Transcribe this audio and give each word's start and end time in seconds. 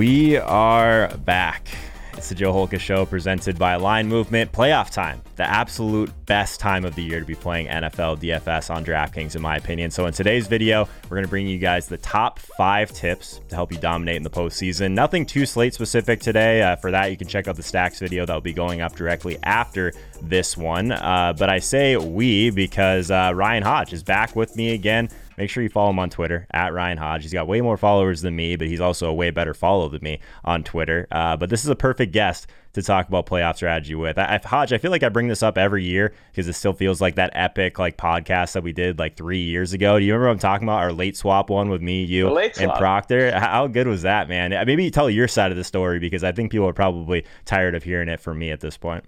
We 0.00 0.38
are 0.38 1.14
back. 1.26 1.68
It's 2.16 2.30
the 2.30 2.34
Joe 2.34 2.54
Holka 2.54 2.80
Show 2.80 3.04
presented 3.04 3.58
by 3.58 3.76
Line 3.76 4.08
Movement. 4.08 4.50
Playoff 4.50 4.90
time, 4.90 5.20
the 5.36 5.44
absolute 5.44 6.10
best 6.24 6.58
time 6.58 6.86
of 6.86 6.94
the 6.94 7.02
year 7.02 7.20
to 7.20 7.26
be 7.26 7.34
playing 7.34 7.66
NFL 7.66 8.18
DFS 8.18 8.74
on 8.74 8.82
DraftKings, 8.82 9.36
in 9.36 9.42
my 9.42 9.56
opinion. 9.56 9.90
So, 9.90 10.06
in 10.06 10.14
today's 10.14 10.46
video, 10.46 10.88
we're 11.04 11.16
going 11.18 11.24
to 11.24 11.28
bring 11.28 11.46
you 11.46 11.58
guys 11.58 11.86
the 11.86 11.98
top 11.98 12.38
five 12.38 12.90
tips 12.92 13.42
to 13.50 13.54
help 13.54 13.72
you 13.72 13.76
dominate 13.76 14.16
in 14.16 14.22
the 14.22 14.30
postseason. 14.30 14.92
Nothing 14.92 15.26
too 15.26 15.44
slate 15.44 15.74
specific 15.74 16.20
today. 16.20 16.62
Uh, 16.62 16.76
for 16.76 16.90
that, 16.90 17.10
you 17.10 17.18
can 17.18 17.28
check 17.28 17.46
out 17.46 17.56
the 17.56 17.62
Stacks 17.62 17.98
video 17.98 18.24
that 18.24 18.32
will 18.32 18.40
be 18.40 18.54
going 18.54 18.80
up 18.80 18.96
directly 18.96 19.36
after 19.42 19.92
this 20.22 20.56
one. 20.56 20.92
Uh, 20.92 21.34
but 21.38 21.50
I 21.50 21.58
say 21.58 21.98
we 21.98 22.48
because 22.48 23.10
uh, 23.10 23.32
Ryan 23.34 23.64
Hodge 23.64 23.92
is 23.92 24.02
back 24.02 24.34
with 24.34 24.56
me 24.56 24.72
again. 24.72 25.10
Make 25.40 25.48
sure 25.48 25.62
you 25.62 25.70
follow 25.70 25.88
him 25.88 25.98
on 25.98 26.10
Twitter 26.10 26.46
at 26.50 26.74
Ryan 26.74 26.98
Hodge. 26.98 27.22
He's 27.22 27.32
got 27.32 27.48
way 27.48 27.62
more 27.62 27.78
followers 27.78 28.20
than 28.20 28.36
me, 28.36 28.56
but 28.56 28.68
he's 28.68 28.78
also 28.78 29.08
a 29.08 29.14
way 29.14 29.30
better 29.30 29.54
follow 29.54 29.88
than 29.88 30.02
me 30.02 30.20
on 30.44 30.62
Twitter. 30.62 31.08
Uh, 31.10 31.34
but 31.34 31.48
this 31.48 31.64
is 31.64 31.70
a 31.70 31.74
perfect 31.74 32.12
guest 32.12 32.46
to 32.74 32.82
talk 32.82 33.08
about 33.08 33.24
playoff 33.24 33.56
strategy 33.56 33.94
with. 33.94 34.18
I, 34.18 34.38
Hodge, 34.44 34.74
I 34.74 34.76
feel 34.76 34.90
like 34.90 35.02
I 35.02 35.08
bring 35.08 35.28
this 35.28 35.42
up 35.42 35.56
every 35.56 35.82
year 35.82 36.12
because 36.30 36.46
it 36.46 36.52
still 36.52 36.74
feels 36.74 37.00
like 37.00 37.14
that 37.14 37.30
epic 37.32 37.78
like 37.78 37.96
podcast 37.96 38.52
that 38.52 38.62
we 38.62 38.74
did 38.74 38.98
like 38.98 39.16
three 39.16 39.42
years 39.42 39.72
ago. 39.72 39.98
Do 39.98 40.04
you 40.04 40.12
remember 40.12 40.26
what 40.26 40.32
I'm 40.32 40.38
talking 40.40 40.68
about? 40.68 40.80
Our 40.80 40.92
late 40.92 41.16
swap 41.16 41.48
one 41.48 41.70
with 41.70 41.80
me, 41.80 42.04
you, 42.04 42.36
and 42.36 42.72
Proctor. 42.74 43.32
How 43.38 43.66
good 43.66 43.86
was 43.86 44.02
that, 44.02 44.28
man? 44.28 44.50
Maybe 44.66 44.90
tell 44.90 45.08
your 45.08 45.26
side 45.26 45.52
of 45.52 45.56
the 45.56 45.64
story 45.64 45.98
because 46.00 46.22
I 46.22 46.32
think 46.32 46.52
people 46.52 46.68
are 46.68 46.74
probably 46.74 47.24
tired 47.46 47.74
of 47.74 47.82
hearing 47.82 48.10
it 48.10 48.20
from 48.20 48.38
me 48.38 48.50
at 48.50 48.60
this 48.60 48.76
point. 48.76 49.06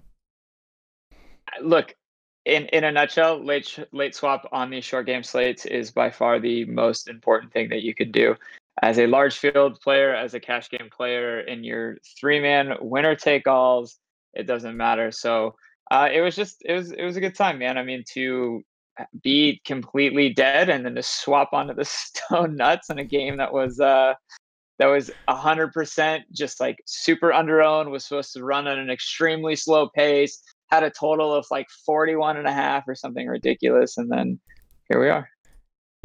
Look, 1.61 1.93
in 2.45 2.65
in 2.67 2.83
a 2.83 2.91
nutshell, 2.91 3.43
late 3.43 3.79
late 3.91 4.15
swap 4.15 4.47
on 4.51 4.69
these 4.69 4.83
short 4.83 5.05
game 5.05 5.23
slates 5.23 5.65
is 5.65 5.91
by 5.91 6.09
far 6.09 6.39
the 6.39 6.65
most 6.65 7.07
important 7.07 7.53
thing 7.53 7.69
that 7.69 7.83
you 7.83 7.95
can 7.95 8.11
do 8.11 8.35
as 8.81 8.99
a 8.99 9.07
large 9.07 9.37
field 9.37 9.79
player, 9.79 10.13
as 10.13 10.33
a 10.33 10.39
cash 10.39 10.69
game 10.69 10.89
player 10.95 11.41
in 11.41 11.63
your 11.63 11.97
three 12.19 12.39
man 12.39 12.73
winner 12.81 13.15
take 13.15 13.47
alls. 13.47 13.97
It 14.33 14.43
doesn't 14.43 14.75
matter. 14.75 15.11
So 15.11 15.55
uh, 15.91 16.09
it 16.11 16.21
was 16.21 16.35
just 16.35 16.61
it 16.65 16.73
was 16.73 16.91
it 16.91 17.03
was 17.03 17.17
a 17.17 17.21
good 17.21 17.35
time, 17.35 17.59
man. 17.59 17.77
I 17.77 17.83
mean 17.83 18.03
to 18.13 18.63
be 19.21 19.61
completely 19.65 20.29
dead 20.29 20.69
and 20.69 20.85
then 20.85 20.95
to 20.95 21.03
swap 21.03 21.49
onto 21.53 21.73
the 21.73 21.85
stone 21.85 22.55
nuts 22.55 22.89
in 22.89 22.99
a 22.99 23.03
game 23.03 23.37
that 23.37 23.53
was 23.53 23.79
uh 23.79 24.13
that 24.79 24.87
was 24.87 25.09
a 25.27 25.35
100% 25.35 26.21
just 26.31 26.59
like 26.59 26.77
super 26.85 27.31
under 27.31 27.61
owned 27.61 27.89
was 27.89 28.05
supposed 28.05 28.33
to 28.33 28.43
run 28.43 28.67
at 28.67 28.79
an 28.79 28.89
extremely 28.89 29.55
slow 29.55 29.87
pace 29.87 30.41
had 30.73 30.83
a 30.83 30.89
total 30.89 31.33
of 31.33 31.45
like 31.51 31.69
41 31.85 32.37
and 32.37 32.47
a 32.47 32.51
half 32.51 32.87
or 32.87 32.95
something 32.95 33.27
ridiculous. 33.27 33.97
And 33.97 34.11
then 34.11 34.39
here 34.89 34.99
we 34.99 35.09
are. 35.09 35.29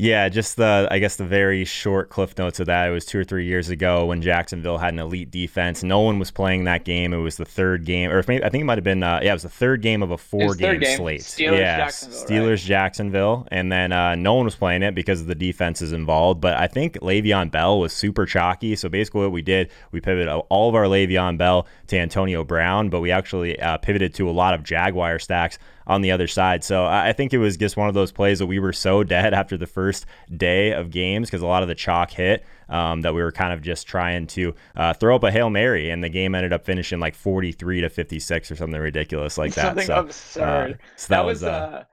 Yeah, 0.00 0.28
just 0.28 0.56
the 0.56 0.86
I 0.92 1.00
guess 1.00 1.16
the 1.16 1.24
very 1.24 1.64
short 1.64 2.08
cliff 2.08 2.38
notes 2.38 2.60
of 2.60 2.66
that. 2.66 2.88
It 2.88 2.92
was 2.92 3.04
two 3.04 3.18
or 3.18 3.24
three 3.24 3.46
years 3.46 3.68
ago 3.68 4.06
when 4.06 4.22
Jacksonville 4.22 4.78
had 4.78 4.94
an 4.94 5.00
elite 5.00 5.32
defense. 5.32 5.82
No 5.82 5.98
one 5.98 6.20
was 6.20 6.30
playing 6.30 6.64
that 6.64 6.84
game. 6.84 7.12
It 7.12 7.16
was 7.16 7.36
the 7.36 7.44
third 7.44 7.84
game, 7.84 8.12
or 8.12 8.22
maybe, 8.28 8.44
I 8.44 8.48
think 8.48 8.62
it 8.62 8.64
might 8.64 8.78
have 8.78 8.84
been 8.84 9.02
uh, 9.02 9.18
yeah, 9.24 9.30
it 9.30 9.32
was 9.34 9.42
the 9.42 9.48
third 9.48 9.82
game 9.82 10.04
of 10.04 10.12
a 10.12 10.16
four 10.16 10.54
game, 10.54 10.78
game, 10.78 10.96
slate. 10.96 11.22
Steelers, 11.22 11.58
yeah, 11.58 11.76
Jacksonville, 11.78 12.26
Steelers 12.26 12.50
right? 12.50 12.58
Jacksonville, 12.60 13.48
and 13.50 13.72
then 13.72 13.90
uh, 13.90 14.14
no 14.14 14.34
one 14.34 14.44
was 14.44 14.54
playing 14.54 14.84
it 14.84 14.94
because 14.94 15.20
of 15.20 15.26
the 15.26 15.34
defenses 15.34 15.92
involved. 15.92 16.40
But 16.40 16.56
I 16.56 16.68
think 16.68 16.94
Le'Veon 17.00 17.50
Bell 17.50 17.80
was 17.80 17.92
super 17.92 18.24
chalky. 18.24 18.76
So 18.76 18.88
basically, 18.88 19.22
what 19.22 19.32
we 19.32 19.42
did, 19.42 19.68
we 19.90 20.00
pivoted 20.00 20.28
all 20.28 20.68
of 20.68 20.76
our 20.76 20.84
Le'Veon 20.84 21.38
Bell 21.38 21.66
to 21.88 21.98
Antonio 21.98 22.44
Brown, 22.44 22.88
but 22.88 23.00
we 23.00 23.10
actually 23.10 23.58
uh, 23.60 23.78
pivoted 23.78 24.14
to 24.14 24.30
a 24.30 24.32
lot 24.32 24.54
of 24.54 24.62
Jaguar 24.62 25.18
stacks 25.18 25.58
on 25.88 26.02
the 26.02 26.12
other 26.12 26.28
side. 26.28 26.62
So 26.62 26.84
I 26.84 27.12
think 27.12 27.32
it 27.32 27.38
was 27.38 27.56
just 27.56 27.76
one 27.76 27.88
of 27.88 27.94
those 27.94 28.12
plays 28.12 28.38
that 28.38 28.46
we 28.46 28.58
were 28.58 28.74
so 28.74 29.02
dead 29.02 29.34
after 29.34 29.56
the 29.56 29.66
first 29.66 30.06
day 30.36 30.72
of 30.72 30.90
games 30.90 31.28
because 31.28 31.42
a 31.42 31.46
lot 31.46 31.62
of 31.62 31.68
the 31.68 31.74
chalk 31.74 32.10
hit 32.10 32.44
um, 32.68 33.00
that 33.00 33.14
we 33.14 33.22
were 33.22 33.32
kind 33.32 33.52
of 33.52 33.62
just 33.62 33.86
trying 33.86 34.26
to 34.28 34.54
uh, 34.76 34.92
throw 34.92 35.16
up 35.16 35.24
a 35.24 35.30
hail 35.30 35.48
mary, 35.48 35.90
and 35.90 36.04
the 36.04 36.10
game 36.10 36.34
ended 36.34 36.52
up 36.52 36.64
finishing 36.64 37.00
like 37.00 37.14
43 37.14 37.80
to 37.80 37.88
56 37.88 38.50
or 38.50 38.56
something 38.56 38.78
ridiculous 38.78 39.38
like 39.38 39.54
that. 39.54 39.64
Something 39.64 39.86
so, 39.86 40.00
absurd. 40.00 40.72
Uh, 40.72 40.76
so 40.96 41.08
that, 41.08 41.16
that, 41.16 41.24
was. 41.24 41.42
Uh, 41.42 41.48
uh 41.48 41.84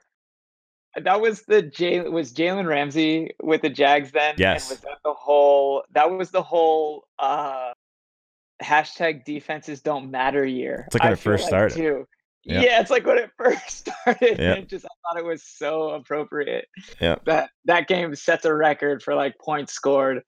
that 1.04 1.20
was 1.20 1.42
the 1.42 1.62
J 1.62 2.08
was 2.08 2.34
Jalen 2.34 2.68
Ramsey 2.68 3.32
with 3.44 3.62
the 3.62 3.70
Jags 3.70 4.12
then. 4.12 4.36
Yes. 4.38 4.70
And 4.70 4.78
was 4.78 4.80
that 4.82 4.98
the 5.04 5.14
whole? 5.14 5.84
That 5.92 6.10
was 6.10 6.32
the 6.32 6.42
whole 6.42 7.06
uh, 7.20 7.74
hashtag 8.64 9.26
defenses 9.26 9.82
don't 9.82 10.10
matter 10.10 10.46
year. 10.46 10.86
It's 10.88 10.96
like 10.96 11.04
when 11.04 11.14
it 11.14 11.20
first 11.20 11.44
like 11.44 11.50
started. 11.50 11.76
Too. 11.76 12.08
Yep. 12.46 12.64
Yeah, 12.64 12.80
it's 12.80 12.92
like 12.92 13.06
when 13.06 13.18
it 13.18 13.32
first 13.38 13.70
started. 13.70 14.40
Yep. 14.40 14.58
It 14.58 14.70
just 14.70 14.86
I 14.86 14.90
thought 15.04 15.20
it 15.20 15.26
was 15.26 15.44
so 15.44 15.90
appropriate. 15.90 16.68
Yeah. 17.02 17.16
That 17.26 17.50
that 17.66 17.88
game 17.88 18.14
sets 18.16 18.46
a 18.46 18.54
record 18.54 19.02
for 19.02 19.16
like 19.16 19.36
points 19.40 19.74
scored. 19.74 20.22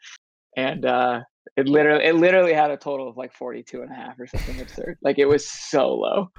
And 0.56 0.86
uh 0.86 1.22
it 1.56 1.68
literally 1.68 2.04
it 2.04 2.16
literally 2.16 2.54
had 2.54 2.72
a 2.72 2.78
total 2.78 3.08
of 3.08 3.18
like 3.18 3.34
42 3.34 3.82
and 3.82 3.92
a 3.92 3.96
half 3.96 4.20
or 4.20 4.28
something 4.28 4.60
absurd. 4.60 4.98
Like 5.02 5.20
it 5.20 5.26
was 5.26 5.48
so 5.48 5.94
low. 5.94 6.32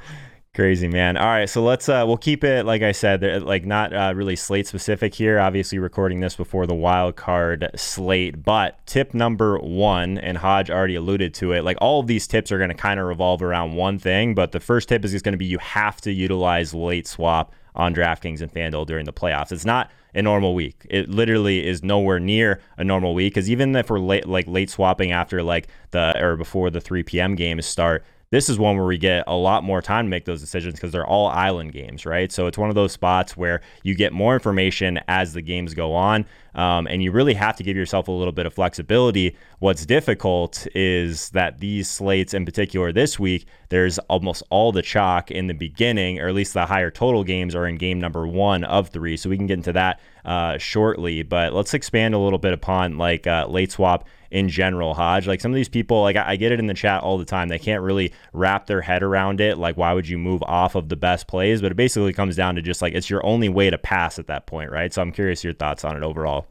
Crazy 0.59 0.89
man. 0.89 1.17
All 1.17 1.25
right, 1.25 1.49
so 1.49 1.63
let's 1.63 1.89
uh 1.89 2.03
we'll 2.05 2.17
keep 2.17 2.43
it 2.43 2.67
like 2.67 2.83
I 2.83 2.91
said, 2.91 3.45
like 3.45 3.65
not 3.65 3.93
uh, 3.93 4.13
really 4.17 4.35
slate 4.35 4.67
specific 4.67 5.15
here. 5.15 5.39
Obviously, 5.39 5.79
recording 5.79 6.19
this 6.19 6.35
before 6.35 6.67
the 6.67 6.75
wild 6.75 7.15
card 7.15 7.71
slate. 7.77 8.43
But 8.43 8.85
tip 8.85 9.15
number 9.15 9.61
one, 9.61 10.19
and 10.19 10.37
Hodge 10.37 10.69
already 10.69 10.97
alluded 10.97 11.33
to 11.35 11.53
it. 11.53 11.63
Like 11.63 11.77
all 11.81 12.01
of 12.01 12.09
these 12.09 12.27
tips 12.27 12.51
are 12.51 12.59
going 12.59 12.71
to 12.71 12.75
kind 12.75 12.99
of 12.99 13.07
revolve 13.07 13.41
around 13.41 13.77
one 13.77 14.01
thing. 14.01 14.35
But 14.35 14.51
the 14.51 14.59
first 14.59 14.89
tip 14.89 15.05
is 15.05 15.13
just 15.13 15.25
going 15.25 15.31
to 15.35 15.39
be 15.39 15.47
you 15.47 15.59
have 15.59 16.01
to 16.01 16.11
utilize 16.11 16.75
late 16.75 17.07
swap 17.07 17.55
on 17.77 17.95
DraftKings 17.95 18.41
and 18.41 18.53
FanDuel 18.53 18.85
during 18.85 19.05
the 19.05 19.13
playoffs. 19.13 19.53
It's 19.53 19.65
not 19.65 19.93
a 20.13 20.23
normal 20.23 20.57
week. 20.57 20.85
It 20.91 21.09
literally 21.09 21.65
is 21.65 21.85
nowhere 21.85 22.19
near 22.19 22.61
a 22.77 22.83
normal 22.83 23.15
week 23.15 23.35
because 23.35 23.49
even 23.49 23.77
if 23.77 23.91
we're 23.91 24.01
late, 24.01 24.27
like 24.27 24.49
late 24.49 24.71
swapping 24.71 25.13
after 25.13 25.41
like 25.41 25.69
the 25.93 26.21
or 26.21 26.37
before 26.37 26.69
the 26.71 26.81
3 26.81 27.05
p.m. 27.05 27.37
games 27.37 27.65
start 27.65 28.05
this 28.31 28.49
is 28.49 28.59
one 28.59 28.77
where 28.77 28.87
we 28.87 28.99
get 28.99 29.25
a 29.27 29.35
lot 29.35 29.65
more 29.65 29.81
time 29.81 30.07
to 30.07 30.11
make 30.11 30.25
those 30.25 30.41
decisions 30.41 30.75
because 30.75 30.93
they're 30.93 31.07
all 31.07 31.29
island 31.29 31.73
games, 31.73 32.05
right? 32.05 32.31
So 32.31 32.47
it's 32.47 32.59
one 32.59 32.69
of 32.69 32.75
those 32.75 32.93
spots 32.93 33.37
where 33.37 33.63
you 33.83 33.95
get 33.95 34.13
more 34.13 34.35
information 34.35 35.01
as 35.09 35.33
the 35.33 35.43
games 35.43 35.75
go 35.75 35.95
on, 35.95 36.27
um, 36.59 36.89
and 36.89 37.05
you 37.05 37.13
really 37.13 37.35
have 37.35 37.55
to 37.57 37.63
give 37.63 37.77
yourself 37.77 38.09
a 38.09 38.13
little 38.13 38.33
bit 38.33 38.45
of 38.45 38.53
flexibility. 38.53 39.37
What's 39.61 39.87
difficult 39.87 40.67
is 40.75 41.31
that 41.31 41.61
these 41.61 41.89
slates, 41.89 42.35
in 42.35 42.45
particular 42.45 42.93
this 42.93 43.17
week, 43.17 43.47
there's 43.69 44.01
almost 44.01 44.43
all 44.51 44.73
the 44.73 44.83
chalk 44.83 45.31
in 45.31 45.47
the 45.47 45.55
beginning, 45.55 46.19
or 46.19 46.27
at 46.27 46.35
least 46.35 46.55
the 46.55 46.67
higher 46.67 46.91
total 46.91 47.23
games 47.23 47.55
are 47.55 47.69
in 47.69 47.77
game 47.77 48.01
number 48.01 48.27
one 48.27 48.65
of 48.65 48.89
three. 48.89 49.17
So 49.17 49.31
we 49.31 49.37
can 49.37 49.47
get 49.47 49.59
into 49.59 49.73
that 49.75 50.01
uh, 50.25 50.59
shortly, 50.59 51.23
but 51.23 51.53
let's 51.53 51.75
expand 51.75 52.15
a 52.15 52.19
little 52.19 52.41
bit 52.41 52.53
upon 52.53 52.99
like 52.99 53.29
uh, 53.29 53.47
late 53.49 53.71
swap 53.71 54.09
in 54.31 54.49
general, 54.49 54.95
Hodge. 54.95 55.27
Like 55.29 55.41
some 55.41 55.53
of 55.53 55.57
these 55.57 55.69
people, 55.69 56.03
like 56.03 56.17
I, 56.17 56.33
I 56.33 56.37
get 56.37 56.51
it 56.51 56.59
in 56.59 56.67
the 56.67 56.75
chat 56.75 57.03
all 57.03 57.19
the 57.19 57.25
time. 57.25 57.49
They 57.49 57.59
can't 57.59 57.83
really 57.83 58.13
wrap 58.33 58.67
their 58.67 58.81
head 58.81 59.05
around 59.05 59.41
it. 59.41 59.59
Like, 59.59 59.77
why 59.77 59.93
would 59.93 60.09
you 60.09 60.19
move 60.19 60.43
off 60.43 60.75
of 60.75 60.89
the 60.89 60.97
best 60.97 61.29
plays? 61.29 61.63
But 61.63 61.71
it 61.71 61.77
basically 61.77 62.13
comes 62.13 62.35
down 62.35 62.57
to 62.57 62.63
just 62.63 62.83
like 62.83 62.95
it's 62.95 63.09
your 63.09 63.25
only 63.25 63.49
way 63.49 63.71
to 63.71 63.79
pass 63.79 64.19
at 64.19 64.27
that 64.27 64.47
point, 64.47 64.73
right? 64.73 64.93
So 64.93 65.03
I'm 65.03 65.13
curious 65.13 65.45
your 65.45 65.55
thoughts 65.55 65.85
on 65.85 65.97
it 65.97 66.03
overall. 66.03 66.48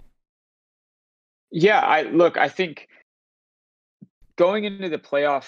Yeah, 1.52 1.80
I 1.80 2.04
look, 2.04 2.38
I 2.38 2.50
think 2.50 2.88
going 4.38 4.66
into 4.66 4.90
the 4.90 4.98
playoff 4.98 5.48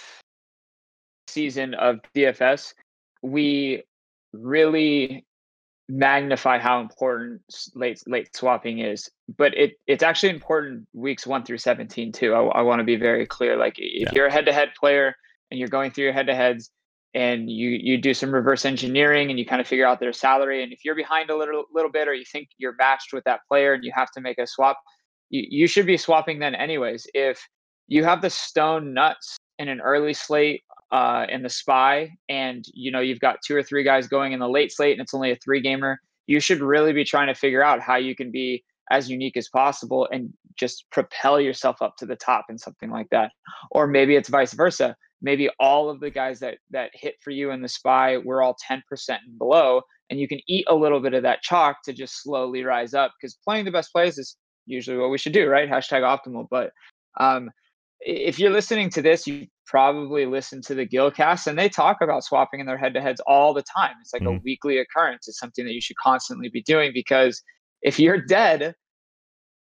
season 1.28 1.74
of 1.74 2.00
DFS, 2.16 2.74
we 3.22 3.84
really 4.34 5.26
magnify 5.90 6.60
how 6.60 6.80
important 6.80 7.42
late 7.74 8.00
late 8.06 8.30
swapping 8.36 8.78
is 8.78 9.10
but 9.40 9.58
it 9.58 9.74
it's 9.88 10.04
actually 10.04 10.30
important 10.30 10.88
weeks 10.94 11.26
1 11.26 11.44
through 11.44 11.58
17 11.58 12.12
too 12.12 12.36
i, 12.36 12.60
I 12.60 12.62
want 12.62 12.78
to 12.80 12.84
be 12.84 12.96
very 12.96 13.26
clear 13.26 13.58
like 13.58 13.74
if 13.80 14.04
yeah. 14.04 14.10
you're 14.14 14.28
a 14.28 14.32
head-to-head 14.32 14.74
player 14.80 15.16
and 15.50 15.60
you're 15.60 15.68
going 15.68 15.90
through 15.90 16.04
your 16.04 16.14
head-to-heads 16.14 16.70
and 17.16 17.50
you 17.50 17.70
you 17.70 17.98
do 17.98 18.14
some 18.14 18.32
reverse 18.32 18.66
engineering 18.66 19.32
and 19.32 19.40
you 19.40 19.48
kind 19.48 19.60
of 19.60 19.68
figure 19.68 19.88
out 19.88 20.00
their 20.00 20.14
salary 20.14 20.62
and 20.62 20.72
if 20.72 20.86
you're 20.86 20.96
behind 20.96 21.32
a 21.32 21.36
little 21.36 21.64
little 21.74 21.92
bit 21.92 22.08
or 22.08 22.14
you 22.14 22.26
think 22.32 22.50
you're 22.60 22.76
matched 22.78 23.12
with 23.12 23.24
that 23.24 23.40
player 23.48 23.74
and 23.74 23.84
you 23.84 23.92
have 23.96 24.12
to 24.12 24.22
make 24.22 24.38
a 24.38 24.46
swap 24.46 24.78
you, 25.30 25.46
you 25.50 25.68
should 25.68 25.86
be 25.86 25.98
swapping 25.98 26.40
then 26.40 26.56
anyways 26.56 27.08
if 27.14 27.48
you 27.88 28.04
have 28.04 28.22
the 28.22 28.30
stone 28.30 28.94
nuts 28.94 29.38
in 29.58 29.68
an 29.68 29.82
early 29.82 30.14
slate 30.14 30.62
uh, 30.92 31.26
in 31.30 31.44
the 31.44 31.50
spy, 31.50 32.12
and 32.30 32.66
you 32.74 32.92
know 32.92 33.00
you've 33.00 33.20
got 33.20 33.38
two 33.46 33.56
or 33.56 33.64
three 33.64 33.84
guys 33.84 34.08
going 34.08 34.32
in 34.32 34.40
the 34.40 34.48
late 34.48 34.72
slate, 34.72 34.94
and 34.94 35.02
it's 35.02 35.14
only 35.14 35.32
a 35.32 35.36
three 35.36 35.62
gamer, 35.62 36.00
you 36.28 36.40
should 36.40 36.62
really 36.62 36.94
be 36.94 37.04
trying 37.04 37.28
to 37.28 37.36
figure 37.36 37.64
out 37.64 37.82
how 37.82 37.96
you 37.96 38.16
can 38.16 38.32
be 38.32 38.64
as 38.92 39.10
unique 39.10 39.38
as 39.38 39.50
possible 39.50 40.08
and 40.12 40.34
just 40.58 40.86
propel 40.92 41.40
yourself 41.40 41.82
up 41.82 41.96
to 41.98 42.06
the 42.06 42.16
top 42.16 42.46
in 42.50 42.58
something 42.58 42.90
like 42.90 43.08
that. 43.12 43.32
Or 43.72 43.86
maybe 43.86 44.16
it's 44.16 44.30
vice 44.30 44.54
versa. 44.54 44.96
Maybe 45.22 45.50
all 45.60 45.90
of 45.90 46.00
the 46.00 46.10
guys 46.10 46.40
that 46.40 46.58
that 46.72 46.92
hit 46.94 47.16
for 47.22 47.32
you 47.32 47.52
in 47.52 47.62
the 47.62 47.68
spy 47.68 48.18
were 48.18 48.42
all 48.42 48.56
10% 48.70 48.82
and 49.10 49.38
below, 49.38 49.82
and 50.10 50.20
you 50.20 50.28
can 50.28 50.40
eat 50.48 50.66
a 50.68 50.76
little 50.76 51.02
bit 51.02 51.14
of 51.14 51.24
that 51.24 51.42
chalk 51.42 51.78
to 51.84 51.94
just 51.94 52.24
slowly 52.24 52.64
rise 52.64 52.94
up 52.94 53.14
because 53.20 53.38
playing 53.44 53.66
the 53.66 53.72
best 53.72 53.92
plays 53.92 54.18
is 54.18 54.38
usually 54.70 54.98
what 54.98 55.10
we 55.10 55.18
should 55.18 55.34
do, 55.34 55.48
right? 55.48 55.70
Hashtag 55.70 56.02
optimal. 56.02 56.48
But 56.50 56.72
um, 57.20 57.52
if 58.00 58.40
you're 58.40 58.52
listening 58.52 58.90
to 58.92 59.02
this, 59.02 59.28
you 59.28 59.48
probably 59.66 60.26
listen 60.26 60.62
to 60.64 60.76
the 60.76 60.88
Gilcast 60.88 61.48
and 61.48 61.58
they 61.58 61.70
talk 61.70 61.98
about 62.02 62.24
swapping 62.24 62.60
in 62.60 62.66
their 62.66 62.78
head 62.78 62.94
to 62.94 63.02
heads 63.02 63.22
all 63.28 63.54
the 63.54 63.64
time. 63.64 63.96
It's 64.02 64.14
like 64.14 64.24
mm-hmm. 64.24 64.38
a 64.38 64.42
weekly 64.44 64.80
occurrence. 64.80 65.28
It's 65.28 65.40
something 65.40 65.66
that 65.66 65.74
you 65.74 65.82
should 65.82 65.98
constantly 65.98 66.50
be 66.50 66.64
doing 66.64 66.92
because 66.94 67.42
if 67.82 68.00
you're 68.00 68.22
dead, 68.22 68.76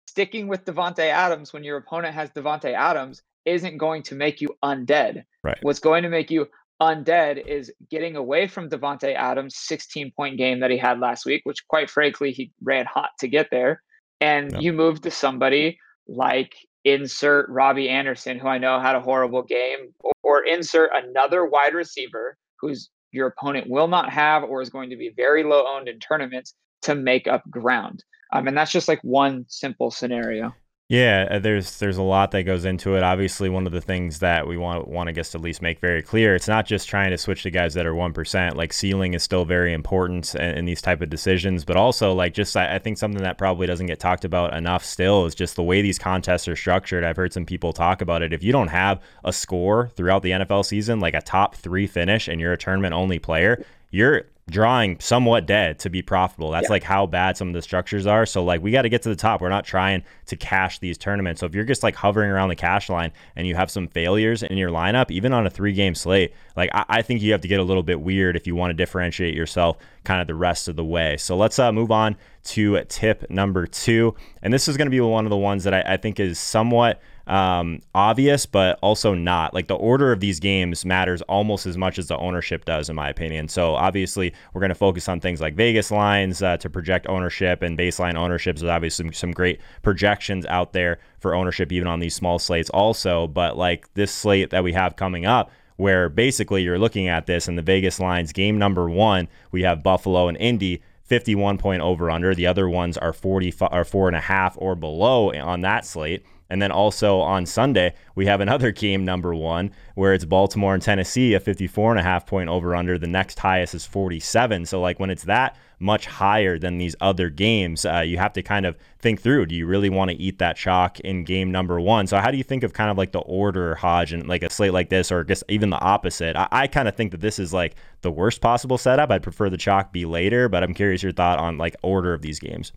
sticking 0.08 0.48
with 0.48 0.66
Davante 0.66 1.00
Adams 1.00 1.54
when 1.54 1.64
your 1.64 1.78
opponent 1.78 2.14
has 2.14 2.30
Davante 2.32 2.74
Adams 2.74 3.22
isn't 3.46 3.78
going 3.78 4.04
to 4.04 4.16
make 4.16 4.42
you 4.42 4.50
undead. 4.64 5.24
Right. 5.44 5.58
What's 5.62 5.80
going 5.80 6.04
to 6.04 6.10
make 6.10 6.30
you 6.30 6.48
undead 6.82 7.46
is 7.46 7.72
getting 7.90 8.16
away 8.16 8.48
from 8.48 8.70
Davante 8.70 9.16
Adams' 9.16 9.56
16 9.58 10.12
point 10.16 10.38
game 10.38 10.60
that 10.60 10.72
he 10.72 10.78
had 10.78 11.00
last 11.00 11.26
week, 11.26 11.42
which 11.46 11.68
quite 11.68 11.90
frankly 11.90 12.32
he 12.32 12.52
ran 12.62 12.86
hot 12.86 13.12
to 13.20 13.28
get 13.28 13.48
there. 13.52 13.82
And 14.24 14.54
yep. 14.54 14.62
you 14.62 14.72
move 14.72 15.02
to 15.02 15.12
somebody 15.12 15.80
like 16.08 16.54
insert 16.86 17.50
Robbie 17.50 17.90
Anderson, 17.90 18.40
who 18.40 18.48
I 18.48 18.58
know 18.58 18.80
had 18.80 18.96
a 18.96 19.02
horrible 19.02 19.44
game, 19.44 19.94
or, 20.00 20.14
or 20.24 20.46
insert 20.46 20.92
another 20.94 21.46
wide 21.46 21.74
receiver 21.74 22.38
who's 22.60 22.90
your 23.12 23.28
opponent 23.28 23.70
will 23.70 23.90
not 23.90 24.10
have 24.10 24.44
or 24.44 24.62
is 24.62 24.70
going 24.70 24.90
to 24.90 24.96
be 24.96 25.12
very 25.16 25.44
low 25.44 25.66
owned 25.68 25.90
in 25.90 26.00
tournaments 26.00 26.54
to 26.84 26.96
make 26.96 27.28
up 27.28 27.44
ground. 27.50 28.04
Um, 28.32 28.48
and 28.48 28.58
that's 28.58 28.72
just 28.72 28.88
like 28.88 29.02
one 29.04 29.46
simple 29.50 29.92
scenario. 29.92 30.56
Yeah, 30.94 31.28
uh, 31.32 31.40
there's 31.40 31.80
there's 31.80 31.98
a 31.98 32.04
lot 32.04 32.30
that 32.32 32.44
goes 32.44 32.66
into 32.66 32.96
it. 32.96 33.02
Obviously, 33.02 33.50
one 33.50 33.66
of 33.66 33.72
the 33.72 33.82
things 33.82 34.20
that 34.20 34.46
we 34.46 34.58
want 34.58 34.88
want 34.88 35.08
to 35.08 35.12
guess 35.12 35.34
at 35.34 35.42
least 35.42 35.60
make 35.60 35.80
very 35.80 36.04
clear, 36.04 36.36
it's 36.36 36.48
not 36.48 36.68
just 36.68 36.88
trying 36.88 37.10
to 37.10 37.18
switch 37.18 37.42
to 37.42 37.50
guys 37.50 37.74
that 37.74 37.88
are 37.88 37.96
one 37.96 38.14
percent. 38.14 38.58
Like 38.58 38.72
ceiling 38.72 39.16
is 39.16 39.24
still 39.24 39.44
very 39.44 39.74
important 39.74 40.36
in, 40.36 40.56
in, 40.56 40.66
these 40.66 40.84
type 40.84 41.02
of 41.02 41.10
decisions, 41.10 41.66
but 41.66 41.78
also 41.78 42.14
like 42.14 42.36
just 42.36 42.56
I, 42.56 42.76
I 42.76 42.78
think 42.78 43.00
something 43.00 43.24
that 43.24 43.40
probably 43.40 43.66
doesn't 43.66 43.88
get 43.88 44.00
talked 44.00 44.24
about 44.24 44.54
enough 44.54 44.86
still 44.86 45.26
is 45.26 45.34
just 45.34 45.56
the 45.56 45.64
way 45.64 45.82
these 45.82 45.98
contests 45.98 46.48
are 46.48 46.56
structured. 46.56 47.04
I've 47.04 47.18
heard 47.18 47.34
some 47.34 47.48
people 47.48 47.74
talk 47.74 48.02
about 48.02 48.22
it. 48.22 48.32
If 48.32 48.44
you 48.44 48.52
don't 48.52 48.68
have 48.68 49.02
a 49.24 49.34
score 49.34 49.90
throughout 49.96 50.22
the 50.22 50.30
NFL 50.30 50.64
season, 50.64 51.00
like 51.00 51.16
a 51.16 51.22
top 51.22 51.56
three 51.56 51.88
finish, 51.88 52.28
and 52.28 52.40
you're 52.40 52.54
a 52.54 52.58
tournament 52.58 52.94
only 52.94 53.18
player, 53.18 53.66
you're 53.90 54.26
drawing 54.50 55.00
somewhat 55.00 55.46
dead 55.46 55.80
to 55.80 55.90
be 55.90 56.02
profitable. 56.02 56.52
That's 56.52 56.66
yeah. 56.66 56.74
like 56.74 56.84
how 56.84 57.06
bad 57.06 57.38
some 57.38 57.48
of 57.48 57.54
the 57.54 57.62
structures 57.62 58.06
are. 58.06 58.26
So 58.26 58.44
like 58.44 58.62
we 58.62 58.72
got 58.72 58.82
to 58.82 58.90
get 58.90 59.02
to 59.04 59.10
the 59.10 59.16
top. 59.16 59.40
We're 59.40 59.50
not 59.50 59.64
trying 59.64 60.04
to 60.26 60.36
cash 60.36 60.80
these 60.80 60.98
tournaments. 60.98 61.40
So 61.40 61.46
if 61.46 61.56
you're 61.56 61.64
just 61.64 61.82
like 61.82 61.96
hovering 61.96 62.30
around 62.30 62.50
the 62.50 62.56
cash 62.56 62.90
line 62.90 63.14
and 63.36 63.48
you 63.48 63.56
have 63.56 63.72
some 63.72 63.88
failures 63.88 64.44
in 64.44 64.58
your 64.58 64.70
lineup, 64.70 65.12
even 65.12 65.32
on 65.32 65.48
a 65.48 65.50
three 65.50 65.72
game 65.72 65.96
slate, 65.96 66.34
like 66.58 66.70
I, 66.74 66.86
I 66.90 67.02
think 67.02 67.22
you 67.22 67.32
have 67.32 67.42
to 67.42 67.48
get 67.48 67.62
a 67.62 67.64
little 67.64 67.84
bit 67.84 68.02
weird 68.02 68.36
if 68.36 68.46
you 68.46 68.56
want 68.56 68.72
to 68.72 68.74
differentiate 68.74 69.34
yourself 69.34 69.78
kind 70.04 70.20
of 70.20 70.28
the 70.28 70.36
rest 70.36 70.68
of 70.68 70.76
the 70.76 70.86
way. 70.86 71.16
So 71.16 71.38
let's 71.38 71.58
uh, 71.58 71.72
move 71.72 71.92
on 71.92 72.18
to 72.46 72.84
tip 72.90 73.30
number 73.30 73.66
two. 73.66 74.14
And 74.42 74.54
this 74.54 74.68
is 74.68 74.76
going 74.76 74.88
to 74.88 74.92
be 74.92 75.00
one 75.00 75.26
of 75.26 75.30
the 75.30 75.38
ones 75.38 75.64
that 75.64 75.74
I, 75.74 75.94
I 75.94 75.98
think 75.98 76.20
is 76.20 76.38
somewhat 76.38 77.02
um, 77.28 77.80
obvious, 77.96 78.46
but 78.46 78.78
also 78.82 79.14
not. 79.14 79.54
Like 79.54 79.68
the 79.68 79.76
order 79.76 80.12
of 80.12 80.20
these 80.20 80.40
games 80.40 80.84
matters 80.84 81.22
almost 81.24 81.66
as 81.66 81.78
much 81.78 81.98
as 81.98 82.08
the 82.08 82.18
ownership 82.18 82.66
does, 82.66 82.90
in 82.90 82.96
my 82.96 83.10
opinion. 83.10 83.48
So 83.48 83.76
obviously, 83.76 84.34
we're 84.54 84.62
going 84.62 84.70
to 84.70 84.76
focus 84.76 85.08
on 85.08 85.20
things 85.20 85.40
like 85.40 85.56
Vegas 85.56 85.92
lines 85.92 86.42
uh, 86.42 86.58
to 86.58 86.70
project 86.70 87.08
ownership 87.08 87.62
and 87.62 87.78
baseline 87.78 88.16
ownerships. 88.16 88.62
There's 88.62 88.72
obviously 88.72 89.06
some, 89.06 89.14
some 89.14 89.32
great 89.32 89.62
projections 89.82 90.46
out 90.48 90.74
there 90.74 91.00
for 91.20 91.34
ownership, 91.34 91.72
even 91.72 91.88
on 91.88 92.00
these 92.00 92.16
small 92.16 92.40
slates, 92.40 92.70
also. 92.70 93.28
But 93.28 93.58
like 93.58 93.94
this 93.94 94.12
slate 94.12 94.50
that 94.50 94.64
we 94.64 94.74
have 94.74 94.96
coming 94.96 95.26
up, 95.26 95.52
where 95.78 96.10
basically 96.10 96.62
you're 96.62 96.80
looking 96.80 97.08
at 97.08 97.26
this 97.26 97.48
in 97.48 97.56
the 97.56 97.62
Vegas 97.62 98.00
lines, 98.00 98.34
game 98.34 98.58
number 98.58 98.90
one, 98.90 99.28
we 99.52 99.64
have 99.64 99.82
Buffalo 99.82 100.28
and 100.28 100.38
Indy. 100.38 100.82
51 101.14 101.60
point 101.60 101.84
over 101.84 102.10
under. 102.10 102.34
The 102.34 102.48
other 102.48 102.68
ones 102.68 102.98
are 102.98 103.14
40 103.14 103.54
or 103.72 103.86
four 103.86 104.08
and 104.08 104.16
a 104.16 104.20
half 104.20 104.56
or 104.58 104.74
below 104.74 105.32
on 105.32 105.62
that 105.62 105.86
slate. 105.86 106.26
And 106.50 106.60
then 106.60 106.72
also 106.72 107.20
on 107.20 107.46
Sunday, 107.46 107.94
we 108.16 108.26
have 108.26 108.42
another 108.42 108.72
game 108.72 109.06
number 109.06 109.36
one 109.36 109.70
where 109.94 110.16
it's 110.16 110.26
Baltimore 110.26 110.74
and 110.74 110.82
Tennessee, 110.82 111.36
a 111.36 111.40
54 111.40 111.92
and 111.92 112.00
a 112.00 112.04
half 112.04 112.26
point 112.26 112.50
over 112.50 112.76
under. 112.76 112.98
The 112.98 113.06
next 113.06 113.38
highest 113.38 113.76
is 113.76 113.86
47. 113.86 114.66
So, 114.66 114.82
like, 114.82 115.00
when 115.00 115.12
it's 115.12 115.26
that 115.26 115.56
much 115.84 116.06
higher 116.08 116.58
than 116.58 116.78
these 116.78 116.96
other 117.02 117.30
games, 117.30 117.86
uh, 117.86 118.00
you 118.00 118.18
have 118.18 118.34
to 118.34 118.42
kind 118.42 118.66
of 118.66 118.76
think 119.00 119.22
through 119.22 119.46
do 119.46 119.54
you 119.54 119.68
really 119.68 119.90
want 119.90 120.10
to 120.10 120.18
eat 120.18 120.40
that 120.40 120.56
chalk 120.56 121.00
in 121.02 121.26
game 121.26 121.52
number 121.52 121.80
one? 121.80 122.08
So, 122.08 122.18
how 122.18 122.32
do 122.32 122.38
you 122.38 122.44
think 122.44 122.64
of 122.64 122.74
kind 122.74 122.90
of 122.90 122.98
like 122.98 123.12
the 123.12 123.20
order, 123.20 123.76
Hodge, 123.76 124.14
and 124.14 124.28
like 124.28 124.42
a 124.42 124.50
slate 124.50 124.74
like 124.74 124.90
this, 124.90 125.12
or 125.12 125.24
just 125.24 125.44
even 125.50 125.70
the 125.70 125.80
opposite? 125.80 126.36
I, 126.36 126.48
I 126.52 126.68
kind 126.68 126.88
of 126.88 126.96
think 126.96 127.12
that 127.12 127.22
this 127.22 127.38
is 127.38 127.54
like 127.54 127.76
the 128.02 128.12
worst 128.12 128.42
possible 128.42 128.78
setup. 128.78 129.12
I'd 129.12 129.22
prefer 129.22 129.50
the 129.50 129.58
chalk 129.58 129.92
be 129.92 130.06
later, 130.06 130.50
but 130.50 130.64
I'm 130.64 130.74
curious 130.74 131.04
your 131.04 131.12
thought 131.12 131.38
on 131.38 131.58
like 131.58 131.76
order 131.84 132.14
of 132.14 132.22
these 132.22 132.40
games. 132.40 132.72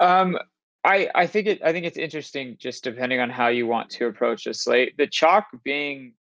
Um, 0.00 0.36
I, 0.84 1.08
I 1.14 1.26
think 1.26 1.46
it 1.46 1.62
I 1.62 1.72
think 1.72 1.86
it's 1.86 1.96
interesting 1.96 2.56
just 2.58 2.84
depending 2.84 3.20
on 3.20 3.30
how 3.30 3.48
you 3.48 3.66
want 3.66 3.88
to 3.90 4.06
approach 4.06 4.46
a 4.46 4.52
slate. 4.52 4.96
The 4.98 5.06
chalk 5.06 5.46
being 5.62 6.12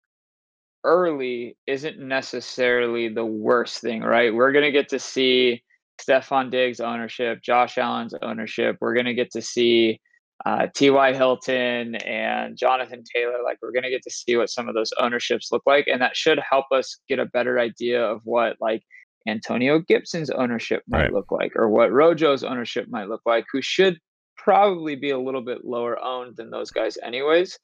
early 0.84 1.58
isn't 1.68 2.00
necessarily 2.00 3.10
the 3.10 3.26
worst 3.26 3.80
thing, 3.80 4.02
right? 4.02 4.34
We're 4.34 4.52
gonna 4.52 4.72
get 4.72 4.90
to 4.90 5.00
see 5.00 5.64
Stefon 6.02 6.52
Diggs 6.52 6.80
ownership, 6.80 7.42
Josh 7.42 7.78
Allen's 7.78 8.14
ownership. 8.22 8.78
We're 8.82 8.96
gonna 8.96 9.14
get 9.14 9.32
to 9.32 9.42
see 9.42 10.00
uh, 10.46 10.68
T.Y. 10.76 11.14
Hilton 11.14 11.96
and 11.96 12.58
Jonathan 12.58 13.04
Taylor. 13.16 13.38
Like 13.44 13.58
we're 13.62 13.72
gonna 13.72 13.90
get 13.90 14.04
to 14.04 14.12
see 14.12 14.36
what 14.36 14.50
some 14.50 14.68
of 14.68 14.76
those 14.76 14.92
ownerships 15.00 15.52
look 15.52 15.64
like, 15.66 15.88
and 15.88 16.02
that 16.02 16.16
should 16.16 16.40
help 16.48 16.66
us 16.72 16.98
get 17.08 17.20
a 17.20 17.26
better 17.26 17.60
idea 17.60 18.04
of 18.04 18.22
what 18.24 18.58
like 18.60 18.84
Antonio 19.28 19.80
Gibson's 19.80 20.30
ownership 20.30 20.84
might 20.88 21.04
right. 21.04 21.14
look 21.14 21.32
like, 21.32 21.54
or 21.56 21.70
what 21.70 21.92
Rojo's 21.92 22.44
ownership 22.44 22.88
might 22.90 23.08
look 23.08 23.22
like, 23.26 23.46
who 23.52 23.62
should 23.62 23.98
probably 24.38 24.96
be 24.96 25.12
a 25.12 25.20
little 25.20 25.42
bit 25.42 25.64
lower 25.64 25.98
owned 26.04 26.36
than 26.36 26.50
those 26.50 26.72
guys, 26.72 26.98
anyways. 27.04 27.58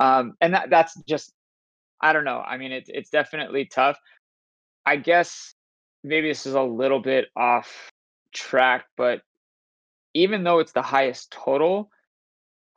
Um, 0.00 0.34
and 0.40 0.54
that 0.54 0.70
that's 0.70 0.94
just 1.08 1.32
I 2.00 2.12
don't 2.12 2.24
know. 2.24 2.40
I 2.40 2.56
mean, 2.56 2.72
it's 2.72 2.90
it's 2.92 3.10
definitely 3.10 3.66
tough. 3.66 3.98
I 4.86 4.96
guess 4.96 5.54
maybe 6.04 6.28
this 6.28 6.46
is 6.46 6.54
a 6.54 6.62
little 6.62 7.00
bit 7.00 7.26
off 7.36 7.90
track, 8.32 8.86
but 8.96 9.22
even 10.14 10.44
though 10.44 10.58
it's 10.60 10.72
the 10.72 10.82
highest 10.82 11.30
total, 11.30 11.90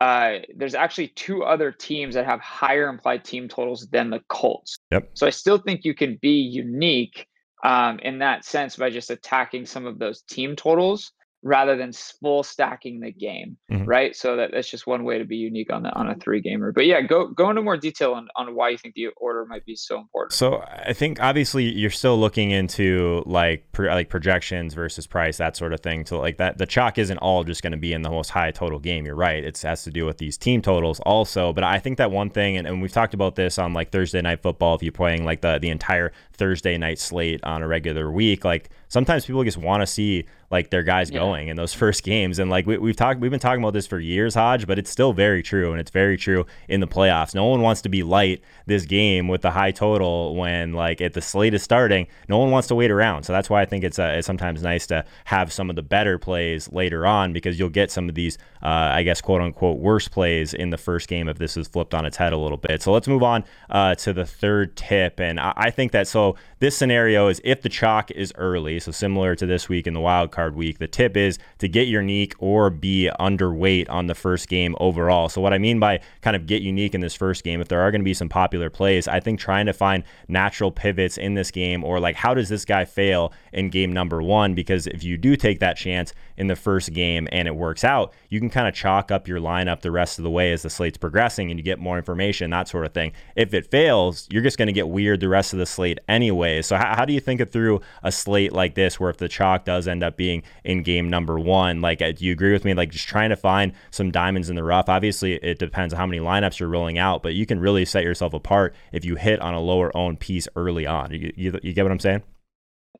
uh, 0.00 0.38
there's 0.56 0.74
actually 0.74 1.08
two 1.08 1.44
other 1.44 1.70
teams 1.70 2.14
that 2.14 2.26
have 2.26 2.40
higher 2.40 2.88
implied 2.88 3.24
team 3.24 3.48
totals 3.48 3.86
than 3.90 4.10
the 4.10 4.20
Colts. 4.28 4.76
Yep. 4.90 5.10
So 5.14 5.26
I 5.26 5.30
still 5.30 5.58
think 5.58 5.84
you 5.84 5.94
can 5.94 6.18
be 6.20 6.40
unique 6.40 7.26
um, 7.62 8.00
in 8.00 8.18
that 8.18 8.44
sense 8.44 8.76
by 8.76 8.90
just 8.90 9.10
attacking 9.10 9.66
some 9.66 9.86
of 9.86 9.98
those 9.98 10.22
team 10.22 10.56
totals 10.56 11.12
rather 11.42 11.76
than 11.76 11.92
full 11.92 12.42
stacking 12.42 13.00
the 13.00 13.10
game, 13.10 13.56
mm-hmm. 13.70 13.84
right? 13.84 14.14
So 14.14 14.36
that, 14.36 14.50
that's 14.52 14.70
just 14.70 14.86
one 14.86 15.02
way 15.04 15.18
to 15.18 15.24
be 15.24 15.36
unique 15.36 15.72
on 15.72 15.82
the 15.82 15.92
on 15.92 16.08
a 16.08 16.14
three 16.14 16.40
gamer. 16.40 16.72
But 16.72 16.86
yeah, 16.86 17.00
go 17.00 17.26
go 17.28 17.50
into 17.50 17.62
more 17.62 17.76
detail 17.76 18.12
on, 18.12 18.28
on 18.36 18.54
why 18.54 18.70
you 18.70 18.78
think 18.78 18.94
the 18.94 19.08
order 19.16 19.44
might 19.44 19.64
be 19.66 19.74
so 19.74 19.98
important. 19.98 20.32
So 20.32 20.62
I 20.62 20.92
think 20.92 21.20
obviously 21.20 21.64
you're 21.64 21.90
still 21.90 22.18
looking 22.18 22.50
into 22.50 23.22
like 23.26 23.70
pro, 23.72 23.92
like 23.92 24.08
projections 24.08 24.74
versus 24.74 25.06
price, 25.06 25.38
that 25.38 25.56
sort 25.56 25.72
of 25.72 25.80
thing. 25.80 26.06
So 26.06 26.20
like 26.20 26.36
that 26.38 26.58
the 26.58 26.66
chalk 26.66 26.98
isn't 26.98 27.18
all 27.18 27.42
just 27.44 27.62
going 27.62 27.72
to 27.72 27.78
be 27.78 27.92
in 27.92 28.02
the 28.02 28.10
most 28.10 28.30
high 28.30 28.52
total 28.52 28.78
game. 28.78 29.04
You're 29.04 29.16
right. 29.16 29.42
It 29.42 29.60
has 29.62 29.82
to 29.84 29.90
do 29.90 30.06
with 30.06 30.18
these 30.18 30.38
team 30.38 30.62
totals 30.62 31.00
also. 31.00 31.52
But 31.52 31.64
I 31.64 31.78
think 31.78 31.98
that 31.98 32.10
one 32.10 32.30
thing, 32.30 32.56
and, 32.56 32.66
and 32.66 32.80
we've 32.80 32.92
talked 32.92 33.14
about 33.14 33.34
this 33.34 33.58
on 33.58 33.72
like 33.72 33.90
Thursday 33.90 34.22
night 34.22 34.42
football, 34.42 34.74
if 34.76 34.82
you're 34.82 34.92
playing 34.92 35.24
like 35.24 35.40
the 35.40 35.58
the 35.58 35.70
entire 35.70 36.12
Thursday 36.32 36.78
night 36.78 36.98
slate 36.98 37.42
on 37.42 37.62
a 37.62 37.66
regular 37.66 38.10
week, 38.10 38.44
like 38.44 38.70
sometimes 38.88 39.26
people 39.26 39.42
just 39.42 39.58
want 39.58 39.82
to 39.82 39.86
see 39.86 40.24
like 40.52 40.68
their 40.68 40.82
guys 40.82 41.10
yeah. 41.10 41.18
going 41.18 41.48
in 41.48 41.56
those 41.56 41.72
first 41.82 42.04
games. 42.04 42.38
And 42.38 42.50
like 42.50 42.66
we, 42.66 42.76
we've 42.76 42.94
talked, 42.94 43.18
we've 43.18 43.30
been 43.30 43.40
talking 43.40 43.62
about 43.62 43.72
this 43.72 43.86
for 43.86 43.98
years, 43.98 44.34
Hodge, 44.34 44.66
but 44.66 44.78
it's 44.78 44.90
still 44.90 45.12
very 45.12 45.42
true, 45.42 45.72
and 45.72 45.80
it's 45.80 45.90
very 45.90 46.16
true 46.16 46.46
in 46.68 46.80
the 46.80 46.86
playoffs. 46.86 47.34
No 47.34 47.46
one 47.46 47.62
wants 47.62 47.80
to 47.82 47.88
be 47.88 48.02
light 48.02 48.42
this 48.66 48.84
game 48.84 49.26
with 49.26 49.40
the 49.40 49.50
high 49.50 49.70
total 49.70 50.36
when 50.36 50.74
like 50.74 51.00
at 51.00 51.14
the 51.14 51.22
slate 51.22 51.54
is 51.54 51.62
starting. 51.62 52.06
No 52.28 52.38
one 52.38 52.50
wants 52.50 52.68
to 52.68 52.74
wait 52.74 52.90
around, 52.90 53.24
so 53.24 53.32
that's 53.32 53.48
why 53.48 53.62
I 53.62 53.64
think 53.64 53.82
it's, 53.82 53.98
uh, 53.98 54.14
it's 54.16 54.26
sometimes 54.26 54.62
nice 54.62 54.86
to 54.88 55.04
have 55.24 55.52
some 55.52 55.70
of 55.70 55.76
the 55.76 55.82
better 55.82 56.18
plays 56.18 56.70
later 56.70 57.06
on 57.06 57.32
because 57.32 57.58
you'll 57.58 57.70
get 57.70 57.90
some 57.90 58.08
of 58.08 58.14
these, 58.14 58.36
uh, 58.62 58.92
I 58.92 59.02
guess, 59.02 59.20
quote 59.20 59.40
unquote, 59.40 59.78
worst 59.78 60.10
plays 60.10 60.52
in 60.52 60.70
the 60.70 60.78
first 60.78 61.08
game 61.08 61.28
if 61.28 61.38
this 61.38 61.56
is 61.56 61.66
flipped 61.66 61.94
on 61.94 62.04
its 62.04 62.18
head 62.18 62.34
a 62.34 62.38
little 62.38 62.58
bit. 62.58 62.82
So 62.82 62.92
let's 62.92 63.08
move 63.08 63.22
on 63.22 63.44
uh, 63.70 63.94
to 63.96 64.12
the 64.12 64.26
third 64.26 64.76
tip, 64.76 65.18
and 65.18 65.40
I, 65.40 65.52
I 65.56 65.70
think 65.70 65.92
that 65.92 66.06
so 66.06 66.36
this 66.58 66.76
scenario 66.76 67.28
is 67.28 67.40
if 67.42 67.62
the 67.62 67.68
chalk 67.68 68.10
is 68.10 68.32
early, 68.36 68.78
so 68.80 68.92
similar 68.92 69.34
to 69.34 69.46
this 69.46 69.68
week 69.68 69.86
in 69.86 69.94
the 69.94 70.00
wild 70.00 70.30
card 70.30 70.41
week, 70.50 70.78
the 70.78 70.86
tip 70.86 71.16
is 71.16 71.38
to 71.58 71.68
get 71.68 71.88
unique 71.88 72.34
or 72.38 72.70
be 72.70 73.10
underweight 73.20 73.88
on 73.88 74.06
the 74.06 74.14
first 74.14 74.48
game 74.48 74.74
overall. 74.80 75.28
So 75.28 75.40
what 75.40 75.52
I 75.52 75.58
mean 75.58 75.78
by 75.78 76.00
kind 76.20 76.36
of 76.36 76.46
get 76.46 76.62
unique 76.62 76.94
in 76.94 77.00
this 77.00 77.14
first 77.14 77.44
game, 77.44 77.60
if 77.60 77.68
there 77.68 77.80
are 77.80 77.90
going 77.90 78.00
to 78.00 78.04
be 78.04 78.14
some 78.14 78.28
popular 78.28 78.70
plays, 78.70 79.06
I 79.08 79.20
think 79.20 79.38
trying 79.38 79.66
to 79.66 79.72
find 79.72 80.04
natural 80.28 80.70
pivots 80.70 81.18
in 81.18 81.34
this 81.34 81.50
game 81.50 81.84
or 81.84 82.00
like 82.00 82.16
how 82.16 82.34
does 82.34 82.48
this 82.48 82.64
guy 82.64 82.84
fail 82.84 83.32
in 83.52 83.70
game 83.70 83.92
number 83.92 84.22
one? 84.22 84.54
Because 84.54 84.86
if 84.86 85.04
you 85.04 85.16
do 85.16 85.36
take 85.36 85.60
that 85.60 85.76
chance 85.76 86.12
in 86.36 86.46
the 86.46 86.56
first 86.56 86.92
game 86.92 87.28
and 87.32 87.46
it 87.46 87.54
works 87.54 87.84
out, 87.84 88.12
you 88.28 88.40
can 88.40 88.50
kind 88.50 88.66
of 88.66 88.74
chalk 88.74 89.10
up 89.10 89.28
your 89.28 89.38
lineup 89.38 89.80
the 89.80 89.90
rest 89.90 90.18
of 90.18 90.24
the 90.24 90.30
way 90.30 90.52
as 90.52 90.62
the 90.62 90.70
slate's 90.70 90.98
progressing 90.98 91.50
and 91.50 91.60
you 91.60 91.64
get 91.64 91.78
more 91.78 91.98
information, 91.98 92.50
that 92.50 92.68
sort 92.68 92.86
of 92.86 92.92
thing. 92.92 93.12
If 93.36 93.54
it 93.54 93.70
fails, 93.70 94.26
you're 94.30 94.42
just 94.42 94.58
going 94.58 94.66
to 94.66 94.72
get 94.72 94.88
weird 94.88 95.20
the 95.20 95.28
rest 95.28 95.52
of 95.52 95.58
the 95.58 95.66
slate 95.66 95.98
anyway 96.08 96.62
so 96.62 96.76
how, 96.76 96.96
how 96.96 97.04
do 97.04 97.12
you 97.12 97.20
think 97.20 97.40
it 97.40 97.52
through 97.52 97.80
a 98.02 98.10
slate 98.12 98.52
like 98.52 98.74
this, 98.74 98.98
where 98.98 99.10
if 99.10 99.18
the 99.18 99.28
chalk 99.28 99.64
does 99.64 99.86
end 99.86 100.02
up 100.02 100.16
being 100.16 100.31
in 100.64 100.82
game 100.82 101.10
number 101.10 101.38
one, 101.38 101.80
like 101.80 102.00
uh, 102.00 102.12
do 102.12 102.24
you 102.24 102.32
agree 102.32 102.52
with 102.52 102.64
me? 102.64 102.74
Like 102.74 102.90
just 102.90 103.08
trying 103.08 103.30
to 103.30 103.36
find 103.36 103.72
some 103.90 104.10
diamonds 104.10 104.48
in 104.48 104.56
the 104.56 104.64
rough. 104.64 104.88
Obviously, 104.88 105.34
it 105.34 105.58
depends 105.58 105.92
on 105.92 105.98
how 105.98 106.06
many 106.06 106.20
lineups 106.20 106.58
you're 106.58 106.68
rolling 106.68 106.98
out, 106.98 107.22
but 107.22 107.34
you 107.34 107.46
can 107.46 107.60
really 107.60 107.84
set 107.84 108.04
yourself 108.04 108.32
apart 108.32 108.74
if 108.92 109.04
you 109.04 109.16
hit 109.16 109.40
on 109.40 109.54
a 109.54 109.60
lower 109.60 109.94
owned 109.96 110.20
piece 110.20 110.48
early 110.56 110.86
on. 110.86 111.12
You, 111.12 111.32
you, 111.36 111.58
you 111.62 111.72
get 111.72 111.82
what 111.82 111.92
I'm 111.92 112.00
saying? 112.00 112.22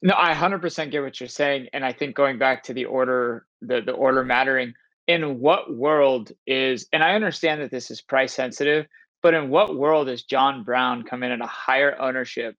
No, 0.03 0.15
I 0.17 0.35
100% 0.35 0.91
get 0.91 1.03
what 1.03 1.21
you're 1.21 1.29
saying, 1.29 1.69
and 1.73 1.85
I 1.85 1.93
think 1.93 2.17
going 2.17 2.39
back 2.39 2.65
to 2.65 2.75
the 2.75 2.87
order, 2.87 3.47
the 3.61 3.81
the 3.81 3.93
order 3.93 4.25
mattering. 4.25 4.75
in 5.07 5.41
what 5.41 5.75
world 5.75 6.33
is 6.47 6.87
and 6.93 7.03
I 7.03 7.15
understand 7.15 7.61
that 7.61 7.71
this 7.71 7.91
is 7.91 8.01
price 8.01 8.33
sensitive, 8.35 8.87
but 9.23 9.35
in 9.35 9.49
what 9.49 9.77
world 9.77 10.09
is 10.09 10.25
John 10.25 10.65
Brown 10.65 11.05
come 11.05 11.23
in 11.23 11.31
at 11.33 11.41
a 11.41 11.47
higher 11.47 11.97
ownership 12.01 12.57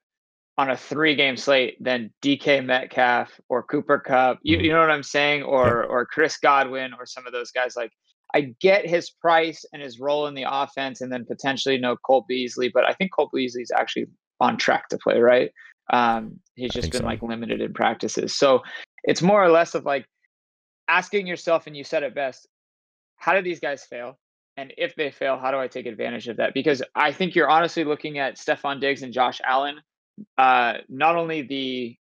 on 0.57 0.69
a 0.69 0.77
three 0.77 1.15
game 1.15 1.35
slate 1.37 1.81
than 1.83 2.11
DK 2.21 2.63
Metcalf 2.63 3.39
or 3.49 3.63
Cooper 3.63 3.99
Kupp. 3.99 4.39
You, 4.43 4.57
Mm-hmm. 4.57 4.65
you 4.65 4.71
know 4.71 4.79
what 4.79 4.91
I'm 4.91 5.03
saying? 5.03 5.43
Or 5.43 5.83
or 5.83 6.05
Chris 6.05 6.37
Godwin 6.37 6.93
or 6.93 7.05
some 7.05 7.25
of 7.25 7.33
those 7.33 7.51
guys. 7.51 7.75
Like 7.75 7.91
I 8.35 8.53
get 8.61 8.85
his 8.87 9.09
price 9.09 9.65
and 9.73 9.81
his 9.81 9.99
role 9.99 10.27
in 10.27 10.33
the 10.35 10.45
offense, 10.49 11.01
and 11.01 11.11
then 11.11 11.25
potentially 11.25 11.77
no 11.77 11.95
Cole 11.97 12.25
Beasley, 12.27 12.69
but 12.73 12.83
I 12.87 12.93
think 12.93 13.11
Cole 13.13 13.29
Beasley 13.33 13.61
is 13.61 13.71
actually 13.71 14.07
on 14.39 14.57
track 14.57 14.89
to 14.89 14.97
play, 14.97 15.19
right? 15.19 15.51
Um, 15.91 16.39
he's 16.55 16.73
just 16.73 16.91
been 16.91 17.01
so. 17.01 17.05
like 17.07 17.21
limited 17.21 17.61
in 17.61 17.73
practices. 17.73 18.35
So 18.35 18.61
it's 19.03 19.21
more 19.21 19.43
or 19.43 19.49
less 19.49 19.75
of 19.75 19.85
like 19.85 20.05
asking 20.87 21.27
yourself, 21.27 21.67
and 21.67 21.75
you 21.77 21.83
said 21.83 22.03
it 22.03 22.15
best, 22.15 22.47
how 23.17 23.33
do 23.33 23.41
these 23.41 23.59
guys 23.59 23.83
fail? 23.83 24.17
And 24.57 24.73
if 24.77 24.95
they 24.95 25.09
fail, 25.11 25.37
how 25.37 25.51
do 25.51 25.57
I 25.57 25.67
take 25.67 25.85
advantage 25.87 26.27
of 26.27 26.37
that? 26.37 26.53
Because 26.53 26.83
I 26.95 27.11
think 27.11 27.35
you're 27.35 27.49
honestly 27.49 27.83
looking 27.83 28.19
at 28.19 28.37
Stefon 28.37 28.79
Diggs 28.79 29.01
and 29.01 29.11
Josh 29.13 29.41
Allen, 29.45 29.77
uh, 30.37 30.73
not 30.89 31.15
only 31.15 31.41
the 31.41 31.97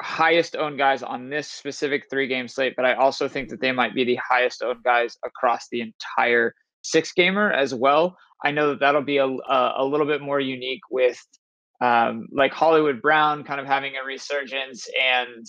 highest 0.00 0.56
owned 0.56 0.78
guys 0.78 1.02
on 1.02 1.30
this 1.30 1.48
specific 1.48 2.04
three 2.10 2.26
game 2.26 2.48
slate, 2.48 2.74
but 2.76 2.84
I 2.84 2.94
also 2.94 3.28
think 3.28 3.48
that 3.48 3.60
they 3.60 3.72
might 3.72 3.94
be 3.94 4.04
the 4.04 4.18
highest 4.28 4.62
owned 4.62 4.82
guys 4.84 5.16
across 5.24 5.68
the 5.70 5.80
entire 5.80 6.54
six 6.82 7.12
gamer 7.12 7.50
as 7.52 7.74
well. 7.74 8.16
I 8.44 8.50
know 8.50 8.70
that 8.70 8.80
that'll 8.80 9.02
be 9.02 9.16
a, 9.16 9.26
a, 9.26 9.74
a 9.78 9.84
little 9.84 10.06
bit 10.06 10.20
more 10.20 10.40
unique 10.40 10.82
with 10.90 11.18
um, 11.80 12.28
like 12.32 12.52
Hollywood 12.52 13.02
Brown 13.02 13.44
kind 13.44 13.60
of 13.60 13.66
having 13.66 13.94
a 13.96 14.04
resurgence 14.04 14.86
and 15.02 15.46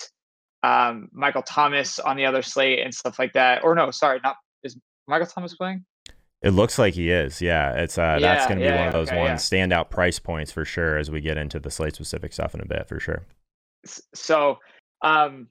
um, 0.64 1.10
Michael 1.12 1.44
Thomas 1.44 2.00
on 2.00 2.18
the 2.18 2.26
other 2.26 2.42
slate 2.42 2.80
and 2.80 2.94
stuff 2.94 3.20
like 3.20 3.34
that. 3.34 3.64
Or 3.64 3.76
no, 3.76 3.92
sorry, 3.92 4.20
not 4.24 4.38
is 4.64 4.78
Michael 5.08 5.28
Thomas 5.28 5.56
playing? 5.56 5.86
It 6.42 6.52
looks 6.52 6.78
like 6.78 6.94
he 6.94 7.10
is. 7.10 7.42
Yeah, 7.42 7.74
it's 7.74 7.98
uh, 7.98 8.20
that's 8.20 8.46
going 8.46 8.60
to 8.60 8.66
be 8.66 8.70
yeah, 8.70 8.78
one 8.78 8.88
of 8.88 8.94
those 8.94 9.10
okay, 9.10 9.20
ones 9.20 9.52
yeah. 9.52 9.66
standout 9.66 9.90
price 9.90 10.20
points 10.20 10.52
for 10.52 10.66
sure 10.66 10.98
as 10.98 11.10
we 11.10 11.20
get 11.20 11.38
into 11.38 11.60
the 11.60 11.72
slate 11.72 11.96
specific 11.96 12.32
stuff 12.32 12.54
in 12.54 12.62
a 12.62 12.66
bit 12.66 12.88
for 12.88 13.00
sure. 13.00 13.26
So, 14.14 14.60
um, 15.02 15.48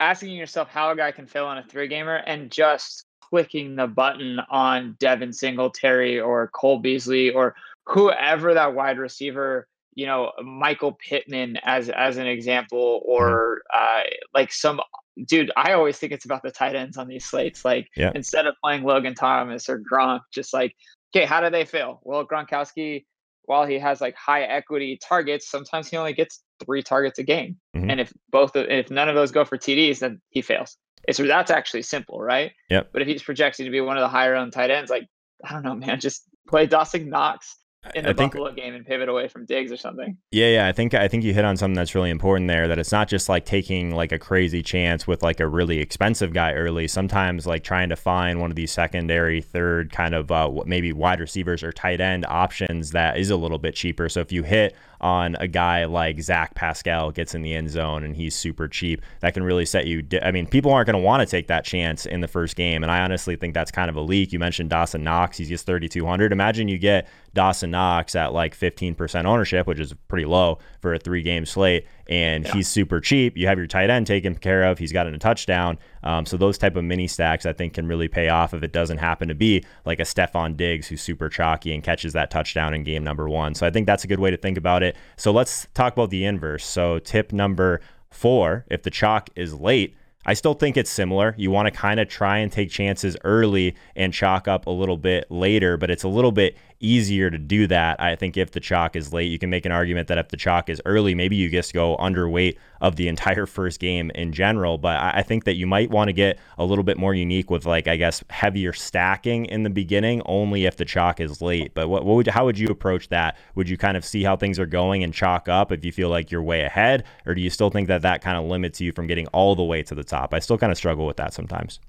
asking 0.00 0.32
yourself 0.32 0.68
how 0.68 0.90
a 0.90 0.96
guy 0.96 1.12
can 1.12 1.26
fail 1.26 1.46
on 1.46 1.58
a 1.58 1.62
three 1.62 1.88
gamer 1.88 2.16
and 2.16 2.50
just 2.50 3.06
clicking 3.20 3.76
the 3.76 3.86
button 3.86 4.38
on 4.50 4.96
Devin 5.00 5.32
Singletary 5.32 6.20
or 6.20 6.48
Cole 6.48 6.78
Beasley 6.78 7.30
or 7.30 7.54
whoever 7.86 8.52
that 8.52 8.74
wide 8.74 8.98
receiver, 8.98 9.66
you 9.94 10.04
know, 10.04 10.32
Michael 10.44 10.92
Pittman 10.92 11.56
as 11.64 11.88
as 11.88 12.18
an 12.18 12.26
example, 12.26 13.00
or 13.06 13.62
uh, 13.74 14.02
like 14.34 14.52
some 14.52 14.80
dude. 15.26 15.50
I 15.56 15.72
always 15.72 15.98
think 15.98 16.12
it's 16.12 16.24
about 16.24 16.42
the 16.42 16.50
tight 16.50 16.74
ends 16.74 16.96
on 16.96 17.08
these 17.08 17.24
slates. 17.24 17.64
Like 17.64 17.88
Yeah. 17.96 18.12
instead 18.14 18.46
of 18.46 18.54
playing 18.62 18.84
Logan 18.84 19.14
Thomas 19.14 19.68
or 19.68 19.80
Gronk, 19.80 20.20
just 20.32 20.52
like 20.52 20.74
okay, 21.14 21.26
how 21.26 21.40
do 21.42 21.50
they 21.50 21.64
fail? 21.66 22.00
Well, 22.04 22.26
Gronkowski, 22.26 23.04
while 23.44 23.66
he 23.66 23.78
has 23.78 24.00
like 24.00 24.14
high 24.16 24.42
equity 24.44 24.98
targets, 25.06 25.50
sometimes 25.50 25.88
he 25.88 25.96
only 25.98 26.14
gets 26.14 26.42
three 26.64 26.82
targets 26.82 27.18
a 27.18 27.22
game. 27.22 27.56
Mhm. 27.76 27.90
And 27.90 28.00
if 28.00 28.12
both, 28.30 28.56
of- 28.56 28.70
if 28.70 28.90
none 28.90 29.08
of 29.10 29.14
those 29.14 29.30
go 29.30 29.44
for 29.44 29.58
TDs, 29.58 29.98
then 29.98 30.22
he 30.30 30.40
fails. 30.40 30.78
It's 31.06 31.18
that's 31.18 31.50
actually 31.50 31.82
simple, 31.82 32.18
right? 32.20 32.52
Yep. 32.70 32.90
But 32.92 33.02
if 33.02 33.08
he's 33.08 33.22
projected 33.22 33.66
to 33.66 33.70
be 33.70 33.80
one 33.80 33.96
of 33.98 34.00
the 34.02 34.08
higher 34.08 34.34
owned 34.36 34.52
tight 34.52 34.70
ends, 34.70 34.90
like 34.90 35.06
I 35.44 35.52
don't 35.52 35.64
know, 35.64 35.74
man, 35.74 35.98
just 36.00 36.22
play 36.48 36.66
Dawson 36.66 37.10
Knox 37.10 37.56
in 37.94 38.04
the 38.04 38.10
I 38.10 38.12
think 38.12 38.32
Buffalo 38.32 38.52
game 38.52 38.74
and 38.74 38.86
pivot 38.86 39.08
away 39.08 39.28
from 39.28 39.44
Diggs 39.44 39.72
or 39.72 39.76
something. 39.76 40.16
Yeah, 40.30 40.48
yeah, 40.48 40.66
I 40.68 40.72
think 40.72 40.94
I 40.94 41.08
think 41.08 41.24
you 41.24 41.34
hit 41.34 41.44
on 41.44 41.56
something 41.56 41.74
that's 41.74 41.94
really 41.94 42.10
important 42.10 42.48
there. 42.48 42.68
That 42.68 42.78
it's 42.78 42.92
not 42.92 43.08
just 43.08 43.28
like 43.28 43.44
taking 43.44 43.94
like 43.94 44.12
a 44.12 44.18
crazy 44.18 44.62
chance 44.62 45.06
with 45.06 45.22
like 45.22 45.40
a 45.40 45.48
really 45.48 45.78
expensive 45.78 46.32
guy 46.32 46.52
early. 46.52 46.86
Sometimes 46.86 47.46
like 47.46 47.64
trying 47.64 47.88
to 47.88 47.96
find 47.96 48.40
one 48.40 48.50
of 48.50 48.56
these 48.56 48.70
secondary, 48.70 49.40
third 49.40 49.90
kind 49.90 50.14
of 50.14 50.30
uh, 50.30 50.50
maybe 50.64 50.92
wide 50.92 51.20
receivers 51.20 51.62
or 51.62 51.72
tight 51.72 52.00
end 52.00 52.24
options 52.26 52.92
that 52.92 53.18
is 53.18 53.30
a 53.30 53.36
little 53.36 53.58
bit 53.58 53.74
cheaper. 53.74 54.08
So 54.08 54.20
if 54.20 54.30
you 54.30 54.44
hit 54.44 54.76
on 55.02 55.36
a 55.40 55.48
guy 55.48 55.84
like 55.84 56.20
Zach 56.20 56.54
Pascal 56.54 57.10
gets 57.10 57.34
in 57.34 57.42
the 57.42 57.54
end 57.54 57.70
zone 57.70 58.04
and 58.04 58.14
he's 58.14 58.34
super 58.34 58.68
cheap, 58.68 59.02
that 59.20 59.34
can 59.34 59.42
really 59.42 59.66
set 59.66 59.86
you. 59.86 60.02
Di- 60.02 60.22
I 60.22 60.30
mean, 60.30 60.46
people 60.46 60.72
aren't 60.72 60.86
going 60.86 61.00
to 61.00 61.04
want 61.04 61.20
to 61.20 61.26
take 61.26 61.48
that 61.48 61.64
chance 61.64 62.06
in 62.06 62.20
the 62.20 62.28
first 62.28 62.56
game, 62.56 62.82
and 62.82 62.90
I 62.90 63.00
honestly 63.00 63.36
think 63.36 63.54
that's 63.54 63.70
kind 63.70 63.90
of 63.90 63.96
a 63.96 64.00
leak. 64.00 64.32
You 64.32 64.38
mentioned 64.38 64.70
Dawson 64.70 65.02
Knox; 65.02 65.36
he's 65.36 65.48
just 65.48 65.66
3,200. 65.66 66.32
Imagine 66.32 66.68
you 66.68 66.78
get 66.78 67.08
Dawson 67.34 67.70
Knox 67.70 68.14
at 68.14 68.32
like 68.32 68.56
15% 68.56 69.24
ownership, 69.24 69.66
which 69.66 69.80
is 69.80 69.94
pretty 70.08 70.24
low 70.24 70.58
for 70.80 70.94
a 70.94 70.98
three 70.98 71.22
game 71.22 71.46
slate, 71.46 71.86
and 72.08 72.44
Yeah. 72.44 72.52
he's 72.54 72.68
super 72.68 73.00
cheap. 73.00 73.36
You 73.36 73.46
have 73.46 73.58
your 73.58 73.66
tight 73.66 73.90
end 73.90 74.06
taken 74.06 74.34
care 74.34 74.64
of. 74.64 74.78
He's 74.78 74.92
gotten 74.92 75.14
a 75.14 75.18
touchdown. 75.18 75.78
Um, 76.02 76.26
so 76.26 76.36
those 76.36 76.58
type 76.58 76.76
of 76.76 76.84
mini 76.84 77.06
stacks, 77.06 77.46
I 77.46 77.52
think, 77.52 77.74
can 77.74 77.86
really 77.86 78.08
pay 78.08 78.28
off 78.28 78.52
if 78.54 78.62
it 78.62 78.72
doesn't 78.72 78.98
happen 78.98 79.28
to 79.28 79.34
be 79.34 79.64
like 79.84 80.00
a 80.00 80.04
Stefon 80.04 80.56
Diggs 80.56 80.88
who's 80.88 81.00
super 81.00 81.28
chalky 81.28 81.72
and 81.72 81.82
catches 81.82 82.12
that 82.14 82.30
touchdown 82.30 82.74
in 82.74 82.82
game 82.84 83.04
number 83.04 83.28
one. 83.28 83.54
So 83.54 83.66
I 83.66 83.70
think 83.70 83.86
that's 83.86 84.04
a 84.04 84.06
good 84.08 84.20
way 84.20 84.30
to 84.30 84.36
think 84.36 84.58
about 84.58 84.82
it. 84.82 84.96
So 85.16 85.32
let's 85.32 85.66
talk 85.74 85.92
about 85.92 86.10
the 86.10 86.24
inverse. 86.24 86.64
So 86.64 86.98
tip 86.98 87.32
number 87.32 87.80
four, 88.10 88.64
if 88.70 88.82
the 88.82 88.90
chalk 88.90 89.30
is 89.36 89.54
late, 89.54 89.96
I 90.24 90.34
still 90.34 90.54
think 90.54 90.76
it's 90.76 90.90
similar. 90.90 91.34
You 91.36 91.50
want 91.50 91.66
to 91.66 91.72
kind 91.72 91.98
of 91.98 92.08
try 92.08 92.38
and 92.38 92.52
take 92.52 92.70
chances 92.70 93.16
early 93.24 93.74
and 93.96 94.12
chalk 94.14 94.46
up 94.46 94.66
a 94.66 94.70
little 94.70 94.96
bit 94.96 95.28
later, 95.30 95.76
but 95.76 95.90
it's 95.90 96.04
a 96.04 96.08
little 96.08 96.30
bit 96.30 96.56
easier 96.82 97.30
to 97.30 97.38
do 97.38 97.66
that. 97.68 98.00
I 98.00 98.16
think 98.16 98.36
if 98.36 98.50
the 98.50 98.60
chalk 98.60 98.96
is 98.96 99.12
late, 99.12 99.30
you 99.30 99.38
can 99.38 99.48
make 99.50 99.64
an 99.64 99.72
argument 99.72 100.08
that 100.08 100.18
if 100.18 100.28
the 100.28 100.36
chalk 100.36 100.68
is 100.68 100.82
early, 100.84 101.14
maybe 101.14 101.36
you 101.36 101.48
just 101.48 101.72
go 101.72 101.96
underweight 101.96 102.56
of 102.80 102.96
the 102.96 103.08
entire 103.12 103.46
first 103.46 103.80
game 103.80 104.10
in 104.14 104.32
general. 104.32 104.78
But 104.78 105.00
I 105.00 105.22
think 105.22 105.44
that 105.44 105.54
you 105.54 105.66
might 105.66 105.90
want 105.90 106.08
to 106.08 106.12
get 106.12 106.38
a 106.58 106.64
little 106.64 106.84
bit 106.84 106.98
more 106.98 107.14
unique 107.14 107.50
with 107.50 107.64
like 107.64 107.88
I 107.88 107.96
guess 107.96 108.22
heavier 108.30 108.72
stacking 108.72 109.46
in 109.46 109.62
the 109.62 109.70
beginning, 109.70 110.22
only 110.26 110.66
if 110.66 110.76
the 110.76 110.84
chalk 110.84 111.20
is 111.20 111.40
late. 111.40 111.74
But 111.74 111.88
what, 111.88 112.04
what 112.04 112.16
would 112.16 112.26
how 112.28 112.44
would 112.44 112.58
you 112.58 112.68
approach 112.68 113.08
that? 113.08 113.36
Would 113.54 113.68
you 113.68 113.76
kind 113.76 113.96
of 113.96 114.04
see 114.04 114.24
how 114.24 114.36
things 114.36 114.58
are 114.58 114.66
going 114.66 115.02
and 115.02 115.14
chalk 115.14 115.48
up 115.48 115.72
if 115.72 115.84
you 115.84 115.92
feel 115.92 116.08
like 116.08 116.30
you're 116.30 116.42
way 116.42 116.62
ahead, 116.62 117.04
or 117.26 117.34
do 117.34 117.40
you 117.40 117.50
still 117.50 117.70
think 117.70 117.88
that 117.88 118.02
that 118.02 118.22
kind 118.22 118.36
of 118.36 118.44
limits 118.44 118.80
you 118.80 118.92
from 118.92 119.06
getting 119.06 119.26
all 119.28 119.54
the 119.54 119.62
way 119.62 119.82
to 119.84 119.94
the 119.94 120.04
top? 120.04 120.34
I 120.34 120.40
still 120.40 120.58
kind 120.58 120.72
of 120.72 120.78
struggle 120.78 121.06
with 121.06 121.16
that 121.16 121.32
sometimes. 121.32 121.80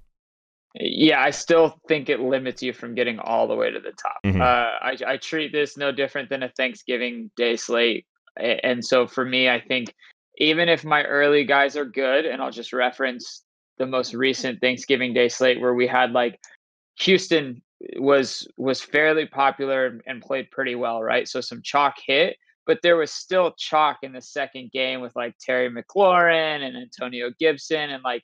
Yeah, 0.76 1.22
I 1.22 1.30
still 1.30 1.80
think 1.88 2.10
it 2.10 2.20
limits 2.20 2.64
you 2.64 2.74
from 2.74 2.96
getting 2.96 3.20
all 3.20 3.48
the 3.48 3.56
way 3.56 3.70
to 3.70 3.80
the 3.80 3.92
top. 3.92 4.18
Mhm. 4.26 4.42
Uh, 4.42 4.78
I, 4.82 5.14
I 5.14 5.18
treat 5.18 5.52
this 5.52 5.78
no 5.78 5.92
different 5.92 6.30
than 6.30 6.44
a 6.44 6.50
Thanksgiving 6.50 7.30
Day 7.36 7.56
slate, 7.56 8.06
and 8.38 8.84
so 8.84 9.06
for 9.06 9.24
me, 9.24 9.50
I 9.50 9.60
think 9.62 9.94
even 10.38 10.70
if 10.70 10.84
my 10.84 11.04
early 11.04 11.46
guys 11.46 11.78
are 11.78 11.86
good, 11.86 12.26
and 12.26 12.42
I'll 12.42 12.52
just 12.52 12.74
reference 12.74 13.44
the 13.78 13.86
most 13.86 14.14
recent 14.14 14.62
Thanksgiving 14.62 15.14
Day 15.14 15.30
slate 15.30 15.62
where 15.62 15.74
we 15.76 15.88
had 15.88 16.12
like 16.12 16.40
Houston 17.00 17.62
was 17.98 18.48
was 18.58 18.82
fairly 18.82 19.26
popular 19.28 20.02
and 20.08 20.22
played 20.22 20.50
pretty 20.52 20.76
well, 20.76 21.04
right? 21.04 21.28
So 21.28 21.42
some 21.42 21.62
chalk 21.64 21.96
hit, 22.06 22.38
but 22.66 22.80
there 22.82 22.98
was 22.98 23.12
still 23.12 23.54
chalk 23.58 24.00
in 24.04 24.14
the 24.14 24.22
second 24.22 24.72
game 24.72 25.02
with 25.02 25.16
like 25.16 25.36
Terry 25.40 25.70
McLaurin 25.70 26.66
and 26.66 26.78
Antonio 26.78 27.30
Gibson 27.40 27.90
and 27.90 28.04
like 28.04 28.24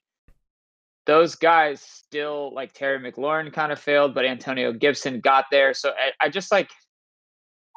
those 1.09 1.33
guys 1.33 1.81
still 1.81 2.53
like 2.53 2.71
Terry 2.71 2.99
McLaurin 2.99 3.51
kind 3.51 3.71
of 3.71 3.79
failed, 3.79 4.13
but 4.13 4.25
Antonio 4.25 4.71
Gibson 4.71 5.21
got 5.21 5.45
there. 5.49 5.73
So 5.73 5.89
I, 5.89 6.27
I 6.27 6.29
just 6.29 6.51
like 6.51 6.69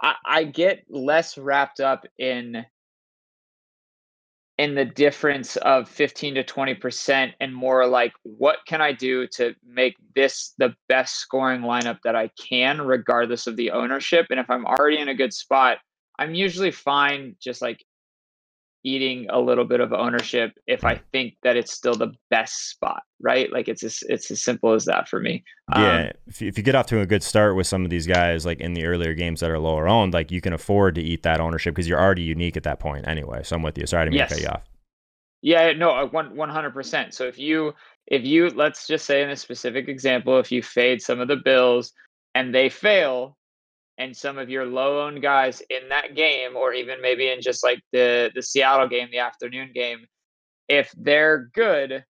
I, 0.03 0.17
I 0.27 0.45
get 0.45 0.85
less 0.91 1.39
wrapped 1.39 1.81
up 1.81 2.05
in 2.19 2.67
in 4.59 4.75
the 4.75 4.85
difference 4.85 5.57
of 5.57 5.89
15 5.89 6.35
to 6.35 6.45
20 6.45 6.75
percent 6.75 7.33
and 7.41 7.55
more 7.55 7.87
like 7.87 8.13
what 8.23 8.59
can 8.67 8.83
i 8.83 8.93
do 8.93 9.27
to 9.29 9.55
make 9.67 9.97
this 10.15 10.53
the 10.59 10.75
best 10.91 11.15
scoring 11.15 11.63
lineup 11.63 11.99
that 12.05 12.15
i 12.15 12.29
can 12.39 12.83
regardless 12.83 13.47
of 13.47 13.57
the 13.57 13.71
ownership 13.71 14.27
and 14.29 14.39
if 14.39 14.51
i'm 14.51 14.67
already 14.67 15.01
in 15.01 15.09
a 15.09 15.15
good 15.15 15.33
spot 15.33 15.79
i'm 16.19 16.35
usually 16.35 16.71
fine 16.71 17.35
just 17.41 17.63
like 17.63 17.83
eating 18.85 19.27
a 19.31 19.39
little 19.39 19.65
bit 19.65 19.81
of 19.81 19.93
ownership 19.93 20.53
if 20.67 20.85
i 20.85 21.01
think 21.13 21.35
that 21.43 21.57
it's 21.57 21.73
still 21.73 21.95
the 21.95 22.13
best 22.31 22.71
spot 22.71 23.03
right 23.21 23.53
like 23.53 23.69
it's 23.69 23.83
as, 23.85 24.03
it's 24.09 24.31
as 24.31 24.43
simple 24.43 24.73
as 24.73 24.85
that 24.85 25.09
for 25.09 25.21
me 25.21 25.45
Um, 25.73 25.83
Yeah, 25.83 26.13
if 26.27 26.43
you, 26.43 26.49
if 26.49 26.59
you 26.59 26.65
get 26.65 26.75
off 26.75 26.87
to 26.87 27.01
a 27.01 27.07
good 27.07 27.23
start 27.23 27.55
with 27.57 27.67
some 27.67 27.85
of 27.85 27.91
these 27.91 28.07
guys, 28.07 28.45
like 28.45 28.61
in 28.61 28.75
the 28.75 28.85
earlier 28.85 29.15
games 29.15 29.41
that 29.41 29.51
are 29.51 29.59
lower 29.59 29.87
owned, 29.89 30.13
like 30.13 30.31
you 30.31 30.41
can 30.41 30.53
afford 30.53 30.97
to 30.97 31.01
eat 31.03 31.23
that 31.23 31.41
ownership 31.41 31.75
because 31.75 31.89
you're 31.89 32.01
already 32.01 32.23
unique 32.23 32.57
at 32.57 32.65
that 32.65 32.81
point 32.81 33.07
anyway. 33.07 33.43
So 33.45 33.57
I'm 33.57 33.63
with 33.63 33.79
you. 33.79 33.87
Sorry 33.87 34.07
to 34.07 34.11
mean 34.11 34.19
to 34.21 34.35
cut 34.35 34.43
you 34.43 34.49
off. 34.49 34.65
Yeah, 35.43 35.73
no, 35.73 35.91
uh, 35.91 36.07
one 36.07 36.37
one 36.37 36.51
hundred 36.51 36.73
percent. 36.73 37.15
So 37.15 37.25
if 37.27 37.39
you 37.39 37.75
if 38.07 38.25
you 38.25 38.49
let's 38.51 38.87
just 38.87 39.07
say 39.07 39.23
in 39.23 39.31
a 39.31 39.37
specific 39.37 39.89
example, 39.89 40.39
if 40.39 40.53
you 40.53 40.63
fade 40.63 41.01
some 41.03 41.21
of 41.21 41.29
the 41.29 41.37
Bills 41.37 41.93
and 42.35 42.55
they 42.55 42.69
fail, 42.69 43.37
and 43.99 44.17
some 44.17 44.39
of 44.39 44.49
your 44.49 44.67
low 44.67 45.07
owned 45.07 45.23
guys 45.23 45.63
in 45.71 45.89
that 45.91 46.15
game, 46.15 46.57
or 46.57 46.73
even 46.73 47.01
maybe 47.01 47.31
in 47.31 47.41
just 47.41 47.63
like 47.65 47.81
the 47.93 48.31
the 48.35 48.43
Seattle 48.43 48.89
game, 48.89 49.09
the 49.11 49.19
afternoon 49.19 49.71
game, 49.75 50.07
if 50.69 50.93
they're 50.97 51.51
good, 51.55 52.05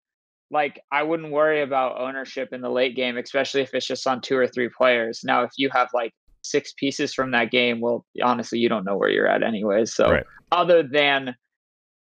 like 0.51 0.81
I 0.93 1.03
wouldn't 1.03 1.33
worry 1.33 1.63
about 1.63 2.01
ownership 2.01 2.53
in 2.53 2.61
the 2.61 2.71
late 2.71 2.97
game, 2.97 3.17
especially 3.17 3.63
if 3.63 3.75
it's 3.75 3.87
just 3.87 4.07
on 4.07 4.21
two 4.21 4.37
or 4.37 4.47
three 4.47 4.69
players. 4.77 5.21
Now, 5.25 5.43
if 5.43 5.53
you 5.57 5.71
have 5.71 5.89
like 5.95 6.13
six 6.43 6.73
pieces 6.75 7.15
from 7.15 7.31
that 7.33 7.51
game, 7.51 7.81
well, 7.81 8.05
honestly, 8.23 8.59
you 8.59 8.69
don't 8.69 8.85
know 8.85 8.97
where 8.97 9.11
you're 9.11 9.27
at 9.29 9.43
anyways. 9.43 9.95
So 9.95 10.11
Right. 10.11 10.25
other 10.53 10.83
than 10.83 11.35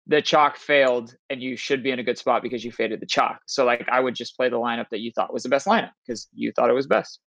the 0.06 0.20
chalk 0.20 0.56
failed 0.56 1.16
and 1.30 1.42
you 1.42 1.56
should 1.56 1.82
be 1.82 1.90
in 1.90 1.98
a 1.98 2.02
good 2.02 2.18
spot 2.18 2.42
because 2.42 2.64
you 2.64 2.70
faded 2.70 3.00
the 3.00 3.06
chalk. 3.06 3.40
So 3.46 3.64
like 3.64 3.88
I 3.90 4.00
would 4.00 4.14
just 4.14 4.36
play 4.36 4.48
the 4.48 4.58
lineup 4.58 4.86
that 4.90 5.00
you 5.00 5.10
thought 5.14 5.32
was 5.32 5.44
the 5.44 5.48
best 5.48 5.66
lineup 5.66 5.92
because 6.06 6.28
you 6.34 6.52
thought 6.52 6.68
it 6.68 6.74
was 6.74 6.86
best. 6.86 7.20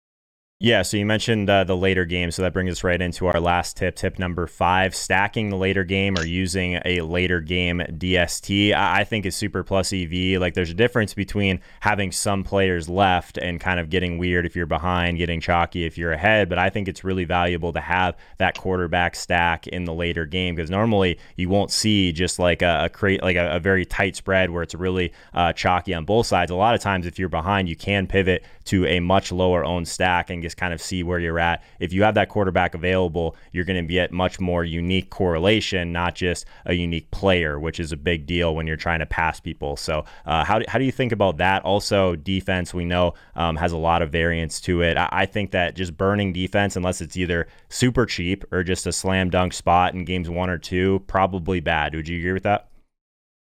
Yeah, 0.60 0.82
so 0.82 0.98
you 0.98 1.06
mentioned 1.06 1.52
uh, 1.52 1.66
the 1.66 1.78
later 1.78 2.04
game, 2.04 2.32
so 2.32 2.42
that 2.42 2.52
brings 2.52 2.72
us 2.72 2.84
right 2.84 3.00
into 3.00 3.28
our 3.28 3.40
last 3.40 3.78
tip, 3.78 3.96
tip 3.96 4.18
number 4.18 4.48
five: 4.48 4.96
stacking 4.96 5.50
the 5.50 5.56
later 5.56 5.84
game 5.84 6.18
or 6.18 6.26
using 6.26 6.82
a 6.84 7.02
later 7.02 7.42
game 7.42 7.80
DST. 7.88 8.74
I, 8.74 9.02
I 9.02 9.04
think 9.04 9.28
is 9.28 9.36
super 9.36 9.64
plus 9.64 9.94
EV. 9.94 10.42
Like, 10.42 10.56
there's 10.56 10.72
a 10.72 10.74
difference 10.74 11.14
between 11.14 11.60
having 11.82 12.12
some 12.12 12.44
players 12.44 12.90
left 12.90 13.38
and 13.38 13.60
kind 13.60 13.80
of 13.80 13.92
getting 13.92 14.18
weird 14.18 14.48
if 14.48 14.56
you're 14.56 14.66
behind, 14.66 15.20
getting 15.20 15.40
chalky 15.40 15.86
if 15.86 15.96
you're 15.96 16.12
ahead. 16.12 16.50
But 16.50 16.58
I 16.58 16.72
think 16.72 16.88
it's 16.88 17.04
really 17.04 17.26
valuable 17.26 17.72
to 17.74 17.80
have 17.80 18.18
that 18.40 18.58
quarterback 18.58 19.16
stack 19.16 19.68
in 19.68 19.86
the 19.86 19.94
later 19.94 20.26
game 20.26 20.56
because 20.56 20.72
normally 20.72 21.20
you 21.36 21.50
won't 21.50 21.70
see 21.70 22.12
just 22.12 22.40
like 22.40 22.64
a, 22.64 22.86
a 22.86 22.90
crate, 22.90 23.22
like 23.22 23.36
a, 23.36 23.58
a, 23.58 23.60
very 23.60 23.86
tight 23.86 24.16
spread 24.16 24.50
where 24.50 24.64
it's 24.64 24.74
really 24.74 25.14
uh, 25.36 25.54
chalky 25.54 25.94
on 25.94 26.04
both 26.04 26.26
sides. 26.26 26.50
A 26.50 26.56
lot 26.56 26.74
of 26.74 26.82
times, 26.82 27.06
if 27.06 27.20
you're 27.20 27.30
behind, 27.30 27.70
you 27.70 27.76
can 27.76 28.08
pivot 28.08 28.44
to 28.66 28.88
a 28.88 29.00
much 29.00 29.32
lower 29.32 29.64
owned 29.64 29.88
stack 29.88 30.32
and 30.32 30.47
kind 30.56 30.74
of 30.74 30.82
see 30.82 31.04
where 31.04 31.20
you're 31.20 31.40
at. 31.40 31.64
If 31.80 31.94
you 31.94 32.04
have 32.04 32.16
that 32.16 32.30
quarterback 32.30 32.76
available, 32.76 33.36
you're 33.52 33.66
going 33.66 33.82
to 33.82 33.94
get 33.94 34.12
much 34.12 34.40
more 34.40 34.64
unique 34.64 35.10
correlation, 35.10 35.92
not 35.92 36.16
just 36.16 36.46
a 36.66 36.74
unique 36.74 37.10
player, 37.12 37.60
which 37.60 37.80
is 37.80 37.92
a 37.92 37.98
big 37.98 38.26
deal 38.26 38.56
when 38.56 38.68
you're 38.68 38.78
trying 38.78 39.00
to 39.00 39.06
pass 39.06 39.40
people. 39.40 39.78
So, 39.78 40.06
uh, 40.26 40.44
how, 40.44 40.60
do, 40.60 40.66
how 40.68 40.80
do 40.80 40.86
you 40.86 40.92
think 40.92 41.12
about 41.12 41.38
that? 41.38 41.64
Also, 41.64 42.16
defense, 42.16 42.74
we 42.74 42.86
know, 42.86 43.14
um, 43.36 43.56
has 43.58 43.72
a 43.72 43.78
lot 43.78 44.02
of 44.02 44.12
variance 44.12 44.62
to 44.62 44.82
it. 44.82 44.98
I, 44.98 45.10
I 45.12 45.26
think 45.26 45.52
that 45.52 45.76
just 45.76 45.98
burning 45.98 46.34
defense, 46.34 46.76
unless 46.76 47.02
it's 47.02 47.18
either 47.18 47.48
super 47.70 48.06
cheap 48.06 48.46
or 48.52 48.64
just 48.64 48.88
a 48.88 48.92
slam 48.92 49.30
dunk 49.30 49.54
spot 49.54 49.94
in 49.94 50.06
games 50.06 50.30
one 50.30 50.50
or 50.50 50.58
two, 50.58 51.04
probably 51.08 51.60
bad. 51.60 51.96
Would 51.96 52.08
you 52.08 52.20
agree 52.20 52.34
with 52.34 52.44
that? 52.44 52.70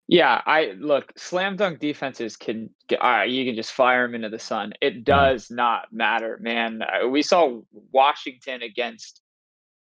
Yeah, 0.07 0.39
I 0.45 0.73
look, 0.77 1.11
slam 1.17 1.55
dunk 1.55 1.79
defenses 1.79 2.37
can 2.37 2.69
get, 2.87 3.01
all 3.01 3.09
right, 3.09 3.29
you 3.29 3.43
can 3.43 3.55
just 3.55 3.71
fire 3.71 4.05
them 4.05 4.13
into 4.13 4.29
the 4.29 4.37
sun. 4.37 4.73
It 4.79 4.93
mm-hmm. 4.93 5.03
does 5.03 5.49
not 5.49 5.87
matter, 5.91 6.37
man. 6.39 6.83
We 7.09 7.23
saw 7.23 7.61
Washington 7.91 8.61
against 8.61 9.21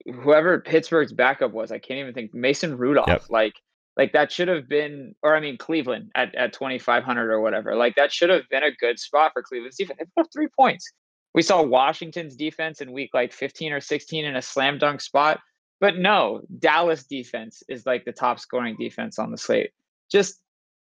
whoever 0.05 0.61
Pittsburgh's 0.61 1.11
backup 1.11 1.51
was. 1.51 1.71
I 1.71 1.79
can't 1.79 1.99
even 1.99 2.13
think 2.13 2.33
Mason 2.33 2.77
Rudolph. 2.77 3.07
Yep. 3.07 3.25
Like 3.29 3.55
like 3.97 4.13
that 4.13 4.31
should 4.31 4.47
have 4.47 4.67
been 4.67 5.15
or 5.21 5.35
I 5.35 5.39
mean 5.39 5.57
Cleveland 5.57 6.11
at 6.15 6.33
at 6.35 6.53
2500 6.53 7.31
or 7.31 7.41
whatever. 7.41 7.75
Like 7.75 7.95
that 7.95 8.13
should 8.13 8.29
have 8.29 8.43
been 8.49 8.63
a 8.63 8.71
good 8.71 8.99
spot 8.99 9.31
for 9.33 9.41
Cleveland's 9.41 9.77
defense. 9.77 9.99
They 9.99 10.05
put 10.15 10.27
up 10.27 10.33
3 10.33 10.47
points. 10.57 10.91
We 11.33 11.41
saw 11.41 11.61
Washington's 11.61 12.35
defense 12.35 12.79
in 12.79 12.93
week 12.93 13.11
like 13.13 13.33
15 13.33 13.73
or 13.73 13.81
16 13.81 14.23
in 14.23 14.35
a 14.35 14.41
slam 14.41 14.77
dunk 14.77 15.01
spot. 15.01 15.39
But 15.81 15.97
no, 15.97 16.41
Dallas 16.59 17.03
defense 17.03 17.63
is 17.67 17.85
like 17.85 18.05
the 18.05 18.13
top 18.13 18.39
scoring 18.39 18.77
defense 18.79 19.19
on 19.19 19.31
the 19.31 19.37
slate 19.37 19.71
just 20.11 20.39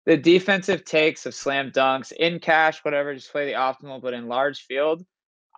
the 0.05 0.17
defensive 0.17 0.85
takes 0.85 1.25
of 1.25 1.35
slam 1.35 1.71
dunks 1.71 2.11
in 2.11 2.39
cash, 2.39 2.83
whatever, 2.83 3.13
just 3.13 3.31
play 3.31 3.45
the 3.45 3.57
optimal, 3.57 4.01
but 4.01 4.13
in 4.13 4.27
large 4.27 4.61
field. 4.61 5.05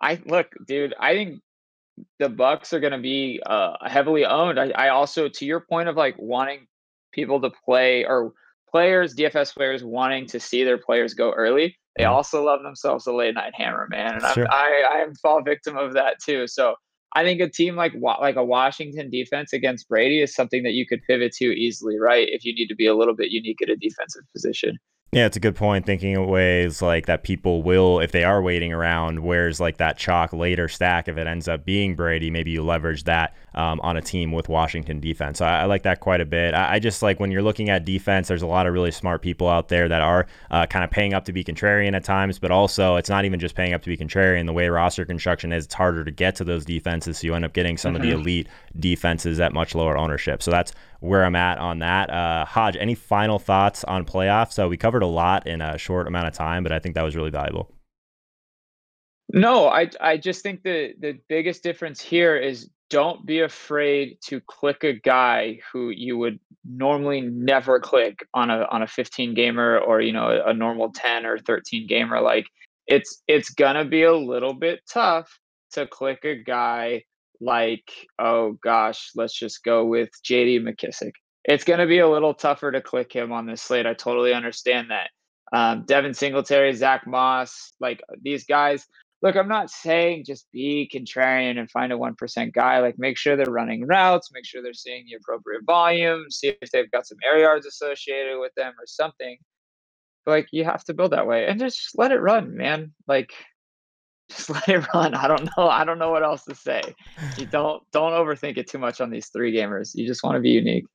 I 0.02 0.20
look, 0.26 0.48
dude, 0.66 0.94
I 0.98 1.14
think 1.14 1.40
the 2.18 2.28
Bucks 2.28 2.72
are 2.72 2.80
going 2.80 2.92
to 2.92 2.98
be 2.98 3.40
uh, 3.44 3.74
heavily 3.84 4.24
owned. 4.24 4.58
I, 4.58 4.70
I 4.70 4.88
also, 4.88 5.28
to 5.28 5.44
your 5.44 5.60
point 5.60 5.88
of 5.88 5.96
like 5.96 6.16
wanting 6.18 6.66
people 7.12 7.40
to 7.42 7.50
play 7.64 8.04
or 8.04 8.32
players, 8.70 9.14
DFS 9.14 9.54
players 9.54 9.84
wanting 9.84 10.26
to 10.28 10.40
see 10.40 10.64
their 10.64 10.78
players 10.78 11.14
go 11.14 11.32
early, 11.32 11.78
they 11.96 12.04
also 12.04 12.42
love 12.42 12.62
themselves 12.62 13.06
a 13.06 13.12
late 13.12 13.34
night 13.34 13.52
hammer, 13.54 13.86
man. 13.90 14.14
And 14.14 14.22
sure. 14.32 14.50
I, 14.50 14.84
I, 14.90 15.02
I 15.02 15.06
fall 15.20 15.42
victim 15.42 15.76
of 15.76 15.94
that 15.94 16.16
too. 16.24 16.46
So 16.46 16.74
I 17.14 17.24
think 17.24 17.40
a 17.40 17.48
team 17.48 17.76
like 17.76 17.92
like 18.00 18.36
a 18.36 18.44
Washington 18.44 19.10
defense 19.10 19.52
against 19.52 19.88
Brady 19.88 20.22
is 20.22 20.34
something 20.34 20.62
that 20.62 20.72
you 20.72 20.86
could 20.86 21.00
pivot 21.06 21.32
to 21.34 21.46
easily, 21.46 21.98
right? 21.98 22.28
If 22.30 22.44
you 22.44 22.54
need 22.54 22.68
to 22.68 22.76
be 22.76 22.86
a 22.86 22.94
little 22.94 23.14
bit 23.14 23.30
unique 23.30 23.60
at 23.62 23.68
a 23.68 23.76
defensive 23.76 24.22
position. 24.32 24.78
Yeah, 25.12 25.26
it's 25.26 25.36
a 25.36 25.40
good 25.40 25.56
point. 25.56 25.86
Thinking 25.86 26.14
of 26.14 26.28
ways 26.28 26.80
like 26.80 27.06
that 27.06 27.24
people 27.24 27.64
will, 27.64 27.98
if 27.98 28.12
they 28.12 28.22
are 28.22 28.40
waiting 28.40 28.72
around, 28.72 29.24
where's 29.24 29.58
like 29.58 29.78
that 29.78 29.98
chalk 29.98 30.32
later 30.32 30.68
stack 30.68 31.08
if 31.08 31.16
it 31.16 31.26
ends 31.26 31.48
up 31.48 31.64
being 31.64 31.96
Brady, 31.96 32.30
maybe 32.30 32.52
you 32.52 32.62
leverage 32.62 33.02
that 33.04 33.34
um, 33.54 33.80
on 33.80 33.96
a 33.96 34.02
team 34.02 34.32
with 34.32 34.48
Washington 34.48 35.00
defense. 35.00 35.38
So 35.38 35.44
I, 35.44 35.60
I 35.60 35.64
like 35.64 35.82
that 35.82 36.00
quite 36.00 36.20
a 36.20 36.24
bit. 36.24 36.54
I, 36.54 36.74
I, 36.74 36.78
just 36.78 37.02
like 37.02 37.20
when 37.20 37.30
you're 37.30 37.42
looking 37.42 37.68
at 37.68 37.84
defense, 37.84 38.28
there's 38.28 38.42
a 38.42 38.46
lot 38.46 38.66
of 38.66 38.72
really 38.72 38.90
smart 38.90 39.22
people 39.22 39.48
out 39.48 39.68
there 39.68 39.88
that 39.88 40.02
are 40.02 40.26
uh, 40.50 40.66
kind 40.66 40.84
of 40.84 40.90
paying 40.90 41.14
up 41.14 41.24
to 41.26 41.32
be 41.32 41.44
contrarian 41.44 41.94
at 41.94 42.04
times, 42.04 42.38
but 42.38 42.50
also 42.50 42.96
it's 42.96 43.10
not 43.10 43.24
even 43.24 43.40
just 43.40 43.54
paying 43.54 43.74
up 43.74 43.82
to 43.82 43.88
be 43.88 43.96
contrarian. 43.96 44.46
The 44.46 44.52
way 44.52 44.68
roster 44.68 45.04
construction 45.04 45.52
is, 45.52 45.64
it's 45.64 45.74
harder 45.74 46.04
to 46.04 46.10
get 46.10 46.36
to 46.36 46.44
those 46.44 46.64
defenses, 46.64 47.18
so 47.18 47.26
you 47.26 47.34
end 47.34 47.44
up 47.44 47.52
getting 47.52 47.76
some 47.76 47.94
mm-hmm. 47.94 47.96
of 47.96 48.02
the 48.02 48.12
mm-hmm. 48.12 48.20
elite 48.20 48.48
defenses 48.78 49.40
at 49.40 49.52
much 49.52 49.74
lower 49.74 49.96
ownership. 49.96 50.42
So 50.42 50.50
that's 50.50 50.72
where 51.00 51.24
I'm 51.24 51.36
at 51.36 51.58
on 51.58 51.80
that. 51.80 52.10
Uh, 52.10 52.44
Hodge, 52.44 52.76
any 52.78 52.94
final 52.94 53.38
thoughts 53.38 53.84
on 53.84 54.04
playoffs? 54.04 54.52
So 54.52 54.68
we 54.68 54.76
covered 54.76 55.02
a 55.02 55.06
lot 55.06 55.46
in 55.46 55.60
a 55.60 55.78
short 55.78 56.06
amount 56.06 56.28
of 56.28 56.34
time, 56.34 56.62
but 56.62 56.72
I 56.72 56.78
think 56.78 56.94
that 56.94 57.02
was 57.02 57.16
really 57.16 57.30
valuable. 57.30 57.70
No, 59.32 59.68
I 59.68 59.90
I 60.00 60.16
just 60.16 60.42
think 60.42 60.62
the 60.62 60.94
the 60.98 61.18
biggest 61.28 61.62
difference 61.62 62.00
here 62.00 62.36
is 62.36 62.68
don't 62.88 63.24
be 63.24 63.40
afraid 63.40 64.18
to 64.26 64.40
click 64.40 64.82
a 64.82 64.92
guy 64.92 65.60
who 65.72 65.90
you 65.90 66.18
would 66.18 66.40
normally 66.64 67.20
never 67.20 67.78
click 67.78 68.26
on 68.34 68.50
a 68.50 68.66
on 68.70 68.82
a 68.82 68.86
15 68.86 69.34
gamer 69.34 69.78
or 69.78 70.00
you 70.00 70.12
know 70.12 70.42
a, 70.44 70.52
normal 70.52 70.90
10 70.92 71.24
or 71.24 71.38
13 71.38 71.86
gamer 71.86 72.20
like 72.20 72.46
it's 72.86 73.22
it's 73.28 73.50
gonna 73.50 73.84
be 73.84 74.02
a 74.02 74.12
little 74.12 74.52
bit 74.52 74.80
tough 74.92 75.38
to 75.72 75.86
click 75.86 76.24
a 76.24 76.34
guy 76.34 77.04
like, 77.40 77.90
oh 78.18 78.52
gosh, 78.62 79.10
let's 79.14 79.36
just 79.36 79.64
go 79.64 79.84
with 79.84 80.10
JD 80.24 80.62
McKissic 80.62 81.12
It's 81.44 81.64
to 81.64 81.86
be 81.86 81.98
a 81.98 82.08
little 82.08 82.34
tougher 82.34 82.70
to 82.70 82.80
click 82.80 83.12
him 83.12 83.32
on 83.32 83.46
this 83.46 83.62
slate. 83.62 83.86
I 83.86 83.94
totally 83.94 84.34
understand 84.34 84.90
that. 84.90 85.10
Um, 85.52 85.84
Devin 85.86 86.14
Singletary, 86.14 86.74
Zach 86.74 87.06
Moss, 87.06 87.72
like 87.80 88.02
these 88.22 88.44
guys. 88.44 88.86
Look, 89.22 89.36
I'm 89.36 89.48
not 89.48 89.70
saying 89.70 90.24
just 90.24 90.50
be 90.50 90.90
contrarian 90.92 91.58
and 91.58 91.70
find 91.70 91.92
a 91.92 91.96
1% 91.96 92.52
guy. 92.54 92.78
Like, 92.78 92.98
make 92.98 93.18
sure 93.18 93.36
they're 93.36 93.50
running 93.50 93.86
routes, 93.86 94.30
make 94.32 94.46
sure 94.46 94.62
they're 94.62 94.72
seeing 94.72 95.04
the 95.06 95.16
appropriate 95.16 95.64
volume, 95.66 96.30
see 96.30 96.54
if 96.62 96.70
they've 96.70 96.90
got 96.90 97.06
some 97.06 97.18
air 97.24 97.38
yards 97.38 97.66
associated 97.66 98.38
with 98.40 98.54
them 98.56 98.72
or 98.78 98.86
something. 98.86 99.36
But, 100.24 100.30
like, 100.32 100.48
you 100.52 100.64
have 100.64 100.84
to 100.84 100.94
build 100.94 101.12
that 101.12 101.26
way 101.26 101.46
and 101.46 101.60
just 101.60 101.98
let 101.98 102.12
it 102.12 102.20
run, 102.20 102.56
man. 102.56 102.92
Like, 103.06 103.32
just 104.30 104.48
let 104.48 104.68
it 104.68 104.86
run. 104.94 105.14
I 105.14 105.28
don't 105.28 105.50
know. 105.56 105.68
I 105.68 105.84
don't 105.84 105.98
know 105.98 106.10
what 106.10 106.22
else 106.22 106.44
to 106.44 106.54
say. 106.54 106.82
You 107.36 107.46
don't 107.50 107.82
don't 107.92 108.12
overthink 108.12 108.56
it 108.56 108.68
too 108.68 108.78
much 108.78 109.00
on 109.00 109.10
these 109.10 109.28
three 109.28 109.54
gamers. 109.54 109.90
You 109.94 110.06
just 110.06 110.22
want 110.22 110.36
to 110.36 110.40
be 110.40 110.50
unique. 110.50 110.86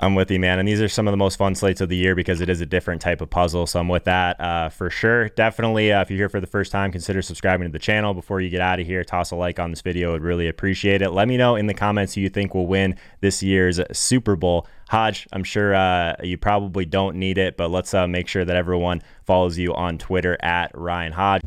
I'm 0.00 0.16
with 0.16 0.32
you, 0.32 0.40
man. 0.40 0.58
And 0.58 0.66
these 0.66 0.80
are 0.80 0.88
some 0.88 1.06
of 1.06 1.12
the 1.12 1.16
most 1.16 1.36
fun 1.36 1.54
slates 1.54 1.80
of 1.80 1.88
the 1.88 1.96
year 1.96 2.16
because 2.16 2.40
it 2.40 2.48
is 2.48 2.60
a 2.60 2.66
different 2.66 3.00
type 3.00 3.20
of 3.20 3.30
puzzle. 3.30 3.68
So 3.68 3.78
I'm 3.78 3.88
with 3.88 4.04
that 4.04 4.40
uh, 4.40 4.68
for 4.68 4.90
sure. 4.90 5.28
Definitely, 5.28 5.92
uh, 5.92 6.02
if 6.02 6.10
you're 6.10 6.18
here 6.18 6.28
for 6.28 6.40
the 6.40 6.46
first 6.48 6.72
time, 6.72 6.90
consider 6.90 7.22
subscribing 7.22 7.68
to 7.68 7.72
the 7.72 7.78
channel 7.78 8.12
before 8.12 8.40
you 8.40 8.50
get 8.50 8.60
out 8.60 8.80
of 8.80 8.86
here. 8.86 9.04
Toss 9.04 9.30
a 9.30 9.36
like 9.36 9.60
on 9.60 9.70
this 9.70 9.80
video. 9.80 10.16
I'd 10.16 10.22
really 10.22 10.48
appreciate 10.48 11.02
it. 11.02 11.10
Let 11.10 11.28
me 11.28 11.36
know 11.36 11.54
in 11.54 11.66
the 11.66 11.74
comments 11.74 12.14
who 12.14 12.20
you 12.20 12.28
think 12.28 12.52
will 12.52 12.66
win 12.66 12.96
this 13.20 13.44
year's 13.44 13.80
Super 13.92 14.34
Bowl. 14.34 14.66
Hodge, 14.88 15.28
I'm 15.32 15.44
sure 15.44 15.72
uh, 15.72 16.16
you 16.22 16.36
probably 16.36 16.84
don't 16.84 17.16
need 17.16 17.38
it, 17.38 17.56
but 17.56 17.70
let's 17.70 17.94
uh, 17.94 18.08
make 18.08 18.26
sure 18.26 18.44
that 18.44 18.56
everyone 18.56 19.02
follows 19.24 19.56
you 19.56 19.72
on 19.72 19.98
Twitter 19.98 20.36
at 20.42 20.72
Ryan 20.74 21.12
Hodge. 21.12 21.42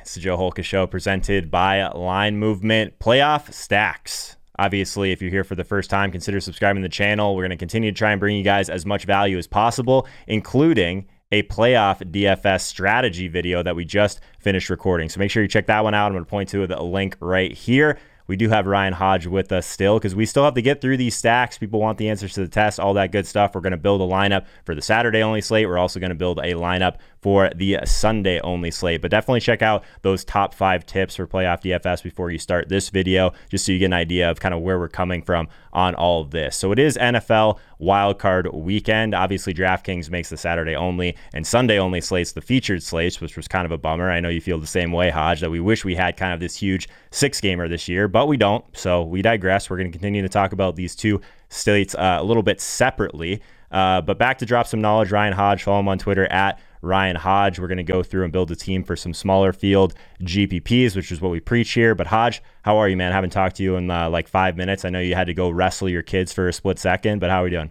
It's 0.00 0.14
the 0.14 0.20
Joe 0.20 0.36
Holka 0.36 0.64
Show 0.64 0.86
presented 0.86 1.50
by 1.50 1.86
Line 1.88 2.38
Movement 2.38 2.98
Playoff 2.98 3.52
Stacks. 3.54 4.36
Obviously, 4.58 5.10
if 5.12 5.20
you're 5.20 5.30
here 5.30 5.44
for 5.44 5.54
the 5.54 5.64
first 5.64 5.90
time, 5.90 6.12
consider 6.12 6.40
subscribing 6.40 6.82
to 6.82 6.88
the 6.88 6.92
channel. 6.92 7.34
We're 7.34 7.42
going 7.42 7.50
to 7.50 7.56
continue 7.56 7.90
to 7.90 7.96
try 7.96 8.12
and 8.12 8.20
bring 8.20 8.36
you 8.36 8.44
guys 8.44 8.68
as 8.68 8.86
much 8.86 9.04
value 9.04 9.36
as 9.36 9.46
possible, 9.46 10.06
including 10.26 11.06
a 11.32 11.42
playoff 11.44 11.98
DFS 12.12 12.60
strategy 12.60 13.26
video 13.26 13.62
that 13.62 13.74
we 13.74 13.84
just 13.84 14.20
finished 14.38 14.70
recording. 14.70 15.08
So 15.08 15.18
make 15.18 15.30
sure 15.30 15.42
you 15.42 15.48
check 15.48 15.66
that 15.66 15.82
one 15.82 15.94
out. 15.94 16.06
I'm 16.06 16.12
going 16.12 16.24
to 16.24 16.30
point 16.30 16.48
to 16.50 16.66
the 16.66 16.80
link 16.80 17.16
right 17.18 17.52
here. 17.52 17.98
We 18.26 18.36
do 18.36 18.48
have 18.48 18.66
Ryan 18.66 18.94
Hodge 18.94 19.26
with 19.26 19.52
us 19.52 19.66
still 19.66 19.98
because 19.98 20.14
we 20.14 20.24
still 20.24 20.44
have 20.44 20.54
to 20.54 20.62
get 20.62 20.80
through 20.80 20.96
these 20.96 21.14
stacks. 21.14 21.58
People 21.58 21.80
want 21.80 21.98
the 21.98 22.08
answers 22.08 22.32
to 22.34 22.40
the 22.40 22.48
test, 22.48 22.80
all 22.80 22.94
that 22.94 23.12
good 23.12 23.26
stuff. 23.26 23.54
We're 23.54 23.60
going 23.60 23.72
to 23.72 23.76
build 23.76 24.00
a 24.00 24.04
lineup 24.04 24.46
for 24.64 24.74
the 24.74 24.80
Saturday 24.80 25.22
only 25.22 25.42
slate. 25.42 25.68
We're 25.68 25.76
also 25.76 26.00
going 26.00 26.10
to 26.10 26.16
build 26.16 26.38
a 26.38 26.54
lineup 26.54 26.98
for 27.24 27.48
the 27.56 27.78
Sunday 27.86 28.38
only 28.40 28.70
slate. 28.70 29.00
But 29.00 29.10
definitely 29.10 29.40
check 29.40 29.62
out 29.62 29.82
those 30.02 30.26
top 30.26 30.52
five 30.52 30.84
tips 30.84 31.16
for 31.16 31.26
playoff 31.26 31.62
DFS 31.62 32.02
before 32.02 32.30
you 32.30 32.38
start 32.38 32.68
this 32.68 32.90
video, 32.90 33.32
just 33.48 33.64
so 33.64 33.72
you 33.72 33.78
get 33.78 33.86
an 33.86 33.94
idea 33.94 34.30
of 34.30 34.40
kind 34.40 34.52
of 34.52 34.60
where 34.60 34.78
we're 34.78 34.88
coming 34.88 35.22
from 35.22 35.48
on 35.72 35.94
all 35.94 36.20
of 36.20 36.32
this. 36.32 36.54
So 36.54 36.70
it 36.70 36.78
is 36.78 36.98
NFL 36.98 37.58
wildcard 37.80 38.52
weekend. 38.52 39.14
Obviously, 39.14 39.54
DraftKings 39.54 40.10
makes 40.10 40.28
the 40.28 40.36
Saturday 40.36 40.76
only 40.76 41.16
and 41.32 41.46
Sunday 41.46 41.78
only 41.78 42.02
slates 42.02 42.32
the 42.32 42.42
featured 42.42 42.82
slates, 42.82 43.22
which 43.22 43.38
was 43.38 43.48
kind 43.48 43.64
of 43.64 43.72
a 43.72 43.78
bummer. 43.78 44.10
I 44.10 44.20
know 44.20 44.28
you 44.28 44.42
feel 44.42 44.58
the 44.58 44.66
same 44.66 44.92
way, 44.92 45.08
Hodge, 45.08 45.40
that 45.40 45.50
we 45.50 45.60
wish 45.60 45.82
we 45.82 45.94
had 45.94 46.18
kind 46.18 46.34
of 46.34 46.40
this 46.40 46.56
huge 46.56 46.90
six 47.10 47.40
gamer 47.40 47.68
this 47.68 47.88
year, 47.88 48.06
but 48.06 48.28
we 48.28 48.36
don't. 48.36 48.66
So 48.76 49.02
we 49.02 49.22
digress. 49.22 49.70
We're 49.70 49.78
going 49.78 49.90
to 49.90 49.98
continue 49.98 50.20
to 50.20 50.28
talk 50.28 50.52
about 50.52 50.76
these 50.76 50.94
two 50.94 51.22
slates 51.48 51.94
uh, 51.94 52.18
a 52.20 52.22
little 52.22 52.42
bit 52.42 52.60
separately. 52.60 53.40
Uh, 53.74 54.00
but 54.00 54.18
back 54.18 54.38
to 54.38 54.46
drop 54.46 54.68
some 54.68 54.80
knowledge, 54.80 55.10
Ryan 55.10 55.32
Hodge. 55.32 55.64
Follow 55.64 55.80
him 55.80 55.88
on 55.88 55.98
Twitter 55.98 56.26
at 56.26 56.60
Ryan 56.84 57.16
Hodge. 57.16 57.58
We're 57.58 57.68
going 57.68 57.78
to 57.78 57.82
go 57.82 58.02
through 58.02 58.24
and 58.24 58.32
build 58.32 58.50
a 58.50 58.56
team 58.56 58.84
for 58.84 58.96
some 58.96 59.14
smaller 59.14 59.52
field 59.52 59.94
GPPs, 60.22 60.94
which 60.94 61.10
is 61.10 61.20
what 61.20 61.30
we 61.30 61.40
preach 61.40 61.72
here. 61.72 61.94
But 61.94 62.06
Hodge, 62.06 62.42
how 62.62 62.76
are 62.76 62.88
you, 62.88 62.96
man? 62.96 63.12
I 63.12 63.14
haven't 63.14 63.30
talked 63.30 63.56
to 63.56 63.62
you 63.62 63.76
in 63.76 63.90
uh, 63.90 64.10
like 64.10 64.28
five 64.28 64.56
minutes. 64.56 64.84
I 64.84 64.90
know 64.90 65.00
you 65.00 65.14
had 65.14 65.26
to 65.26 65.34
go 65.34 65.50
wrestle 65.50 65.88
your 65.88 66.02
kids 66.02 66.32
for 66.32 66.48
a 66.48 66.52
split 66.52 66.78
second, 66.78 67.18
but 67.18 67.30
how 67.30 67.40
are 67.40 67.44
we 67.44 67.50
doing? 67.50 67.70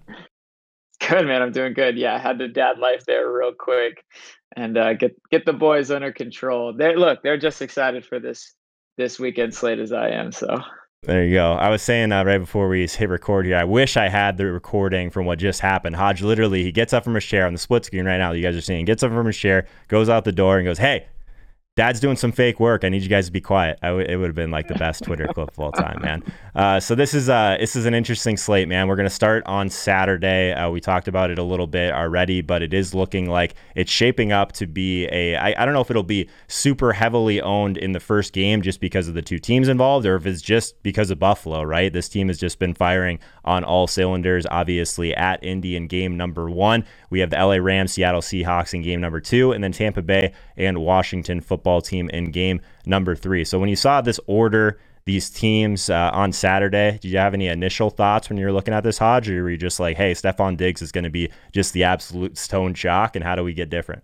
Good 1.08 1.28
man, 1.28 1.42
I'm 1.42 1.52
doing 1.52 1.74
good. 1.74 1.98
Yeah, 1.98 2.16
I 2.16 2.18
had 2.18 2.38
the 2.38 2.48
dad 2.48 2.80
life 2.80 3.06
there 3.06 3.30
real 3.32 3.52
quick, 3.54 4.04
and 4.56 4.78
uh, 4.78 4.94
get 4.94 5.16
get 5.32 5.46
the 5.46 5.52
boys 5.52 5.92
under 5.92 6.14
control. 6.14 6.74
They 6.74 6.96
look, 6.96 7.22
they're 7.24 7.38
just 7.38 7.62
excited 7.62 8.06
for 8.06 8.20
this 8.20 8.54
this 8.98 9.20
weekend 9.20 9.54
slate 9.54 9.80
as 9.80 9.92
I 9.92 10.10
am. 10.10 10.32
So 10.32 10.60
there 11.04 11.26
you 11.26 11.34
go. 11.34 11.54
I 11.54 11.70
was 11.70 11.82
saying 11.82 12.12
uh, 12.12 12.24
right 12.24 12.38
before 12.38 12.70
we 12.70 12.88
hit 12.88 13.10
record 13.10 13.46
here, 13.46 13.58
I 13.58 13.66
wish 13.66 13.98
I 13.98 14.08
had 14.08 14.38
the 14.38 14.46
recording 14.46 15.10
from 15.10 15.26
what 15.26 15.38
just 15.38 15.60
happened. 15.60 15.96
Hodge 15.96 16.22
literally 16.22 16.64
he 16.64 16.72
gets 16.72 16.94
up 16.94 17.04
from 17.04 17.16
his 17.16 17.26
chair 17.26 17.46
on 17.46 17.54
the 17.54 17.60
split 17.60 17.86
screen 17.86 18.06
right 18.06 18.18
now. 18.18 18.32
You 18.32 18.42
guys 18.42 18.56
are 18.56 18.62
seeing, 18.62 18.86
gets 18.86 19.04
up 19.04 19.12
from 19.12 19.26
his 19.26 19.38
chair, 19.38 19.68
goes 19.90 20.08
out 20.08 20.24
the 20.24 20.32
door, 20.32 20.58
and 20.58 20.66
goes, 20.66 20.78
"Hey, 20.78 21.06
Dad's 21.76 22.00
doing 22.00 22.16
some 22.16 22.32
fake 22.32 22.60
work. 22.60 22.84
I 22.84 22.90
need 22.90 23.02
you 23.02 23.10
guys 23.10 23.26
to 23.26 23.32
be 23.32 23.42
quiet. 23.42 23.80
It 23.82 24.16
would 24.20 24.28
have 24.28 24.36
been 24.36 24.52
like 24.52 24.68
the 24.68 24.76
best 24.76 25.04
Twitter 25.04 25.26
clip 25.26 25.50
of 25.50 25.60
all 25.60 25.72
time, 25.72 26.00
man. 26.04 26.24
Uh, 26.54 26.80
so 26.80 26.94
this 26.94 27.16
is 27.16 27.30
uh, 27.30 27.58
this 27.60 27.76
is 27.76 27.88
an 27.88 27.96
interesting 27.96 28.38
slate, 28.38 28.68
man. 28.68 28.88
We're 28.88 28.96
gonna 28.96 29.10
start 29.10 29.42
on 29.48 29.72
Saturday. 29.72 30.54
Uh, 30.54 30.70
we 30.70 30.80
talked 30.80 31.08
about 31.08 31.32
it 31.32 31.40
a 31.40 31.44
little 31.44 31.66
bit 31.66 31.92
already, 31.92 32.42
but 32.42 32.62
it 32.62 32.76
is 32.76 32.94
looking 32.94 33.28
like 33.28 33.56
it's 33.76 33.92
shaping 33.92 34.32
up 34.32 34.52
to 34.52 34.68
be 34.68 35.06
a. 35.06 35.36
I, 35.36 35.56
I 35.58 35.66
don't 35.66 35.74
know 35.74 35.82
if 35.82 35.90
it'll 35.90 36.04
be 36.04 36.30
super 36.48 36.94
heavily 36.94 37.42
owned 37.42 37.78
in 37.80 37.94
the 37.94 38.00
first 38.00 38.34
game 38.34 38.62
just 38.62 38.80
because 38.80 39.08
of 39.08 39.16
the 39.16 39.24
two 39.24 39.40
teams 39.40 39.68
involved, 39.68 40.06
or 40.06 40.16
if 40.16 40.28
it's 40.28 40.44
just 40.44 40.82
because 40.84 41.10
of 41.10 41.18
Buffalo. 41.18 41.64
Right, 41.64 41.92
this 41.92 42.08
team 42.08 42.28
has 42.28 42.38
just 42.38 42.60
been 42.60 42.76
firing 42.76 43.18
on 43.46 43.64
all 43.64 43.88
cylinders. 43.88 44.46
Obviously, 44.52 45.16
at 45.16 45.44
Indy 45.44 45.76
in 45.76 45.88
game 45.88 46.18
number 46.18 46.52
one, 46.52 46.86
we 47.10 47.20
have 47.20 47.32
the 47.32 47.44
LA 47.44 47.56
Rams, 47.56 47.94
Seattle 47.94 48.22
Seahawks 48.22 48.76
in 48.76 48.84
game 48.84 49.02
number 49.02 49.20
two, 49.20 49.54
and 49.54 49.64
then 49.64 49.72
Tampa 49.72 50.04
Bay 50.04 50.34
and 50.56 50.78
Washington 50.78 51.42
football 51.42 51.63
football 51.64 51.82
team 51.82 52.10
in 52.10 52.32
game 52.32 52.60
number 52.86 53.16
three. 53.16 53.46
So 53.46 53.58
when 53.58 53.70
you 53.70 53.78
saw 53.78 54.02
this 54.02 54.20
order, 54.28 54.78
these 55.06 55.30
teams 55.30 55.90
uh, 55.90 56.12
on 56.14 56.34
Saturday, 56.34 57.00
did 57.02 57.06
you 57.06 57.18
have 57.18 57.34
any 57.34 57.48
initial 57.48 57.90
thoughts 57.90 58.30
when 58.30 58.38
you 58.38 58.46
were 58.46 58.52
looking 58.52 58.74
at 58.74 58.84
this, 58.84 58.98
Hodge, 58.98 59.30
or 59.30 59.44
were 59.44 59.50
you 59.50 59.58
just 59.58 59.80
like, 59.80 59.96
hey, 59.96 60.12
Stefon 60.12 60.58
Diggs 60.58 60.82
is 60.82 60.92
going 60.92 61.06
to 61.06 61.10
be 61.10 61.30
just 61.54 61.72
the 61.72 61.86
absolute 61.86 62.38
stone 62.38 62.74
shock, 62.74 63.16
and 63.16 63.24
how 63.24 63.36
do 63.36 63.44
we 63.44 63.54
get 63.54 63.70
different? 63.70 64.04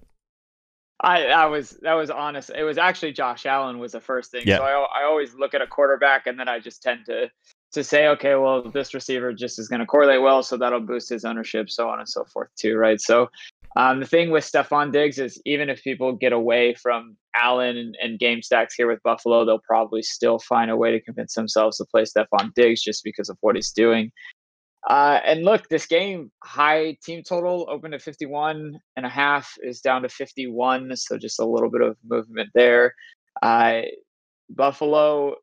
I, 1.01 1.27
I 1.27 1.45
was 1.45 1.71
that 1.81 1.93
was 1.93 2.09
honest. 2.09 2.51
It 2.53 2.63
was 2.63 2.77
actually 2.77 3.13
Josh 3.13 3.45
Allen 3.45 3.79
was 3.79 3.93
the 3.93 4.01
first 4.01 4.31
thing. 4.31 4.43
Yeah. 4.45 4.57
So 4.57 4.63
I, 4.63 5.01
I 5.01 5.03
always 5.05 5.33
look 5.33 5.53
at 5.53 5.61
a 5.61 5.67
quarterback 5.67 6.27
and 6.27 6.37
then 6.37 6.49
I 6.49 6.59
just 6.59 6.83
tend 6.83 7.05
to 7.05 7.31
to 7.71 7.83
say, 7.85 8.07
okay, 8.07 8.35
well, 8.35 8.63
this 8.63 8.93
receiver 8.93 9.31
just 9.31 9.59
is 9.59 9.69
going 9.69 9.79
to 9.79 9.85
correlate 9.85 10.21
well, 10.21 10.43
so 10.43 10.57
that'll 10.57 10.81
boost 10.81 11.07
his 11.07 11.23
ownership, 11.23 11.69
so 11.69 11.87
on 11.87 11.99
and 11.99 12.09
so 12.09 12.25
forth 12.25 12.49
too, 12.57 12.75
right? 12.75 12.99
So 12.99 13.29
um, 13.75 13.99
the 13.99 14.05
thing 14.05 14.31
with 14.31 14.43
Stefon 14.43 14.91
Diggs 14.91 15.19
is 15.19 15.41
even 15.45 15.69
if 15.69 15.83
people 15.83 16.13
get 16.13 16.33
away 16.33 16.73
from 16.73 17.15
Allen 17.35 17.77
and, 17.77 17.95
and, 18.01 18.19
game 18.19 18.41
stacks 18.41 18.73
here 18.75 18.87
with 18.87 19.01
Buffalo, 19.03 19.45
they'll 19.45 19.59
probably 19.59 20.01
still 20.01 20.39
find 20.39 20.71
a 20.71 20.75
way 20.75 20.91
to 20.91 20.99
convince 20.99 21.35
themselves 21.35 21.77
to 21.77 21.85
play 21.85 22.03
Stefon 22.03 22.53
Diggs 22.55 22.81
just 22.81 23.03
because 23.03 23.29
of 23.29 23.37
what 23.41 23.55
he's 23.55 23.71
doing. 23.71 24.11
Uh, 24.87 25.19
and 25.25 25.43
look, 25.43 25.67
this 25.69 25.85
game 25.85 26.31
high 26.43 26.97
team 27.03 27.21
total 27.21 27.67
open 27.69 27.91
to 27.91 27.99
51 27.99 28.79
and 28.95 29.05
a 29.05 29.09
half 29.09 29.53
is 29.61 29.81
down 29.81 30.01
to 30.03 30.09
51. 30.09 30.95
So 30.95 31.17
just 31.17 31.39
a 31.39 31.45
little 31.45 31.69
bit 31.69 31.81
of 31.81 31.97
movement 32.07 32.49
there. 32.55 32.95
Uh, 33.41 33.81
Buffalo 34.49 35.35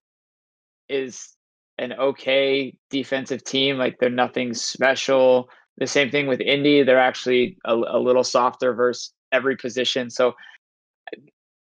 is 0.89 1.37
an 1.79 1.93
okay 1.93 2.77
defensive 2.91 3.45
team. 3.45 3.77
Like 3.77 3.99
they're 4.01 4.11
nothing 4.11 4.55
special. 4.55 5.49
The 5.79 5.87
same 5.87 6.11
thing 6.11 6.27
with 6.27 6.41
Indy; 6.41 6.83
they're 6.83 6.99
actually 6.99 7.59
a, 7.65 7.75
a 7.75 7.99
little 7.99 8.25
softer 8.25 8.73
versus 8.73 9.13
every 9.33 9.57
position. 9.57 10.11
So 10.11 10.35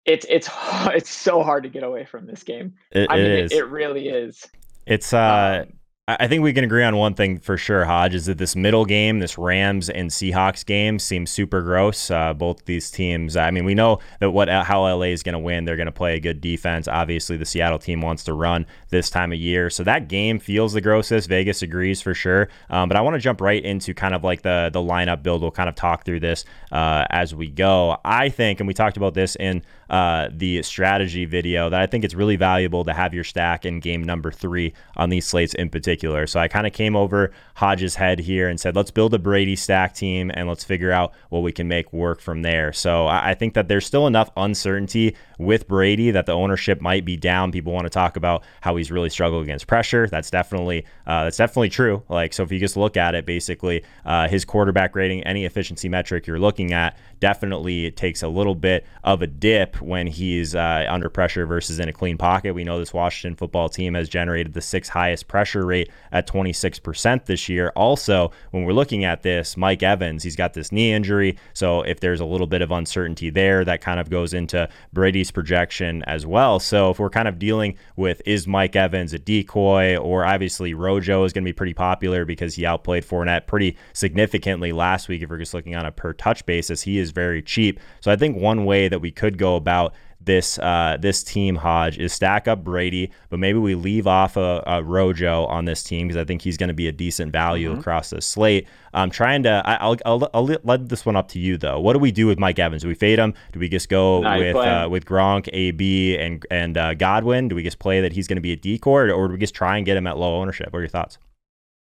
it's 0.07 0.27
it's 0.29 0.49
it's 0.87 1.11
so 1.11 1.43
hard 1.43 1.63
to 1.65 1.69
get 1.69 1.83
away 1.83 2.05
from 2.05 2.27
this 2.27 2.43
game. 2.43 2.75
It, 2.93 3.09
I 3.11 3.17
mean, 3.17 3.27
it, 3.27 3.45
is. 3.45 3.53
it, 3.53 3.59
it 3.59 3.65
really 3.65 4.09
is. 4.09 4.47
It's 4.87 5.13
uh, 5.13 5.65
um, 5.67 5.73
I 6.19 6.27
think 6.27 6.43
we 6.43 6.53
can 6.53 6.65
agree 6.65 6.83
on 6.83 6.97
one 6.97 7.15
thing 7.15 7.39
for 7.39 7.57
sure, 7.57 7.85
Hodge, 7.85 8.15
is 8.15 8.27
that 8.27 8.39
this 8.39 8.57
middle 8.57 8.85
game, 8.85 9.21
this 9.21 9.39
Rams 9.39 9.89
and 9.89 10.11
Seahawks 10.11 10.67
game, 10.67 10.99
seems 10.99 11.31
super 11.31 11.63
gross. 11.63 12.11
Uh, 12.11 12.35
both 12.35 12.65
these 12.65 12.91
teams, 12.91 13.37
I 13.37 13.51
mean, 13.51 13.65
we 13.65 13.75
know 13.75 14.01
that 14.19 14.31
what 14.31 14.49
how 14.49 14.83
LA 14.83 15.05
is 15.05 15.23
going 15.23 15.35
to 15.35 15.39
win. 15.39 15.65
They're 15.65 15.77
going 15.77 15.87
to 15.87 15.93
play 15.93 16.17
a 16.17 16.21
good 16.21 16.41
defense. 16.41 16.89
Obviously, 16.89 17.37
the 17.37 17.45
Seattle 17.45 17.79
team 17.79 18.01
wants 18.01 18.25
to 18.25 18.33
run 18.33 18.67
this 18.91 19.11
time 19.11 19.33
of 19.33 19.39
year, 19.39 19.71
so 19.71 19.85
that 19.85 20.09
game 20.09 20.39
feels 20.39 20.73
the 20.73 20.81
grossest. 20.81 21.29
Vegas 21.29 21.63
agrees 21.63 22.03
for 22.03 22.15
sure. 22.15 22.49
Um, 22.69 22.89
but 22.89 22.97
I 22.97 23.01
want 23.01 23.15
to 23.15 23.21
jump 23.21 23.41
right 23.41 23.65
into 23.65 23.95
kind 23.95 24.15
of 24.15 24.25
like 24.25 24.43
the 24.43 24.71
the 24.73 24.81
lineup 24.81 25.23
build. 25.23 25.43
We'll 25.43 25.51
kind 25.51 25.69
of 25.69 25.75
talk 25.75 26.05
through 26.05 26.21
this 26.21 26.45
uh, 26.73 27.05
as 27.11 27.35
we 27.35 27.49
go. 27.49 27.99
I 28.05 28.29
think, 28.29 28.61
and 28.61 28.67
we 28.67 28.75
talked 28.75 28.97
about 28.97 29.15
this 29.15 29.37
in 29.37 29.63
uh, 29.91 30.29
the 30.33 30.63
strategy 30.63 31.25
video, 31.25 31.69
that 31.69 31.81
I 31.81 31.87
think 31.87 32.05
it's 32.05 32.15
really 32.15 32.37
valuable 32.37 32.85
to 32.85 32.93
have 32.93 33.13
your 33.13 33.25
stack 33.25 33.67
in 33.67 33.81
game 33.81 34.05
number 34.05 34.31
three 34.31 34.73
on 34.97 35.11
these 35.11 35.27
slates 35.27 35.53
in 35.55 35.69
particular. 35.69 36.29
So 36.29 36.39
I 36.39 36.47
kind 36.47 36.67
of 36.67 36.73
came 36.73 36.95
over 36.95 37.33
Hodge's 37.55 37.97
head 37.97 38.21
here 38.21 38.49
and 38.49 38.61
said, 38.61 38.77
let's 38.77 38.93
build 38.93 39.15
a 39.15 39.19
Brady 39.19 39.57
stack 39.57 39.95
team 39.95 40.31
and 40.33 40.49
let's 40.49 40.63
figure 40.63 40.93
out 40.93 41.13
what 41.31 41.41
we 41.41 41.51
can 41.51 41.67
make 41.67 41.93
work 41.93 42.21
from 42.21 42.43
there. 42.43 42.73
So 42.73 43.09
I 43.09 43.35
think 43.35 43.55
that 43.55 43.67
there's 43.67 43.85
still 43.85 44.07
enough 44.07 44.31
uncertainty 44.37 45.17
with 45.39 45.67
Brady 45.67 46.13
that 46.13 46.27
the 46.27 46.33
ownership 46.33 46.81
might 46.81 47.05
be 47.05 47.17
down. 47.17 47.51
People 47.51 47.73
want 47.73 47.87
to 47.87 47.91
talk 47.91 48.17
about 48.17 48.45
how 48.61 48.77
he's 48.81 48.91
really 48.91 49.11
struggled 49.11 49.43
against 49.45 49.67
pressure. 49.67 50.07
That's 50.07 50.31
definitely 50.31 50.85
uh, 51.07 51.25
that's 51.25 51.37
definitely 51.37 51.69
true. 51.69 52.03
Like 52.09 52.33
so, 52.33 52.43
if 52.43 52.51
you 52.51 52.59
just 52.59 52.77
look 52.77 52.97
at 52.97 53.15
it, 53.15 53.27
basically 53.27 53.85
uh, 54.05 54.29
his 54.29 54.45
quarterback 54.45 54.97
rating, 54.97 55.23
any 55.25 55.45
efficiency 55.45 55.89
metric 55.89 56.27
you're 56.27 56.39
looking 56.39 56.73
at, 56.73 56.97
definitely 57.21 57.87
it 57.87 57.97
takes 57.97 58.23
a 58.23 58.29
little 58.29 58.55
bit 58.55 58.87
of 59.05 59.23
a 59.23 59.27
dip 59.27 59.81
when 59.81 60.07
he's 60.07 60.55
uh, 60.55 60.87
under 60.89 61.09
pressure 61.09 61.47
versus 61.47 61.79
in 61.79 61.89
a 61.89 61.93
clean 61.93 62.17
pocket. 62.17 62.55
We 62.55 62.65
know 62.65 62.79
this 62.79 62.95
Washington 62.95 63.37
football 63.37 63.69
team 63.69 63.95
has 63.95 64.09
generated 64.09 64.55
the 64.55 64.63
sixth 64.63 64.91
highest 64.91 65.29
pressure 65.29 65.67
rate 65.67 65.91
at 66.13 66.27
26% 66.27 67.27
this 67.27 67.49
year. 67.49 67.73
Also, 67.77 68.33
when 68.51 68.65
we're 68.65 68.73
looking 68.73 69.05
at 69.05 69.23
this, 69.23 69.57
Mike 69.57 69.83
Evans, 69.83 70.23
he's 70.23 70.37
got 70.37 70.55
this 70.55 70.73
knee 70.73 70.93
injury. 70.93 71.37
So 71.53 71.83
if 71.83 72.01
there's 72.01 72.21
a 72.21 72.25
little 72.25 72.47
bit 72.47 72.63
of 72.63 72.71
uncertainty 72.71 73.31
there, 73.31 73.65
that 73.65 73.81
kind 73.81 74.01
of 74.01 74.09
goes 74.09 74.33
into 74.35 74.69
Brady's 74.93 75.31
projection 75.31 76.03
as 76.05 76.27
well. 76.27 76.59
So 76.59 76.91
if 76.91 76.99
we're 76.99 77.11
kind 77.11 77.29
of 77.29 77.39
dealing 77.39 77.77
with 77.97 78.23
is 78.25 78.47
Mike 78.47 78.70
Evans 78.77 79.13
a 79.13 79.19
decoy, 79.19 79.97
or 79.97 80.25
obviously 80.25 80.75
Rojo 80.75 81.25
is 81.25 81.33
going 81.33 81.45
to 81.45 81.49
be 81.49 81.53
pretty 81.53 81.75
popular 81.75 82.25
because 82.25 82.55
he 82.55 82.67
outplayed 82.67 83.05
Fournette 83.05 83.47
pretty 83.47 83.77
significantly 83.93 84.73
last 84.73 85.09
week. 85.09 85.23
If 85.23 85.31
we're 85.31 85.39
just 85.39 85.55
looking 85.55 85.75
on 85.75 85.87
a 85.87 85.93
per 85.93 86.13
touch 86.13 86.45
basis, 86.47 86.83
he 86.83 86.99
is 86.99 87.11
very 87.11 87.43
cheap. 87.43 87.81
So 88.01 88.11
I 88.11 88.17
think 88.17 88.37
one 88.37 88.65
way 88.65 88.89
that 88.89 89.01
we 89.01 89.11
could 89.11 89.39
go 89.39 89.57
about 89.57 89.95
this 90.21 90.59
uh, 90.59 90.97
this 91.01 91.23
team, 91.23 91.57
Hodge, 91.57 91.99
is 91.99 92.13
stack 92.13 92.47
up 92.47 92.63
Brady, 92.63 93.11
but 93.31 93.39
maybe 93.39 93.59
we 93.59 93.75
leave 93.75 94.07
off 94.07 94.37
a, 94.37 94.63
a 94.67 94.83
Rojo 94.83 95.47
on 95.47 95.65
this 95.65 95.83
team 95.83 96.09
because 96.09 96.21
I 96.21 96.25
think 96.25 96.43
he's 96.43 96.57
going 96.57 96.69
to 96.69 96.75
be 96.75 96.89
a 96.89 96.93
decent 96.93 97.33
value 97.33 97.71
mm-hmm. 97.71 97.81
across 97.81 98.11
the 98.11 98.21
slate. 98.21 98.67
I'm 98.93 99.11
trying 99.11 99.43
to. 99.45 99.63
I, 99.65 99.87
will 99.87 99.97
I'll, 100.05 100.31
I'll 100.35 100.45
let 100.45 100.89
this 100.89 101.07
one 101.07 101.17
up 101.17 101.29
to 101.29 101.39
you 101.39 101.57
though. 101.57 101.81
What 101.81 101.95
do 101.95 101.99
we 101.99 102.13
do 102.13 102.27
with 102.27 102.39
Mike 102.39 102.59
Evans? 102.59 102.83
Do 102.83 102.89
we 102.89 102.95
fade 102.95 103.19
him? 103.19 103.35
Do 103.53 103.61
we 103.61 103.69
just 103.69 103.89
go 103.89 104.21
with 104.21 104.57
uh, 104.57 104.89
with 104.91 105.05
Gronk, 105.05 105.49
AB, 105.53 106.19
and 106.19 106.45
and 106.51 106.77
uh, 106.77 106.95
Godwin? 106.95 107.49
Do 107.49 107.57
we 107.57 107.63
just 107.63 107.79
play 107.79 108.01
that 108.01 108.13
he's 108.13 108.29
going 108.29 108.37
to 108.37 108.43
be 108.43 108.53
a 108.53 108.57
decoy, 108.57 109.11
or 109.11 109.29
do 109.29 109.33
we 109.33 109.39
just 109.39 109.55
try 109.55 109.77
and 109.77 109.87
get 109.87 109.97
him 109.97 110.07
at 110.07 110.19
low 110.19 110.41
ownership? 110.41 110.73
What 110.73 110.79
are 110.79 110.83
your 110.83 110.89
thoughts? 110.89 111.19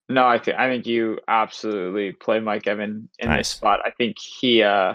No, 0.08 0.26
I 0.26 0.38
think 0.38 0.58
I 0.58 0.68
think 0.68 0.86
you 0.86 1.18
absolutely 1.28 2.12
play 2.12 2.40
Mike 2.40 2.66
Evans 2.66 3.08
in 3.18 3.28
nice. 3.28 3.38
this 3.38 3.48
spot. 3.48 3.80
I 3.84 3.90
think 3.90 4.16
he, 4.18 4.62
uh, 4.62 4.94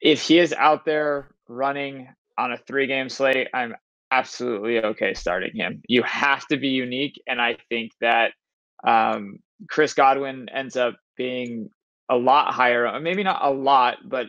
if 0.00 0.22
he 0.22 0.38
is 0.38 0.52
out 0.52 0.84
there 0.84 1.28
running 1.48 2.08
on 2.40 2.52
a 2.52 2.56
three 2.56 2.86
game 2.86 3.08
slate, 3.08 3.48
I'm 3.54 3.74
absolutely 4.10 4.82
okay 4.82 5.14
starting 5.14 5.54
him. 5.54 5.82
You 5.86 6.02
have 6.02 6.46
to 6.48 6.56
be 6.56 6.68
unique. 6.68 7.20
And 7.26 7.40
I 7.40 7.56
think 7.68 7.92
that 8.00 8.32
um, 8.86 9.38
Chris 9.68 9.94
Godwin 9.94 10.48
ends 10.48 10.76
up 10.76 10.96
being 11.16 11.68
a 12.08 12.16
lot 12.16 12.52
higher, 12.52 12.86
uh, 12.86 13.00
maybe 13.00 13.22
not 13.22 13.44
a 13.44 13.50
lot, 13.50 13.98
but 14.04 14.26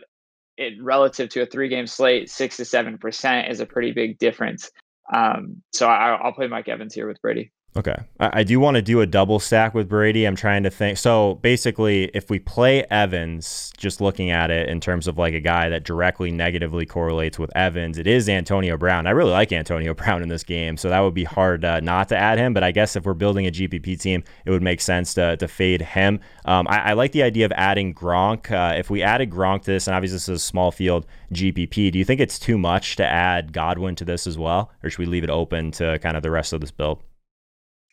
it 0.56 0.74
relative 0.80 1.30
to 1.30 1.42
a 1.42 1.46
three 1.46 1.68
game 1.68 1.86
slate, 1.86 2.30
six 2.30 2.58
to 2.58 2.64
seven 2.64 2.98
percent 2.98 3.50
is 3.50 3.60
a 3.60 3.66
pretty 3.66 3.92
big 3.92 4.18
difference. 4.18 4.70
Um, 5.12 5.62
so 5.72 5.88
I, 5.88 6.14
I'll 6.14 6.32
play 6.32 6.46
Mike 6.46 6.68
Evans 6.68 6.94
here 6.94 7.08
with 7.08 7.20
Brady. 7.20 7.50
Okay. 7.74 7.96
I, 8.20 8.44
do 8.44 8.60
want 8.60 8.74
to 8.74 8.82
do 8.82 9.00
a 9.00 9.06
double 9.06 9.40
stack 9.40 9.72
with 9.72 9.88
Brady. 9.88 10.26
I'm 10.26 10.36
trying 10.36 10.62
to 10.64 10.70
think. 10.70 10.98
So 10.98 11.36
basically, 11.36 12.10
if 12.12 12.28
we 12.28 12.38
play 12.38 12.84
Evans, 12.90 13.72
just 13.78 13.98
looking 13.98 14.30
at 14.30 14.50
it 14.50 14.68
in 14.68 14.78
terms 14.78 15.06
of 15.06 15.16
like 15.16 15.32
a 15.32 15.40
guy 15.40 15.70
that 15.70 15.82
directly 15.82 16.30
negatively 16.30 16.84
correlates 16.84 17.38
with 17.38 17.50
Evans, 17.56 17.96
it 17.96 18.06
is 18.06 18.28
Antonio 18.28 18.76
Brown. 18.76 19.06
I 19.06 19.10
really 19.10 19.30
like 19.30 19.52
Antonio 19.52 19.94
Brown 20.02 20.22
in 20.22 20.28
this 20.28 20.44
game. 20.44 20.76
So 20.76 20.90
that 20.90 21.00
would 21.00 21.14
be 21.14 21.24
hard 21.24 21.64
uh, 21.64 21.80
not 21.80 22.10
to 22.10 22.16
add 22.16 22.36
him. 22.36 22.52
But 22.52 22.62
I 22.62 22.72
guess 22.72 22.94
if 22.94 23.06
we're 23.06 23.14
building 23.14 23.46
a 23.46 23.50
GPP 23.50 23.98
team, 23.98 24.22
it 24.44 24.50
would 24.50 24.62
make 24.62 24.82
sense 24.82 25.14
to, 25.14 25.38
to 25.38 25.48
fade 25.48 25.80
him. 25.80 26.20
Um, 26.44 26.66
I, 26.68 26.90
I, 26.90 26.92
like 26.92 27.12
the 27.12 27.22
idea 27.22 27.46
of 27.46 27.52
adding 27.52 27.94
Gronk. 27.94 28.50
Uh, 28.50 28.76
if 28.76 28.90
we 28.90 29.02
added 29.02 29.30
Gronk 29.30 29.62
to 29.62 29.70
this, 29.70 29.86
and 29.86 29.96
obviously 29.96 30.16
this 30.16 30.28
is 30.28 30.42
a 30.42 30.44
small 30.44 30.72
field 30.72 31.06
GPP, 31.32 31.90
do 31.90 31.98
you 31.98 32.04
think 32.04 32.20
it's 32.20 32.38
too 32.38 32.58
much 32.58 32.96
to 32.96 33.06
add 33.06 33.54
Godwin 33.54 33.94
to 33.96 34.04
this 34.04 34.26
as 34.26 34.36
well? 34.36 34.70
Or 34.82 34.90
should 34.90 34.98
we 34.98 35.06
leave 35.06 35.24
it 35.24 35.30
open 35.30 35.70
to 35.72 35.98
kind 36.00 36.18
of 36.18 36.22
the 36.22 36.30
rest 36.30 36.52
of 36.52 36.60
this 36.60 36.70
build? 36.70 37.02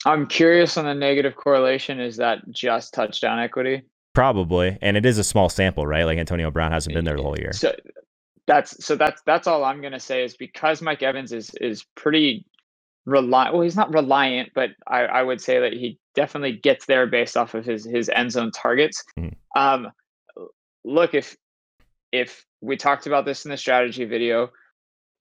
I'm 0.05 0.27
curious 0.27 0.77
on 0.77 0.85
the 0.85 0.93
negative 0.93 1.35
correlation. 1.35 1.99
Is 1.99 2.17
that 2.17 2.39
just 2.49 2.93
touchdown 2.93 3.39
equity? 3.39 3.83
Probably, 4.13 4.77
and 4.81 4.97
it 4.97 5.05
is 5.05 5.17
a 5.17 5.23
small 5.23 5.49
sample, 5.49 5.85
right? 5.85 6.03
Like 6.03 6.17
Antonio 6.17 6.51
Brown 6.51 6.71
hasn't 6.71 6.93
been 6.93 7.05
there 7.05 7.17
the 7.17 7.23
whole 7.23 7.37
year. 7.37 7.53
So 7.53 7.75
that's 8.47 8.83
so 8.83 8.95
that's 8.95 9.21
that's 9.25 9.47
all 9.47 9.63
I'm 9.63 9.81
gonna 9.81 9.99
say 9.99 10.23
is 10.23 10.35
because 10.35 10.81
Mike 10.81 11.03
Evans 11.03 11.31
is 11.31 11.51
is 11.61 11.85
pretty 11.95 12.45
reliant. 13.05 13.53
Well, 13.53 13.63
he's 13.63 13.75
not 13.75 13.93
reliant, 13.93 14.51
but 14.53 14.71
I, 14.87 15.01
I 15.01 15.23
would 15.23 15.41
say 15.41 15.59
that 15.59 15.73
he 15.73 15.99
definitely 16.15 16.53
gets 16.53 16.85
there 16.85 17.07
based 17.07 17.37
off 17.37 17.53
of 17.53 17.65
his 17.65 17.85
his 17.85 18.09
end 18.09 18.31
zone 18.31 18.51
targets. 18.51 19.03
Mm-hmm. 19.17 19.61
Um, 19.61 19.91
look, 20.83 21.13
if 21.13 21.37
if 22.11 22.45
we 22.61 22.77
talked 22.77 23.07
about 23.07 23.25
this 23.25 23.45
in 23.45 23.51
the 23.51 23.57
strategy 23.57 24.05
video, 24.05 24.49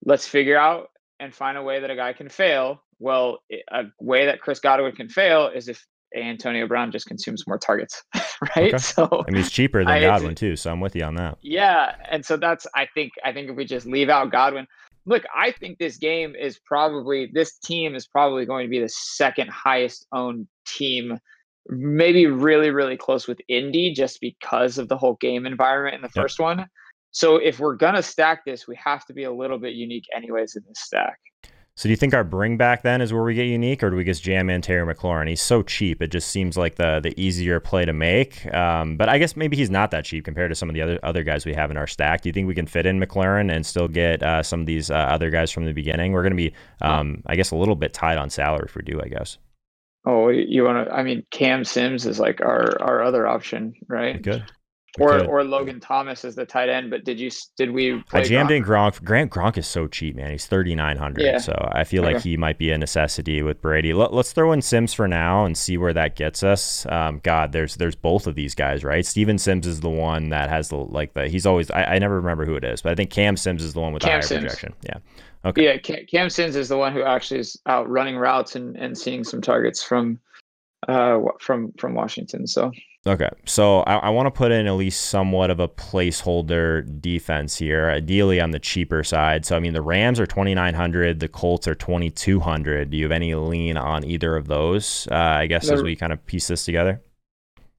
let's 0.03 0.27
figure 0.27 0.57
out 0.57 0.89
and 1.19 1.33
find 1.33 1.57
a 1.57 1.63
way 1.63 1.79
that 1.79 1.89
a 1.89 1.95
guy 1.95 2.13
can 2.13 2.29
fail. 2.29 2.83
Well, 2.99 3.39
a 3.71 3.83
way 3.99 4.25
that 4.25 4.41
Chris 4.41 4.59
Godwin 4.59 4.93
can 4.93 5.09
fail 5.09 5.47
is 5.47 5.67
if 5.67 5.85
Antonio 6.15 6.67
Brown 6.67 6.91
just 6.91 7.05
consumes 7.05 7.45
more 7.47 7.57
targets, 7.57 8.03
right? 8.55 8.73
Okay. 8.73 8.77
So 8.77 9.07
I 9.27 9.31
mean, 9.31 9.41
he's 9.41 9.51
cheaper 9.51 9.83
than 9.83 9.93
I, 9.93 10.01
Godwin 10.01 10.35
too, 10.35 10.55
so 10.55 10.71
I'm 10.71 10.79
with 10.79 10.95
you 10.95 11.03
on 11.03 11.15
that. 11.15 11.37
Yeah, 11.41 11.95
and 12.09 12.25
so 12.25 12.37
that's 12.37 12.65
I 12.75 12.87
think 12.93 13.13
I 13.23 13.31
think 13.31 13.49
if 13.49 13.55
we 13.55 13.65
just 13.65 13.85
leave 13.85 14.09
out 14.09 14.31
Godwin, 14.31 14.67
look, 15.05 15.23
I 15.35 15.51
think 15.51 15.77
this 15.77 15.97
game 15.97 16.35
is 16.35 16.59
probably 16.65 17.29
this 17.33 17.57
team 17.59 17.95
is 17.95 18.07
probably 18.07 18.45
going 18.45 18.65
to 18.65 18.69
be 18.69 18.79
the 18.79 18.89
second 18.89 19.49
highest 19.49 20.07
owned 20.11 20.47
team, 20.67 21.19
maybe 21.67 22.25
really 22.27 22.71
really 22.71 22.97
close 22.97 23.27
with 23.27 23.39
Indy 23.47 23.93
just 23.93 24.19
because 24.19 24.77
of 24.77 24.87
the 24.87 24.97
whole 24.97 25.17
game 25.21 25.45
environment 25.45 25.95
in 25.95 26.01
the 26.01 26.11
yep. 26.15 26.23
first 26.23 26.39
one. 26.39 26.67
So 27.11 27.37
if 27.37 27.59
we're 27.59 27.75
gonna 27.75 28.03
stack 28.03 28.45
this, 28.45 28.67
we 28.67 28.77
have 28.83 29.05
to 29.05 29.13
be 29.13 29.23
a 29.23 29.31
little 29.31 29.57
bit 29.57 29.73
unique, 29.73 30.05
anyways, 30.15 30.55
in 30.55 30.63
this 30.67 30.79
stack. 30.79 31.17
So 31.79 31.87
do 31.87 31.91
you 31.91 31.95
think 31.95 32.13
our 32.13 32.25
bring 32.25 32.57
back 32.57 32.83
then 32.83 32.99
is 32.99 33.13
where 33.13 33.23
we 33.23 33.33
get 33.33 33.45
unique, 33.45 33.81
or 33.83 33.89
do 33.89 33.95
we 33.95 34.03
just 34.03 34.21
jam 34.21 34.49
in 34.49 34.61
Terry 34.61 34.85
McLaurin? 34.85 35.29
He's 35.29 35.41
so 35.41 35.63
cheap; 35.63 36.01
it 36.01 36.09
just 36.09 36.27
seems 36.27 36.57
like 36.57 36.75
the 36.75 36.99
the 37.01 37.17
easier 37.17 37.61
play 37.61 37.85
to 37.85 37.93
make. 37.93 38.53
Um, 38.53 38.97
but 38.97 39.07
I 39.07 39.17
guess 39.17 39.37
maybe 39.37 39.55
he's 39.55 39.69
not 39.69 39.89
that 39.91 40.03
cheap 40.03 40.25
compared 40.25 40.51
to 40.51 40.55
some 40.55 40.67
of 40.67 40.75
the 40.75 40.81
other 40.81 40.99
other 41.03 41.23
guys 41.23 41.45
we 41.45 41.53
have 41.53 41.71
in 41.71 41.77
our 41.77 41.87
stack. 41.87 42.19
Do 42.19 42.27
you 42.27 42.33
think 42.33 42.49
we 42.49 42.53
can 42.53 42.67
fit 42.67 42.85
in 42.85 42.99
McLaurin 42.99 43.49
and 43.49 43.65
still 43.65 43.87
get 43.87 44.21
uh, 44.21 44.43
some 44.43 44.59
of 44.59 44.65
these 44.65 44.91
uh, 44.91 44.95
other 44.95 45.29
guys 45.29 45.51
from 45.51 45.63
the 45.63 45.71
beginning? 45.71 46.11
We're 46.11 46.23
going 46.23 46.33
to 46.33 46.35
be, 46.35 46.53
um, 46.81 47.23
I 47.27 47.37
guess, 47.37 47.51
a 47.51 47.55
little 47.55 47.77
bit 47.77 47.93
tied 47.93 48.17
on 48.17 48.29
salary 48.29 48.65
if 48.65 48.75
we 48.75 48.81
do. 48.81 48.99
I 49.01 49.07
guess. 49.07 49.37
Oh, 50.05 50.27
you 50.27 50.65
want 50.65 50.85
to? 50.85 50.93
I 50.93 51.01
mean, 51.01 51.23
Cam 51.31 51.63
Sims 51.63 52.05
is 52.05 52.19
like 52.19 52.41
our 52.41 52.77
our 52.81 53.01
other 53.03 53.25
option, 53.25 53.73
right? 53.87 54.21
Good 54.21 54.43
or 54.97 55.23
or 55.25 55.43
Logan 55.43 55.79
Thomas 55.79 56.25
as 56.25 56.35
the 56.35 56.45
tight 56.45 56.69
end. 56.69 56.89
But 56.89 57.03
did 57.03 57.19
you 57.19 57.29
did 57.57 57.71
we? 57.71 58.03
I 58.11 58.23
jammed 58.23 58.49
Gronk? 58.49 58.57
in 58.57 58.63
Gronk. 58.63 59.03
Grant 59.03 59.31
Gronk 59.31 59.57
is 59.57 59.67
so 59.67 59.87
cheap, 59.87 60.15
man. 60.15 60.31
He's 60.31 60.47
thirty 60.47 60.73
nine 60.73 60.97
hundred. 60.97 61.25
Yeah. 61.25 61.37
So 61.37 61.53
I 61.73 61.83
feel 61.83 62.03
okay. 62.03 62.13
like 62.13 62.23
he 62.23 62.37
might 62.37 62.57
be 62.57 62.71
a 62.71 62.77
necessity 62.77 63.41
with 63.41 63.61
Brady. 63.61 63.93
Let, 63.93 64.11
us 64.13 64.33
throw 64.33 64.51
in 64.51 64.61
Sims 64.61 64.93
for 64.93 65.07
now 65.07 65.45
and 65.45 65.57
see 65.57 65.77
where 65.77 65.93
that 65.93 66.15
gets 66.15 66.43
us. 66.43 66.85
Um, 66.87 67.19
God, 67.23 67.51
there's 67.51 67.75
there's 67.75 67.95
both 67.95 68.25
of 68.25 68.35
these 68.35 68.55
guys, 68.55 68.83
right? 68.83 69.05
Steven 69.05 69.37
Sims 69.37 69.67
is 69.67 69.81
the 69.81 69.89
one 69.89 70.29
that 70.29 70.49
has 70.49 70.69
the 70.69 70.77
like 70.77 71.13
the. 71.13 71.27
He's 71.27 71.45
always 71.45 71.69
I, 71.71 71.83
I 71.83 71.99
never 71.99 72.15
remember 72.15 72.45
who 72.45 72.55
it 72.55 72.63
is, 72.63 72.81
but 72.81 72.91
I 72.91 72.95
think 72.95 73.11
Cam 73.11 73.37
Sims 73.37 73.63
is 73.63 73.73
the 73.73 73.81
one 73.81 73.93
with 73.93 74.01
Cam 74.01 74.09
the 74.09 74.13
higher 74.13 74.21
Sims. 74.21 74.43
projection. 74.43 74.73
Yeah. 74.83 74.97
Okay. 75.45 75.65
Yeah, 75.65 75.77
Cam, 75.77 76.05
Cam 76.11 76.29
Sims 76.29 76.55
is 76.55 76.67
the 76.67 76.77
one 76.77 76.93
who 76.93 77.03
actually 77.03 77.39
is 77.39 77.59
out 77.65 77.89
running 77.89 78.17
routes 78.17 78.55
and, 78.55 78.75
and 78.75 78.97
seeing 78.97 79.23
some 79.23 79.41
targets 79.41 79.83
from 79.83 80.19
uh 80.87 81.19
from 81.39 81.71
from 81.73 81.93
Washington. 81.93 82.47
So 82.47 82.71
Okay, 83.07 83.29
so 83.45 83.79
I, 83.81 83.95
I 83.95 84.09
want 84.09 84.27
to 84.27 84.31
put 84.31 84.51
in 84.51 84.67
at 84.67 84.73
least 84.73 85.05
somewhat 85.05 85.49
of 85.49 85.61
a 85.61 85.69
placeholder 85.69 87.01
defense 87.01 87.55
here, 87.55 87.89
ideally 87.89 88.41
on 88.41 88.51
the 88.51 88.59
cheaper 88.59 89.05
side. 89.05 89.45
So 89.45 89.55
I 89.55 89.59
mean, 89.59 89.73
the 89.73 89.81
Rams 89.81 90.19
are 90.19 90.27
twenty 90.27 90.53
nine 90.53 90.73
hundred, 90.73 91.21
the 91.21 91.29
Colts 91.29 91.65
are 91.65 91.75
twenty 91.75 92.09
two 92.09 92.41
hundred. 92.41 92.89
Do 92.89 92.97
you 92.97 93.05
have 93.05 93.13
any 93.13 93.33
lean 93.35 93.77
on 93.77 94.03
either 94.03 94.35
of 94.35 94.47
those? 94.47 95.07
Uh, 95.09 95.15
I 95.15 95.47
guess 95.47 95.67
the, 95.67 95.75
as 95.75 95.83
we 95.83 95.95
kind 95.95 96.11
of 96.11 96.25
piece 96.25 96.47
this 96.49 96.65
together. 96.65 97.01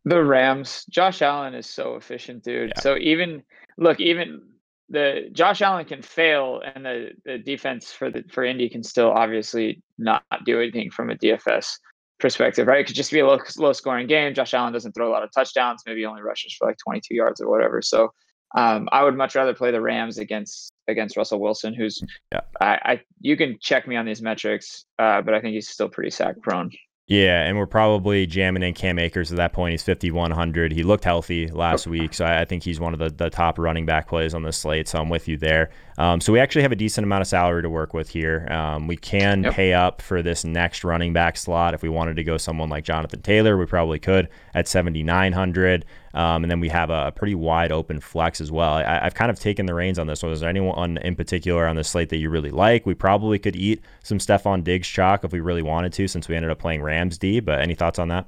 The 0.06 0.24
Rams, 0.24 0.86
Josh 0.88 1.20
Allen 1.20 1.52
is 1.52 1.66
so 1.66 1.96
efficient, 1.96 2.42
dude. 2.42 2.72
Yeah. 2.74 2.80
So 2.80 2.96
even 2.96 3.42
look, 3.76 4.00
even 4.00 4.40
the 4.88 5.28
Josh 5.32 5.60
Allen 5.60 5.84
can 5.84 6.00
fail, 6.00 6.62
and 6.74 6.82
the 6.82 7.10
the 7.26 7.36
defense 7.36 7.92
for 7.92 8.10
the 8.10 8.24
for 8.30 8.42
Indy 8.42 8.70
can 8.70 8.82
still 8.82 9.10
obviously 9.10 9.82
not 9.98 10.24
do 10.46 10.58
anything 10.60 10.90
from 10.90 11.10
a 11.10 11.14
DFS 11.14 11.78
perspective, 12.20 12.66
right? 12.66 12.80
It 12.80 12.86
could 12.86 12.96
just 12.96 13.10
be 13.10 13.20
a 13.20 13.26
low, 13.26 13.38
low 13.58 13.72
scoring 13.72 14.06
game. 14.06 14.34
Josh 14.34 14.54
Allen 14.54 14.72
doesn't 14.72 14.92
throw 14.92 15.08
a 15.08 15.12
lot 15.12 15.22
of 15.22 15.30
touchdowns, 15.32 15.82
maybe 15.86 16.04
only 16.06 16.22
rushes 16.22 16.54
for 16.54 16.66
like 16.66 16.76
22 16.78 17.14
yards 17.14 17.40
or 17.40 17.50
whatever. 17.50 17.82
So 17.82 18.12
um, 18.56 18.88
I 18.92 19.04
would 19.04 19.16
much 19.16 19.34
rather 19.34 19.54
play 19.54 19.70
the 19.70 19.80
Rams 19.80 20.18
against 20.18 20.72
against 20.88 21.16
Russell 21.16 21.40
Wilson, 21.40 21.72
who's 21.72 22.02
yeah. 22.32 22.40
I, 22.60 22.66
I 22.66 23.00
you 23.20 23.36
can 23.36 23.58
check 23.60 23.86
me 23.86 23.96
on 23.96 24.06
these 24.06 24.22
metrics, 24.22 24.84
uh, 24.98 25.22
but 25.22 25.34
I 25.34 25.40
think 25.40 25.54
he's 25.54 25.68
still 25.68 25.88
pretty 25.88 26.10
sack 26.10 26.40
prone. 26.42 26.70
Yeah, 27.10 27.42
and 27.42 27.58
we're 27.58 27.66
probably 27.66 28.24
jamming 28.24 28.62
in 28.62 28.72
Cam 28.72 28.96
Akers 28.96 29.32
at 29.32 29.36
that 29.38 29.52
point. 29.52 29.72
He's 29.72 29.82
5,100. 29.82 30.70
He 30.70 30.84
looked 30.84 31.02
healthy 31.02 31.48
last 31.48 31.88
week, 31.88 32.14
so 32.14 32.24
I, 32.24 32.44
think 32.44 32.62
he's 32.62 32.78
one 32.78 32.92
of 32.92 33.00
the, 33.00 33.10
the 33.10 33.28
top 33.28 33.58
running 33.58 33.84
back 33.84 34.06
plays 34.06 34.32
on 34.32 34.44
the 34.44 34.52
slate. 34.52 34.86
So 34.86 35.00
I'm 35.00 35.08
with 35.08 35.26
you 35.26 35.36
there. 35.36 35.70
Um, 35.98 36.20
so 36.20 36.32
we 36.32 36.38
actually 36.38 36.62
have 36.62 36.70
a 36.70 36.76
decent 36.76 37.04
amount 37.04 37.22
of 37.22 37.26
salary 37.26 37.62
to 37.62 37.68
work 37.68 37.94
with 37.94 38.10
here. 38.10 38.46
Um, 38.48 38.86
we 38.86 38.96
can 38.96 39.42
yep. 39.42 39.54
pay 39.54 39.74
up 39.74 40.00
for 40.00 40.22
this 40.22 40.44
next 40.44 40.84
running 40.84 41.12
back 41.12 41.36
slot 41.36 41.74
if 41.74 41.82
we 41.82 41.88
wanted 41.88 42.14
to 42.14 42.22
go 42.22 42.36
someone 42.36 42.68
like 42.68 42.84
Jonathan 42.84 43.22
Taylor. 43.22 43.58
We 43.58 43.66
probably 43.66 43.98
could 43.98 44.28
at 44.54 44.68
7,900. 44.68 45.84
Um, 46.12 46.42
and 46.42 46.50
then 46.50 46.60
we 46.60 46.68
have 46.68 46.90
a, 46.90 47.08
a, 47.08 47.12
pretty 47.12 47.36
wide 47.36 47.70
open 47.70 48.00
flex 48.00 48.40
as 48.40 48.50
well. 48.50 48.74
I, 48.74 49.04
have 49.04 49.14
kind 49.14 49.30
of 49.30 49.38
taken 49.38 49.66
the 49.66 49.74
reins 49.74 49.98
on 49.98 50.08
this 50.08 50.22
one. 50.22 50.32
Is 50.32 50.40
there 50.40 50.48
anyone 50.48 50.98
in 50.98 51.14
particular 51.14 51.66
on 51.68 51.76
the 51.76 51.84
slate 51.84 52.08
that 52.08 52.16
you 52.16 52.30
really 52.30 52.50
like? 52.50 52.84
We 52.84 52.94
probably 52.94 53.38
could 53.38 53.54
eat 53.54 53.80
some 54.02 54.18
Stefon 54.18 54.64
Diggs 54.64 54.88
chalk 54.88 55.22
if 55.22 55.32
we 55.32 55.40
really 55.40 55.62
wanted 55.62 55.92
to, 55.92 56.08
since 56.08 56.28
we 56.28 56.34
ended 56.34 56.50
up 56.50 56.58
playing 56.58 56.82
Rams 56.82 57.16
D. 57.16 57.38
But 57.38 57.60
any 57.60 57.74
thoughts 57.74 57.98
on 57.98 58.08
that? 58.08 58.26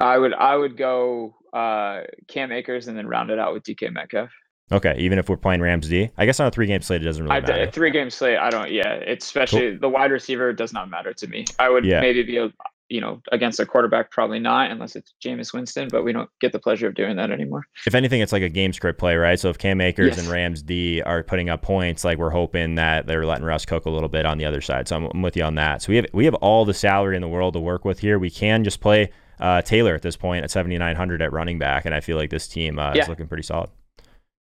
I 0.00 0.16
would 0.16 0.32
I 0.32 0.56
would 0.56 0.76
go 0.76 1.34
uh, 1.52 2.02
Cam 2.28 2.52
Akers 2.52 2.88
and 2.88 2.96
then 2.96 3.06
round 3.06 3.30
it 3.30 3.38
out 3.38 3.52
with 3.52 3.64
DK 3.64 3.92
Metcalf. 3.92 4.30
Okay, 4.72 4.94
even 4.98 5.18
if 5.18 5.28
we're 5.28 5.36
playing 5.36 5.60
Rams 5.60 5.88
D, 5.88 6.10
I 6.16 6.26
guess 6.26 6.38
on 6.38 6.46
a 6.46 6.50
three 6.50 6.66
game 6.66 6.80
slate 6.80 7.02
it 7.02 7.04
doesn't 7.04 7.24
really 7.24 7.36
I, 7.36 7.40
matter. 7.40 7.62
A 7.62 7.70
three 7.72 7.90
game 7.90 8.08
slate, 8.08 8.38
I 8.38 8.50
don't. 8.50 8.70
Yeah, 8.70 8.92
it's 8.92 9.26
especially 9.26 9.72
cool. 9.72 9.80
the 9.80 9.88
wide 9.88 10.12
receiver 10.12 10.52
does 10.52 10.72
not 10.72 10.88
matter 10.88 11.12
to 11.12 11.26
me. 11.26 11.44
I 11.58 11.68
would 11.68 11.84
yeah. 11.84 12.00
maybe 12.00 12.22
be 12.22 12.36
a, 12.36 12.52
you 12.90 13.00
know, 13.00 13.22
against 13.30 13.60
a 13.60 13.64
quarterback, 13.64 14.10
probably 14.10 14.40
not, 14.40 14.70
unless 14.70 14.96
it's 14.96 15.14
Jameis 15.24 15.54
Winston, 15.54 15.88
but 15.90 16.02
we 16.02 16.12
don't 16.12 16.28
get 16.40 16.50
the 16.50 16.58
pleasure 16.58 16.88
of 16.88 16.94
doing 16.94 17.16
that 17.16 17.30
anymore. 17.30 17.64
If 17.86 17.94
anything, 17.94 18.20
it's 18.20 18.32
like 18.32 18.42
a 18.42 18.48
game 18.48 18.72
script 18.72 18.98
play, 18.98 19.16
right? 19.16 19.38
So 19.38 19.48
if 19.48 19.58
Cam 19.58 19.80
Akers 19.80 20.16
yes. 20.16 20.18
and 20.18 20.28
Rams 20.28 20.62
D 20.62 21.00
are 21.02 21.22
putting 21.22 21.48
up 21.48 21.62
points, 21.62 22.04
like 22.04 22.18
we're 22.18 22.30
hoping 22.30 22.74
that 22.74 23.06
they're 23.06 23.24
letting 23.24 23.44
Russ 23.44 23.64
cook 23.64 23.86
a 23.86 23.90
little 23.90 24.08
bit 24.08 24.26
on 24.26 24.38
the 24.38 24.44
other 24.44 24.60
side. 24.60 24.88
So 24.88 24.96
I'm, 24.96 25.04
I'm 25.04 25.22
with 25.22 25.36
you 25.36 25.44
on 25.44 25.54
that. 25.54 25.82
So 25.82 25.90
we 25.90 25.96
have 25.96 26.06
we 26.12 26.24
have 26.24 26.34
all 26.34 26.64
the 26.64 26.74
salary 26.74 27.14
in 27.14 27.22
the 27.22 27.28
world 27.28 27.54
to 27.54 27.60
work 27.60 27.84
with 27.84 28.00
here. 28.00 28.18
We 28.18 28.30
can 28.30 28.64
just 28.64 28.80
play 28.80 29.12
uh, 29.38 29.62
Taylor 29.62 29.94
at 29.94 30.02
this 30.02 30.16
point 30.16 30.44
at 30.44 30.50
7,900 30.50 31.22
at 31.22 31.32
running 31.32 31.58
back, 31.58 31.86
and 31.86 31.94
I 31.94 32.00
feel 32.00 32.16
like 32.16 32.30
this 32.30 32.48
team 32.48 32.78
uh, 32.78 32.92
yeah. 32.94 33.02
is 33.02 33.08
looking 33.08 33.28
pretty 33.28 33.44
solid. 33.44 33.70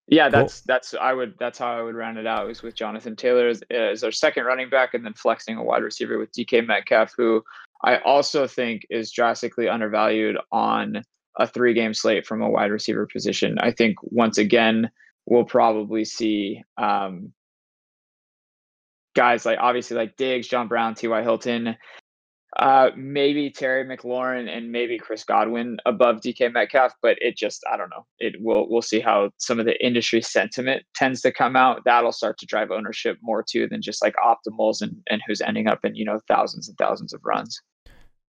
Yeah, 0.09 0.29
that's 0.29 0.61
cool. 0.61 0.63
that's 0.67 0.93
I 0.93 1.11
would 1.11 1.35
that's 1.37 1.59
how 1.59 1.77
I 1.77 1.81
would 1.81 1.95
round 1.95 2.17
it 2.17 2.25
out. 2.25 2.49
Is 2.49 2.63
with 2.63 2.75
Jonathan 2.75 3.17
Taylor 3.17 3.49
as, 3.49 3.61
as 3.69 4.05
our 4.05 4.11
second 4.11 4.45
running 4.45 4.69
back, 4.69 4.93
and 4.93 5.05
then 5.05 5.13
flexing 5.13 5.57
a 5.57 5.63
wide 5.63 5.83
receiver 5.83 6.17
with 6.17 6.31
DK 6.31 6.65
Metcalf, 6.65 7.13
who 7.17 7.43
I 7.83 7.97
also 7.97 8.47
think 8.47 8.85
is 8.89 9.11
drastically 9.11 9.69
undervalued 9.69 10.37
on 10.51 11.03
a 11.37 11.47
three 11.47 11.73
game 11.73 11.93
slate 11.93 12.25
from 12.25 12.41
a 12.41 12.49
wide 12.49 12.71
receiver 12.71 13.07
position. 13.11 13.57
I 13.59 13.71
think 13.71 13.97
once 14.03 14.37
again, 14.37 14.89
we'll 15.25 15.45
probably 15.45 16.03
see 16.05 16.63
um, 16.77 17.33
guys 19.15 19.45
like 19.45 19.59
obviously 19.59 19.97
like 19.97 20.17
Diggs, 20.17 20.47
John 20.47 20.67
Brown, 20.67 20.95
T.Y. 20.95 21.21
Hilton, 21.21 21.75
uh, 22.55 22.89
maybe 22.95 23.51
Terry 23.51 23.85
McLaurin 23.85 24.49
and 24.49 24.71
maybe 24.71 24.97
Chris 24.97 25.23
Godwin 25.23 25.77
above 25.85 26.21
DK 26.21 26.51
Metcalf, 26.51 26.93
but 27.01 27.17
it 27.19 27.35
just 27.35 27.63
I 27.71 27.77
don't 27.77 27.89
know. 27.89 28.05
It 28.19 28.35
will 28.39 28.67
we'll 28.69 28.81
see 28.81 28.99
how 28.99 29.29
some 29.37 29.59
of 29.59 29.65
the 29.65 29.85
industry 29.85 30.21
sentiment 30.21 30.83
tends 30.95 31.21
to 31.21 31.31
come 31.31 31.55
out. 31.55 31.81
That'll 31.85 32.11
start 32.11 32.37
to 32.39 32.45
drive 32.45 32.71
ownership 32.71 33.17
more 33.21 33.43
too 33.47 33.67
than 33.67 33.81
just 33.81 34.01
like 34.01 34.15
optimals 34.15 34.81
and 34.81 34.95
and 35.09 35.21
who's 35.27 35.41
ending 35.41 35.67
up 35.67 35.83
in 35.83 35.95
you 35.95 36.05
know 36.05 36.19
thousands 36.27 36.67
and 36.67 36.77
thousands 36.77 37.13
of 37.13 37.21
runs. 37.23 37.61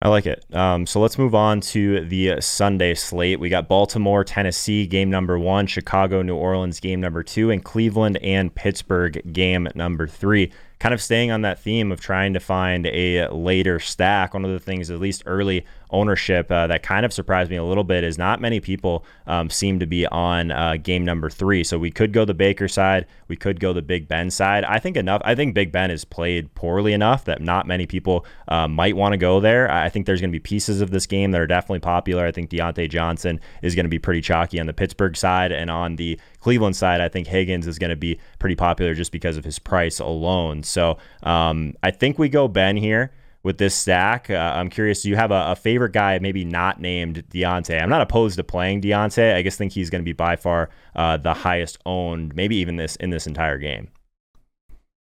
I 0.01 0.09
like 0.09 0.25
it. 0.25 0.45
Um, 0.53 0.85
so 0.85 0.99
let's 0.99 1.17
move 1.17 1.33
on 1.33 1.61
to 1.61 2.05
the 2.05 2.39
Sunday 2.41 2.93
slate. 2.95 3.39
We 3.39 3.49
got 3.49 3.67
Baltimore, 3.67 4.23
Tennessee, 4.23 4.85
game 4.85 5.09
number 5.09 5.39
one, 5.39 5.67
Chicago, 5.67 6.21
New 6.21 6.35
Orleans, 6.35 6.79
game 6.79 6.99
number 6.99 7.23
two, 7.23 7.49
and 7.49 7.63
Cleveland 7.63 8.17
and 8.17 8.53
Pittsburgh, 8.53 9.21
game 9.33 9.67
number 9.73 10.05
three 10.05 10.51
kind 10.79 10.93
of 10.93 11.01
staying 11.01 11.31
on 11.31 11.41
that 11.41 11.59
theme 11.59 11.91
of 11.91 12.01
trying 12.01 12.33
to 12.33 12.39
find 12.39 12.85
a 12.87 13.27
later 13.29 13.79
stack, 13.79 14.33
one 14.33 14.45
of 14.45 14.51
the 14.51 14.59
things, 14.59 14.89
at 14.89 14.99
least 14.99 15.23
early 15.25 15.65
ownership, 15.89 16.51
uh, 16.51 16.67
that 16.67 16.83
kind 16.83 17.05
of 17.05 17.13
surprised 17.13 17.49
me 17.49 17.57
a 17.57 17.63
little 17.63 17.83
bit 17.83 18.03
is 18.03 18.17
not 18.17 18.41
many 18.41 18.59
people 18.59 19.05
um, 19.27 19.49
seem 19.49 19.79
to 19.79 19.85
be 19.85 20.05
on 20.07 20.51
uh, 20.51 20.77
game 20.81 21.05
number 21.05 21.29
three. 21.29 21.63
So 21.63 21.77
we 21.77 21.91
could 21.91 22.13
go 22.13 22.25
the 22.25 22.33
Baker 22.33 22.67
side, 22.67 23.05
we 23.27 23.35
could 23.35 23.59
go 23.59 23.73
the 23.73 23.81
Big 23.81 24.07
Ben 24.07 24.29
side. 24.29 24.63
I 24.63 24.79
think 24.79 24.97
enough. 24.97 25.21
I 25.25 25.35
think 25.35 25.53
Big 25.53 25.71
Ben 25.71 25.91
is 25.91 26.05
played 26.05 26.53
poorly 26.55 26.93
enough 26.93 27.25
that 27.25 27.41
not 27.41 27.67
many 27.67 27.85
people 27.85 28.25
uh, 28.47 28.67
might 28.67 28.95
want 28.95 29.13
to 29.13 29.17
go 29.17 29.39
there. 29.39 29.71
I 29.71 29.89
think 29.89 30.05
there's 30.05 30.21
going 30.21 30.31
to 30.31 30.35
be 30.35 30.39
pieces 30.39 30.81
of 30.81 30.91
this 30.91 31.05
game 31.05 31.31
that 31.31 31.41
are 31.41 31.47
definitely 31.47 31.79
popular. 31.79 32.25
I 32.25 32.31
think 32.31 32.49
Diontae 32.49 32.89
Johnson 32.89 33.39
is 33.61 33.75
going 33.75 33.85
to 33.85 33.89
be 33.89 33.99
pretty 33.99 34.21
chalky 34.21 34.59
on 34.59 34.67
the 34.67 34.73
Pittsburgh 34.73 35.15
side, 35.15 35.51
and 35.51 35.69
on 35.69 35.95
the 35.95 36.19
Cleveland 36.39 36.75
side, 36.75 37.01
I 37.01 37.09
think 37.09 37.27
Higgins 37.27 37.67
is 37.67 37.79
going 37.79 37.89
to 37.89 37.95
be 37.95 38.19
pretty 38.39 38.55
popular 38.55 38.93
just 38.93 39.11
because 39.11 39.37
of 39.37 39.43
his 39.43 39.59
price 39.59 39.99
alone. 39.99 40.63
So 40.63 40.97
um, 41.23 41.73
I 41.83 41.91
think 41.91 42.19
we 42.19 42.29
go 42.29 42.47
Ben 42.47 42.77
here 42.77 43.11
with 43.45 43.59
this 43.59 43.75
stack. 43.75 44.31
Uh, 44.31 44.53
I'm 44.55 44.69
curious, 44.69 45.03
do 45.03 45.09
you 45.09 45.15
have 45.15 45.29
a, 45.29 45.51
a, 45.51 45.55
favorite 45.55 45.93
guy, 45.93 46.17
maybe 46.17 46.43
not 46.43 46.81
named 46.81 47.23
Diontae? 47.29 47.79
I'm 47.79 47.89
not 47.89 48.01
opposed 48.01 48.37
to 48.37 48.43
playing 48.43 48.81
Diontae. 48.81 49.35
I 49.35 49.43
just 49.43 49.59
think 49.59 49.71
he's 49.71 49.91
going 49.91 50.01
to 50.01 50.05
be 50.05 50.13
by 50.13 50.35
far 50.35 50.71
uh, 50.95 51.17
the 51.17 51.35
highest 51.35 51.77
owned, 51.85 52.35
maybe 52.35 52.55
even 52.55 52.77
this 52.77 52.95
in 52.95 53.11
this 53.11 53.27
entire 53.27 53.59
game. 53.59 53.87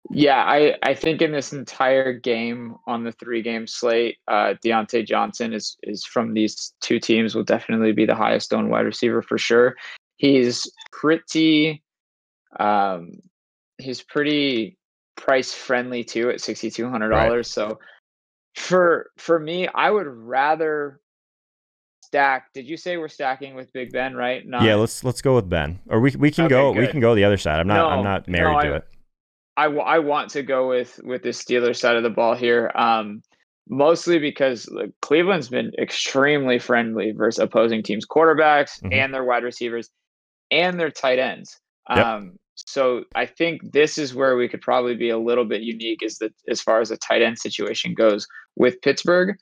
Yeah, 0.10 0.43
I, 0.43 0.75
I 0.82 0.95
think 0.95 1.21
in 1.21 1.32
this 1.32 1.54
entire 1.54 2.13
game 2.13 2.77
on 2.88 3.04
the 3.04 3.12
three 3.12 3.43
game 3.43 3.67
slate, 3.67 4.17
uh, 4.27 4.56
Diontae 4.65 5.06
Johnson 5.06 5.54
is 5.54 5.77
is 5.84 6.04
from 6.04 6.34
these 6.34 6.73
two 6.82 6.99
teams 6.99 7.36
will 7.36 7.43
definitely 7.43 7.91
be 7.91 8.08
the 8.08 8.15
highest 8.15 8.51
owned 8.56 8.71
wide 8.71 8.88
receiver 8.88 9.21
for 9.21 9.38
sure. 9.38 9.75
He's 10.17 10.69
pretty 10.91 11.84
um 12.60 13.12
he's 13.77 14.01
pretty 14.01 14.77
price 15.15 15.54
friendly 15.54 16.04
too 16.04 16.32
at 16.32 16.41
sixty 16.41 16.71
two 16.71 16.89
hundred 16.89 17.10
dollars. 17.10 17.56
Right. 17.56 17.69
So 17.69 17.80
for 18.56 19.12
for 19.18 19.40
me, 19.40 19.68
I 19.74 19.90
would 19.90 20.08
rather 20.08 21.00
stack. 22.04 22.54
Did 22.54 22.68
you 22.68 22.78
say 22.78 22.98
we're 22.98 23.08
stacking 23.08 23.56
with 23.56 23.72
Big 23.74 23.92
Ben, 23.92 24.16
right? 24.16 24.46
Not, 24.46 24.64
yeah, 24.64 24.76
let's 24.76 25.04
let's 25.04 25.22
go 25.22 25.36
with 25.36 25.50
Ben, 25.50 25.80
or 25.88 26.00
we 26.00 26.12
we 26.18 26.32
can 26.32 26.46
okay, 26.46 26.54
go 26.54 26.74
good. 26.74 26.82
we 26.82 26.88
can 26.88 27.00
go 27.00 27.16
the 27.16 27.24
other 27.24 27.38
side. 27.38 27.60
I'm 27.60 27.68
not 27.68 27.78
no, 27.78 27.88
I'm 27.88 28.04
not 28.04 28.28
married 28.28 28.64
no, 28.64 28.70
to 28.70 28.76
it. 28.76 28.88
I, 29.58 29.66
I 29.66 30.00
want 30.00 30.30
to 30.32 30.44
go 30.44 30.70
with 30.70 31.00
with 31.04 31.24
the 31.24 31.30
Steelers 31.30 31.78
side 31.78 31.96
of 31.96 32.04
the 32.04 32.10
ball 32.10 32.36
here. 32.36 32.72
Um, 32.76 33.22
mostly 33.70 34.20
because 34.20 34.68
like, 34.70 34.92
Cleveland's 35.02 35.50
been 35.50 35.72
extremely 35.80 36.60
friendly 36.60 37.12
versus 37.12 37.40
opposing 37.40 37.84
teams' 37.84 38.06
quarterbacks 38.06 38.82
mm-hmm. 38.82 38.94
and 38.94 39.14
their 39.14 39.24
wide 39.24 39.44
receivers 39.44 39.90
and 40.52 40.80
their 40.80 40.92
tight 40.92 41.20
ends. 41.20 41.60
Yep. 41.90 42.06
Um, 42.06 42.38
so 42.67 43.04
I 43.15 43.26
think 43.26 43.71
this 43.71 43.97
is 43.97 44.13
where 44.13 44.36
we 44.36 44.47
could 44.47 44.62
probably 44.62 44.95
be 44.95 45.10
a 45.10 45.17
little 45.17 45.45
bit 45.45 45.62
unique 45.62 46.02
is 46.04 46.17
that 46.19 46.34
as 46.50 46.62
far 46.62 46.82
as 46.82 46.89
the 46.89 46.97
tight 46.97 47.21
end 47.21 47.39
situation 47.39 47.93
goes 47.93 48.28
with 48.56 48.82
Pittsburgh, 48.82 49.36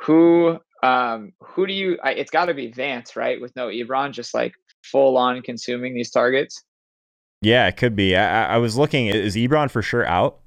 who 0.00 0.58
um, 0.82 1.32
who 1.40 1.66
do 1.66 1.72
you? 1.72 1.98
I, 2.02 2.12
it's 2.12 2.30
got 2.30 2.46
to 2.46 2.54
be 2.54 2.70
Vance, 2.70 3.16
right? 3.16 3.40
With 3.40 3.56
no 3.56 3.68
Ebron, 3.68 4.12
just 4.12 4.34
like 4.34 4.52
full 4.84 5.16
on 5.16 5.40
consuming 5.42 5.94
these 5.94 6.10
targets. 6.10 6.62
Yeah, 7.40 7.66
it 7.66 7.76
could 7.76 7.96
be. 7.96 8.16
I, 8.16 8.54
I 8.54 8.58
was 8.58 8.76
looking. 8.76 9.06
Is 9.06 9.34
Ebron 9.34 9.70
for 9.70 9.82
sure 9.82 10.06
out? 10.06 10.40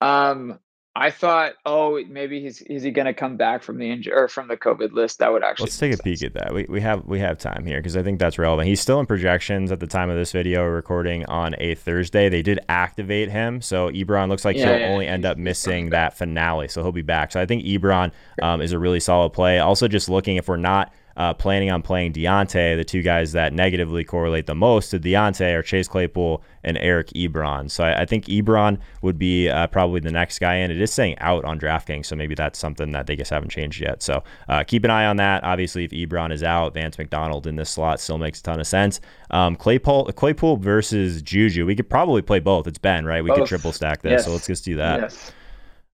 Um, 0.00 0.58
I 0.96 1.10
thought, 1.10 1.54
oh, 1.66 2.00
maybe 2.08 2.40
he's 2.40 2.62
is 2.62 2.84
he 2.84 2.92
going 2.92 3.06
to 3.06 3.14
come 3.14 3.36
back 3.36 3.64
from 3.64 3.78
the 3.78 3.90
injury 3.90 4.14
or 4.14 4.28
from 4.28 4.46
the 4.46 4.56
COVID 4.56 4.92
list? 4.92 5.18
That 5.18 5.32
would 5.32 5.42
actually. 5.42 5.64
Let's 5.64 5.78
take 5.78 5.92
a 5.92 6.00
peek 6.00 6.22
at 6.22 6.34
that. 6.34 6.54
We, 6.54 6.66
we 6.68 6.80
have 6.82 7.04
we 7.04 7.18
have 7.18 7.36
time 7.36 7.66
here 7.66 7.78
because 7.78 7.96
I 7.96 8.04
think 8.04 8.20
that's 8.20 8.38
relevant. 8.38 8.68
He's 8.68 8.80
still 8.80 9.00
in 9.00 9.06
projections 9.06 9.72
at 9.72 9.80
the 9.80 9.88
time 9.88 10.08
of 10.08 10.16
this 10.16 10.30
video 10.30 10.64
recording 10.64 11.26
on 11.26 11.56
a 11.58 11.74
Thursday. 11.74 12.28
They 12.28 12.42
did 12.42 12.60
activate 12.68 13.28
him, 13.28 13.60
so 13.60 13.90
Ebron 13.90 14.28
looks 14.28 14.44
like 14.44 14.56
yeah, 14.56 14.66
he'll 14.66 14.78
yeah, 14.78 14.86
only 14.92 15.08
end 15.08 15.24
up 15.24 15.36
missing 15.36 15.90
that 15.90 16.16
finale, 16.16 16.68
so 16.68 16.80
he'll 16.82 16.92
be 16.92 17.02
back. 17.02 17.32
So 17.32 17.40
I 17.40 17.46
think 17.46 17.64
Ebron 17.64 18.12
um, 18.40 18.60
is 18.60 18.70
a 18.70 18.78
really 18.78 19.00
solid 19.00 19.30
play. 19.30 19.58
Also, 19.58 19.88
just 19.88 20.08
looking 20.08 20.36
if 20.36 20.46
we're 20.46 20.56
not 20.58 20.92
uh, 21.16 21.34
planning 21.34 21.70
on 21.70 21.82
playing 21.82 22.12
Diontae, 22.12 22.76
the 22.76 22.84
two 22.84 23.02
guys 23.02 23.32
that 23.32 23.52
negatively 23.52 24.04
correlate 24.04 24.46
the 24.46 24.54
most 24.54 24.90
to 24.90 24.98
Diontae 24.98 25.54
are 25.54 25.62
Chase 25.62 25.88
Claypool 25.88 26.42
and 26.62 26.76
Eric 26.78 27.08
Ebron. 27.08 27.70
So 27.70 27.84
I, 27.84 28.02
I 28.02 28.04
think 28.04 28.26
Ebron 28.26 28.78
would 29.02 29.18
be 29.18 29.48
uh, 29.48 29.66
probably 29.68 30.00
the 30.00 30.10
next 30.10 30.38
guy 30.38 30.56
in. 30.56 30.70
It 30.70 30.80
is 30.80 30.92
saying 30.92 31.16
out 31.18 31.44
on 31.44 31.58
DraftKings, 31.58 32.06
so 32.06 32.16
maybe 32.16 32.34
that's 32.34 32.58
something 32.58 32.92
that 32.92 33.06
they 33.06 33.16
just 33.16 33.30
haven't 33.30 33.50
changed 33.50 33.80
yet. 33.80 34.02
So 34.02 34.24
uh, 34.48 34.64
keep 34.64 34.84
an 34.84 34.90
eye 34.90 35.06
on 35.06 35.16
that. 35.16 35.44
Obviously, 35.44 35.84
if 35.84 35.90
Ebron 35.90 36.32
is 36.32 36.42
out, 36.42 36.74
Vance 36.74 36.98
McDonald 36.98 37.46
in 37.46 37.56
this 37.56 37.70
slot 37.70 38.00
still 38.00 38.18
makes 38.18 38.40
a 38.40 38.42
ton 38.42 38.60
of 38.60 38.66
sense. 38.66 39.00
Um, 39.30 39.56
Claypool, 39.56 40.12
Claypool 40.12 40.56
versus 40.56 41.22
Juju. 41.22 41.66
We 41.66 41.76
could 41.76 41.88
probably 41.88 42.22
play 42.22 42.40
both. 42.40 42.66
It's 42.66 42.78
Ben, 42.78 43.04
right? 43.04 43.22
We 43.22 43.30
both. 43.30 43.40
could 43.40 43.48
triple 43.48 43.72
stack 43.72 44.02
this. 44.02 44.10
Yes. 44.10 44.24
So 44.24 44.32
let's 44.32 44.46
just 44.46 44.64
do 44.64 44.76
that. 44.76 45.00
Yes. 45.00 45.32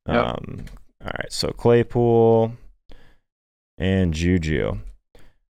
Yep. 0.09 0.17
Um, 0.17 0.65
all 1.05 1.13
right. 1.19 1.33
So 1.33 1.49
Claypool 1.49 2.53
and 3.79 4.15
Juju. 4.15 4.79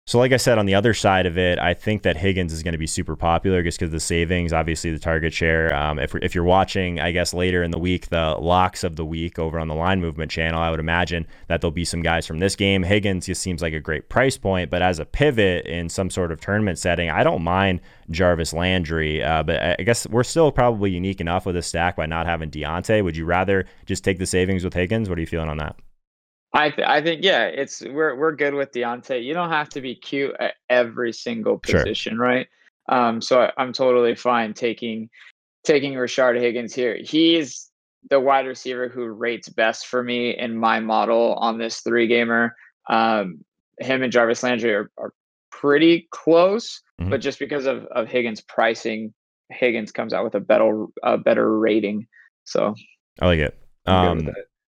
So, 0.08 0.18
like 0.18 0.34
I 0.34 0.38
said, 0.38 0.58
on 0.58 0.66
the 0.66 0.74
other 0.74 0.96
side 0.96 1.28
of 1.28 1.38
it, 1.38 1.60
I 1.60 1.76
think 1.76 2.02
that 2.02 2.18
Higgins 2.18 2.52
is 2.52 2.64
going 2.64 2.72
to 2.72 2.80
be 2.80 2.88
super 2.88 3.16
popular 3.16 3.62
just 3.62 3.80
because 3.80 3.92
the 3.92 4.00
savings, 4.00 4.52
obviously 4.52 4.92
the 4.92 5.00
target 5.00 5.32
share. 5.32 5.74
Um, 5.74 6.00
if, 6.00 6.16
if 6.16 6.34
you're 6.34 6.44
watching, 6.44 7.00
I 7.00 7.12
guess 7.12 7.36
later 7.36 7.62
in 7.62 7.70
the 7.70 7.78
week, 7.78 8.10
the 8.10 8.36
locks 8.40 8.84
of 8.84 8.96
the 8.96 9.06
week 9.06 9.38
over 9.38 9.60
on 9.60 9.68
the 9.68 9.76
line 9.76 10.02
movement 10.02 10.32
channel, 10.32 10.60
I 10.60 10.72
would 10.72 10.80
imagine 10.80 11.28
that 11.48 11.62
there'll 11.62 11.72
be 11.72 11.86
some 11.86 12.02
guys 12.02 12.26
from 12.26 12.40
this 12.40 12.56
game. 12.56 12.82
Higgins 12.82 13.28
just 13.28 13.44
seems 13.44 13.62
like 13.62 13.74
a 13.74 13.80
great 13.80 14.10
price 14.10 14.38
point, 14.38 14.72
but 14.72 14.82
as 14.82 14.98
a 14.98 15.06
pivot 15.06 15.68
in 15.68 15.88
some 15.88 16.10
sort 16.10 16.32
of 16.32 16.42
tournament 16.42 16.80
setting, 16.80 17.12
I 17.12 17.24
don't 17.24 17.44
mind 17.44 17.80
Jarvis 18.10 18.54
Landry. 18.54 19.24
Uh, 19.24 19.44
but 19.44 19.80
I 19.80 19.84
guess 19.84 20.08
we're 20.08 20.24
still 20.24 20.52
probably 20.52 20.90
unique 20.90 21.22
enough 21.22 21.46
with 21.46 21.56
a 21.56 21.62
stack 21.62 21.96
by 21.96 22.08
not 22.08 22.26
having 22.26 22.50
Diontae. 22.50 23.04
Would 23.04 23.16
you 23.16 23.26
rather 23.26 23.66
just 23.86 24.04
take 24.04 24.18
the 24.18 24.26
savings 24.26 24.64
with 24.64 24.74
Higgins? 24.74 25.10
What 25.10 25.20
are 25.20 25.22
you 25.22 25.28
feeling 25.28 25.48
on 25.48 25.58
that? 25.58 25.78
I 26.54 26.70
th- 26.70 26.88
I 26.88 27.02
think 27.02 27.24
yeah, 27.24 27.46
it's 27.46 27.82
we're 27.82 28.16
we're 28.16 28.36
good 28.36 28.54
with 28.54 28.72
Diontae. 28.72 29.24
You 29.24 29.34
don't 29.34 29.50
have 29.50 29.70
to 29.70 29.82
be 29.82 29.96
cute 29.96 30.36
at 30.40 30.56
every 30.70 31.14
single 31.14 31.58
position, 31.58 32.16
sure. 32.16 32.22
right? 32.22 32.48
Um, 32.90 33.22
so 33.22 33.42
I, 33.44 33.52
I'm 33.58 33.72
totally 33.72 34.16
fine 34.16 34.54
taking 34.54 35.10
taking 35.64 35.94
Rashard 35.94 36.40
Higgins 36.40 36.74
here. 36.74 36.98
He's 37.02 37.72
the 38.10 38.20
wide 38.20 38.48
receiver 38.48 38.90
who 38.90 39.06
rates 39.06 39.48
best 39.48 39.88
for 39.88 40.04
me 40.04 40.38
in 40.38 40.58
my 40.58 40.80
model 40.80 41.36
on 41.36 41.58
this 41.58 41.82
three 41.82 42.08
gamer. 42.08 42.56
Um, 42.90 43.46
him 43.80 44.04
and 44.04 44.12
Jarvis 44.12 44.44
Landry 44.44 44.74
are, 44.74 44.92
are 44.98 45.14
pretty 45.52 46.08
close, 46.12 46.82
mm-hmm. 47.00 47.12
but 47.12 47.22
just 47.22 47.40
because 47.40 47.66
of, 47.66 47.86
of 47.86 48.08
Higgins 48.08 48.42
pricing, 48.42 49.14
Higgins 49.50 49.92
comes 49.92 50.14
out 50.14 50.24
with 50.24 50.36
a 50.36 50.40
better 50.40 50.86
a 51.04 51.18
better 51.18 51.58
rating. 51.58 52.08
So 52.44 52.76
I 53.22 53.26
like 53.28 53.40
it. 53.40 53.58
Um, 53.86 54.30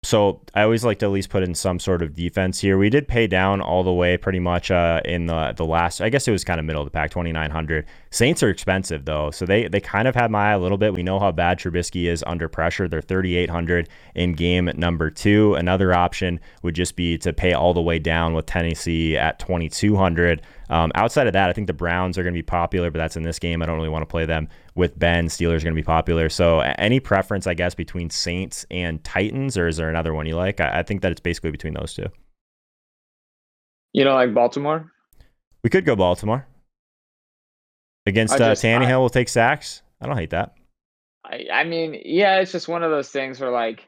so 0.08 0.40
I 0.54 0.62
always 0.64 0.86
like 0.86 1.00
to 1.00 1.06
at 1.08 1.12
least 1.12 1.30
put 1.30 1.44
in 1.44 1.54
some 1.54 1.82
sort 1.82 2.02
of 2.02 2.16
defense 2.16 2.62
here. 2.62 2.78
We 2.78 2.90
did 2.90 3.10
pay 3.10 3.28
down 3.28 3.60
all 3.60 3.84
the 3.84 3.92
way 3.92 4.16
pretty 4.16 4.40
much 4.40 4.72
uh, 4.72 5.02
in 5.04 5.26
the 5.26 5.52
the 5.52 5.66
last. 5.66 6.00
I 6.00 6.08
guess 6.08 6.30
it 6.30 6.32
was 6.32 6.46
kind 6.46 6.62
of 6.62 6.66
middle 6.66 6.82
of 6.82 6.86
the 6.86 6.92
pack, 6.92 7.12
twenty 7.12 7.34
nine 7.34 7.52
hundred. 7.52 7.86
Saints 8.10 8.42
are 8.42 8.50
expensive 8.50 9.04
though, 9.04 9.32
so 9.32 9.46
they 9.46 9.68
they 9.68 9.82
kind 9.82 10.08
of 10.08 10.16
had 10.16 10.32
my 10.32 10.52
eye 10.52 10.54
a 10.54 10.60
little 10.60 10.78
bit. 10.78 10.94
We 10.94 11.04
know 11.04 11.20
how 11.20 11.34
bad 11.34 11.60
Trubisky 11.60 12.06
is 12.06 12.24
under 12.26 12.48
pressure. 12.48 12.88
They're 12.88 13.02
thirty 13.02 13.36
eight 13.36 13.50
hundred 13.50 13.90
in 14.16 14.32
game 14.32 14.72
number 14.78 15.10
two. 15.10 15.56
Another 15.56 15.94
option 15.94 16.40
would 16.62 16.74
just 16.74 16.96
be 16.96 17.18
to 17.18 17.34
pay 17.34 17.52
all 17.52 17.74
the 17.74 17.82
way 17.82 18.00
down 18.00 18.34
with 18.34 18.46
Tennessee 18.46 19.18
at 19.18 19.40
twenty 19.40 19.68
two 19.68 19.98
hundred. 19.98 20.42
Um, 20.70 20.92
outside 20.96 21.28
of 21.28 21.34
that, 21.34 21.50
I 21.50 21.54
think 21.54 21.68
the 21.68 21.74
Browns 21.74 22.18
are 22.18 22.24
going 22.24 22.34
to 22.34 22.38
be 22.38 22.44
popular, 22.44 22.92
but 22.92 22.98
that's 22.98 23.16
in 23.16 23.24
this 23.24 23.40
game. 23.40 23.62
I 23.62 23.66
don't 23.66 23.78
really 23.78 23.90
want 23.90 24.02
to 24.02 24.08
play 24.08 24.26
them 24.26 24.50
with 24.76 24.98
Ben. 25.00 25.28
Steelers 25.28 25.60
are 25.60 25.66
going 25.66 25.76
to 25.76 25.82
be 25.82 25.84
popular. 25.84 26.30
So, 26.30 26.60
any 26.60 27.00
preference, 27.00 27.48
I 27.48 27.54
guess, 27.54 27.74
between 27.74 28.10
Saints 28.10 28.66
and 28.70 29.04
Titans, 29.04 29.58
or 29.58 29.68
is 29.68 29.78
there 29.78 29.90
another 29.90 30.14
one 30.14 30.26
you 30.26 30.36
like? 30.36 30.60
I, 30.60 30.80
I 30.80 30.84
think 30.84 31.02
that 31.02 31.12
it's 31.12 31.22
basically 31.22 31.52
between 31.52 31.74
those 31.74 31.94
two. 31.94 32.08
You 33.94 34.04
know, 34.04 34.14
like 34.14 34.34
Baltimore? 34.34 34.92
We 35.64 35.70
could 35.70 35.86
go 35.86 35.96
Baltimore. 35.96 36.46
Against 38.06 38.36
uh, 38.36 38.38
just, 38.38 38.64
Tannehill, 38.64 38.92
I, 38.92 38.98
will 38.98 39.10
take 39.10 39.30
sacks. 39.30 39.82
I 40.02 40.06
don't 40.06 40.18
hate 40.18 40.30
that. 40.30 40.54
I, 41.26 41.46
I 41.52 41.64
mean, 41.64 42.00
yeah, 42.06 42.40
it's 42.40 42.52
just 42.52 42.68
one 42.68 42.84
of 42.84 42.92
those 42.92 43.10
things 43.10 43.40
where, 43.40 43.52
like, 43.52 43.86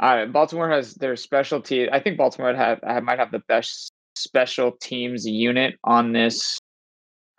uh, 0.00 0.26
Baltimore 0.26 0.70
has 0.70 0.94
their 0.94 1.16
specialty. 1.16 1.90
I 1.90 2.00
think 2.00 2.18
Baltimore 2.18 2.54
have, 2.54 2.80
have 2.82 3.02
might 3.02 3.18
have 3.18 3.30
the 3.30 3.42
best 3.48 3.92
special 4.18 4.72
teams 4.72 5.26
unit 5.26 5.76
on 5.84 6.12
this 6.12 6.58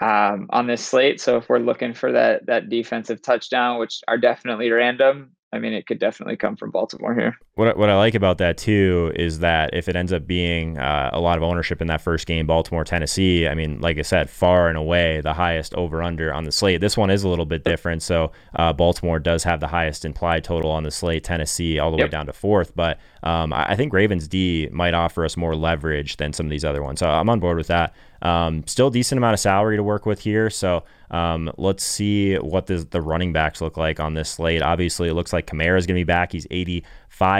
um, 0.01 0.47
on 0.51 0.67
this 0.67 0.85
slate. 0.85 1.19
So 1.19 1.37
if 1.37 1.49
we're 1.49 1.59
looking 1.59 1.93
for 1.93 2.11
that 2.13 2.45
that 2.47 2.69
defensive 2.69 3.21
touchdown, 3.21 3.79
which 3.79 3.99
are 4.07 4.17
definitely 4.17 4.71
random, 4.71 5.31
I 5.51 5.59
mean, 5.59 5.73
it 5.73 5.87
could 5.87 5.99
definitely 5.99 6.37
come 6.37 6.55
from 6.55 6.71
Baltimore 6.71 7.15
here. 7.15 7.35
What 7.59 7.75
what 7.75 7.89
I 7.89 7.97
like 7.97 8.15
about 8.15 8.37
that 8.37 8.57
too 8.57 9.11
is 9.17 9.39
that 9.39 9.73
if 9.73 9.89
it 9.89 9.97
ends 9.97 10.13
up 10.13 10.25
being 10.25 10.77
uh, 10.77 11.09
a 11.11 11.19
lot 11.19 11.37
of 11.37 11.43
ownership 11.43 11.81
in 11.81 11.87
that 11.87 11.99
first 11.99 12.25
game, 12.25 12.47
Baltimore 12.47 12.85
Tennessee. 12.85 13.49
I 13.49 13.53
mean, 13.53 13.81
like 13.81 13.97
I 13.97 14.01
said, 14.01 14.29
far 14.29 14.69
and 14.69 14.77
away 14.77 15.19
the 15.19 15.33
highest 15.33 15.73
over 15.73 16.01
under 16.01 16.33
on 16.33 16.45
the 16.45 16.53
slate. 16.53 16.79
This 16.79 16.95
one 16.95 17.09
is 17.09 17.25
a 17.25 17.27
little 17.27 17.45
bit 17.45 17.65
different. 17.65 18.01
So 18.01 18.31
uh, 18.55 18.71
Baltimore 18.71 19.19
does 19.19 19.43
have 19.43 19.59
the 19.59 19.67
highest 19.67 20.05
implied 20.05 20.45
total 20.45 20.71
on 20.71 20.83
the 20.83 20.91
slate. 20.91 21.25
Tennessee 21.25 21.79
all 21.79 21.91
the 21.91 21.97
yep. 21.97 22.05
way 22.05 22.11
down 22.11 22.27
to 22.27 22.33
fourth, 22.33 22.73
but 22.77 22.97
um, 23.23 23.51
I, 23.51 23.71
I 23.71 23.75
think 23.75 23.91
Ravens 23.91 24.29
D 24.29 24.69
might 24.71 24.93
offer 24.93 25.25
us 25.25 25.35
more 25.35 25.53
leverage 25.53 26.15
than 26.15 26.31
some 26.31 26.45
of 26.45 26.51
these 26.51 26.63
other 26.63 26.81
ones. 26.81 27.01
So 27.01 27.09
I'm 27.09 27.29
on 27.29 27.41
board 27.41 27.57
with 27.57 27.67
that. 27.67 27.93
Um, 28.21 28.65
still 28.67 28.89
decent 28.89 29.17
amount 29.17 29.33
of 29.33 29.39
salary 29.39 29.77
to 29.77 29.83
work 29.83 30.05
with 30.05 30.19
here. 30.19 30.49
So 30.49 30.83
um, 31.11 31.51
let's 31.57 31.83
see 31.83 32.35
what 32.35 32.67
the, 32.67 32.77
the 32.89 33.01
running 33.01 33.33
backs 33.33 33.61
look 33.61 33.77
like 33.77 33.99
on 33.99 34.13
this 34.13 34.29
slate. 34.29 34.61
Obviously, 34.61 35.09
it 35.09 35.13
looks 35.13 35.33
like 35.33 35.47
Kamara 35.47 35.77
is 35.77 35.85
going 35.85 35.95
to 35.95 35.99
be 35.99 36.03
back. 36.03 36.31
He's 36.31 36.47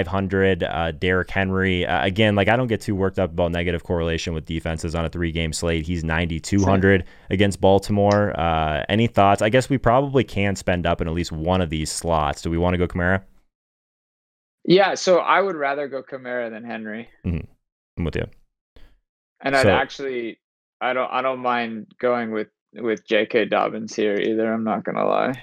8,500. 0.10 0.64
Uh, 0.64 0.92
Derrick 0.92 1.30
Henry, 1.30 1.86
uh, 1.86 2.04
again, 2.04 2.36
like 2.36 2.48
I 2.48 2.56
don't 2.56 2.68
get 2.68 2.82
too 2.82 2.96
worked 2.96 3.20
up 3.20 3.32
about 3.32 3.52
negative 3.52 3.84
correlation 3.84 4.34
with 4.34 4.46
defenses 4.46 4.96
on 4.96 5.06
a 5.06 5.10
three 5.10 5.32
game 5.32 5.54
slate. 5.54 5.86
He's 5.86 6.04
9,200 6.04 7.06
against 7.30 7.62
Baltimore. 7.62 8.38
Uh, 8.40 8.84
any 8.90 9.08
thoughts? 9.08 9.42
I 9.42 9.50
guess 9.50 9.70
we 9.70 9.78
probably 9.78 10.24
can 10.24 10.56
spend 10.56 10.86
up 10.86 11.02
in 11.02 11.08
at 11.08 11.14
least 11.14 11.32
one 11.32 11.62
of 11.62 11.70
these 11.70 11.92
slots. 11.92 12.42
Do 12.42 12.50
we 12.50 12.58
want 12.58 12.74
to 12.74 12.78
go 12.78 12.88
Kamara? 12.88 13.24
Yeah, 14.66 14.96
so 14.96 15.20
I 15.20 15.42
would 15.42 15.56
rather 15.56 15.88
go 15.88 16.04
Kamara 16.04 16.50
than 16.50 16.64
Henry. 16.64 17.10
Mm-hmm. 17.26 17.46
I'm 17.98 18.04
with 18.04 18.16
you. 18.16 18.26
And 19.42 19.56
I'd 19.56 19.68
actually, 19.68 20.40
I 20.82 20.94
don't, 20.94 21.10
I 21.12 21.22
don't 21.22 21.40
mind 21.40 21.94
going 22.00 22.32
with 22.32 22.50
with 22.74 23.04
J.K. 23.04 23.46
Dobbins 23.46 23.96
here 23.96 24.16
either. 24.16 24.54
I'm 24.54 24.64
not 24.64 24.84
gonna 24.84 25.06
lie. 25.06 25.42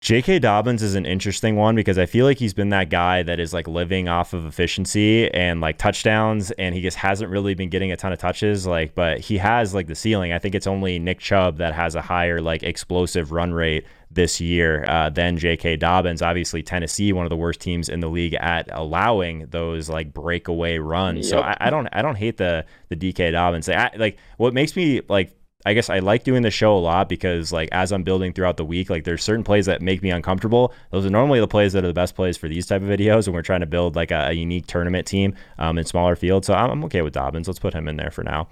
J.K. 0.00 0.38
Dobbins 0.38 0.80
is 0.80 0.94
an 0.94 1.04
interesting 1.04 1.56
one 1.56 1.74
because 1.74 1.98
I 1.98 2.06
feel 2.06 2.24
like 2.24 2.38
he's 2.38 2.54
been 2.54 2.68
that 2.68 2.88
guy 2.88 3.24
that 3.24 3.40
is 3.40 3.52
like 3.52 3.66
living 3.66 4.08
off 4.08 4.32
of 4.32 4.46
efficiency 4.46 5.28
and 5.34 5.60
like 5.60 5.76
touchdowns, 5.76 6.52
and 6.52 6.72
he 6.72 6.80
just 6.80 6.96
hasn't 6.96 7.32
really 7.32 7.54
been 7.54 7.68
getting 7.68 7.90
a 7.90 7.96
ton 7.96 8.12
of 8.12 8.18
touches. 8.20 8.64
Like, 8.64 8.94
but 8.94 9.18
he 9.18 9.38
has 9.38 9.74
like 9.74 9.88
the 9.88 9.96
ceiling. 9.96 10.32
I 10.32 10.38
think 10.38 10.54
it's 10.54 10.68
only 10.68 11.00
Nick 11.00 11.18
Chubb 11.18 11.58
that 11.58 11.74
has 11.74 11.96
a 11.96 12.00
higher 12.00 12.40
like 12.40 12.62
explosive 12.62 13.32
run 13.32 13.52
rate 13.52 13.86
this 14.08 14.40
year 14.40 14.84
uh, 14.88 15.10
than 15.10 15.36
J.K. 15.36 15.78
Dobbins. 15.78 16.22
Obviously, 16.22 16.62
Tennessee, 16.62 17.12
one 17.12 17.26
of 17.26 17.30
the 17.30 17.36
worst 17.36 17.60
teams 17.60 17.88
in 17.88 17.98
the 17.98 18.08
league 18.08 18.34
at 18.34 18.68
allowing 18.70 19.46
those 19.46 19.88
like 19.88 20.14
breakaway 20.14 20.78
runs. 20.78 21.28
Yep. 21.28 21.40
So 21.40 21.40
I, 21.40 21.56
I, 21.60 21.70
don't 21.70 21.88
I 21.90 22.02
don't 22.02 22.16
hate 22.16 22.36
the 22.36 22.64
the 22.88 22.96
DK 22.96 23.32
Dobbins. 23.32 23.68
I, 23.68 23.90
like 23.96 24.18
what 24.36 24.54
makes 24.54 24.76
me 24.76 25.00
like 25.08 25.37
I 25.68 25.74
guess 25.74 25.90
I 25.90 25.98
like 25.98 26.24
doing 26.24 26.40
the 26.40 26.50
show 26.50 26.74
a 26.74 26.80
lot 26.80 27.10
because 27.10 27.52
like 27.52 27.68
as 27.72 27.92
I'm 27.92 28.02
building 28.02 28.32
throughout 28.32 28.56
the 28.56 28.64
week, 28.64 28.88
like 28.88 29.04
there's 29.04 29.22
certain 29.22 29.44
plays 29.44 29.66
that 29.66 29.82
make 29.82 30.02
me 30.02 30.10
uncomfortable. 30.10 30.72
Those 30.92 31.04
are 31.04 31.10
normally 31.10 31.40
the 31.40 31.46
plays 31.46 31.74
that 31.74 31.84
are 31.84 31.88
the 31.88 31.92
best 31.92 32.14
plays 32.14 32.38
for 32.38 32.48
these 32.48 32.66
type 32.66 32.80
of 32.80 32.88
videos, 32.88 33.26
when 33.26 33.34
we're 33.34 33.42
trying 33.42 33.60
to 33.60 33.66
build 33.66 33.94
like 33.94 34.10
a, 34.10 34.28
a 34.28 34.32
unique 34.32 34.66
tournament 34.66 35.06
team 35.06 35.34
um, 35.58 35.76
in 35.76 35.84
smaller 35.84 36.16
fields. 36.16 36.46
So 36.46 36.54
I'm, 36.54 36.70
I'm, 36.70 36.84
okay 36.84 37.02
with 37.02 37.12
Dobbins. 37.12 37.48
Let's 37.48 37.58
put 37.58 37.74
him 37.74 37.86
in 37.86 37.96
there 37.96 38.10
for 38.10 38.24
now, 38.24 38.48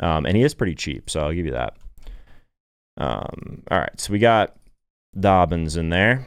um, 0.00 0.26
and 0.26 0.36
he 0.36 0.42
is 0.42 0.52
pretty 0.52 0.74
cheap, 0.74 1.08
so 1.08 1.20
I'll 1.20 1.32
give 1.32 1.46
you 1.46 1.52
that. 1.52 1.74
Um, 2.98 3.62
all 3.70 3.78
right, 3.78 3.98
so 3.98 4.12
we 4.12 4.18
got 4.18 4.54
Dobbins 5.18 5.78
in 5.78 5.88
there. 5.88 6.26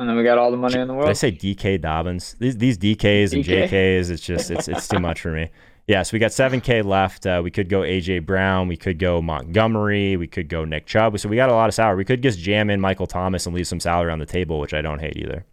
And 0.00 0.08
then 0.08 0.16
we 0.16 0.24
got 0.24 0.38
all 0.38 0.50
the 0.50 0.56
money 0.56 0.80
in 0.80 0.88
the 0.88 0.94
world. 0.94 1.06
Did 1.06 1.10
I 1.10 1.14
say 1.14 1.30
DK 1.30 1.80
Dobbins? 1.80 2.34
These 2.40 2.58
these 2.58 2.76
DKs 2.76 3.32
and 3.32 3.44
JKs, 3.44 4.10
it's 4.10 4.22
just 4.22 4.50
it's 4.50 4.66
it's 4.66 4.88
too 4.88 4.98
much 4.98 5.20
for 5.20 5.30
me. 5.30 5.50
Yeah, 5.86 6.02
so 6.02 6.14
we 6.14 6.18
got 6.18 6.30
7K 6.30 6.82
left. 6.82 7.26
Uh, 7.26 7.42
we 7.44 7.50
could 7.50 7.68
go 7.68 7.80
AJ 7.80 8.24
Brown. 8.24 8.68
We 8.68 8.76
could 8.76 8.98
go 8.98 9.20
Montgomery. 9.20 10.16
We 10.16 10.26
could 10.26 10.48
go 10.48 10.64
Nick 10.64 10.86
Chubb. 10.86 11.18
So 11.18 11.28
we 11.28 11.36
got 11.36 11.50
a 11.50 11.54
lot 11.54 11.68
of 11.68 11.74
salary. 11.74 11.96
We 11.96 12.06
could 12.06 12.22
just 12.22 12.38
jam 12.38 12.70
in 12.70 12.80
Michael 12.80 13.06
Thomas 13.06 13.44
and 13.44 13.54
leave 13.54 13.66
some 13.66 13.80
salary 13.80 14.10
on 14.10 14.18
the 14.18 14.26
table, 14.26 14.58
which 14.60 14.72
I 14.72 14.80
don't 14.80 15.00
hate 15.00 15.18
either. 15.18 15.44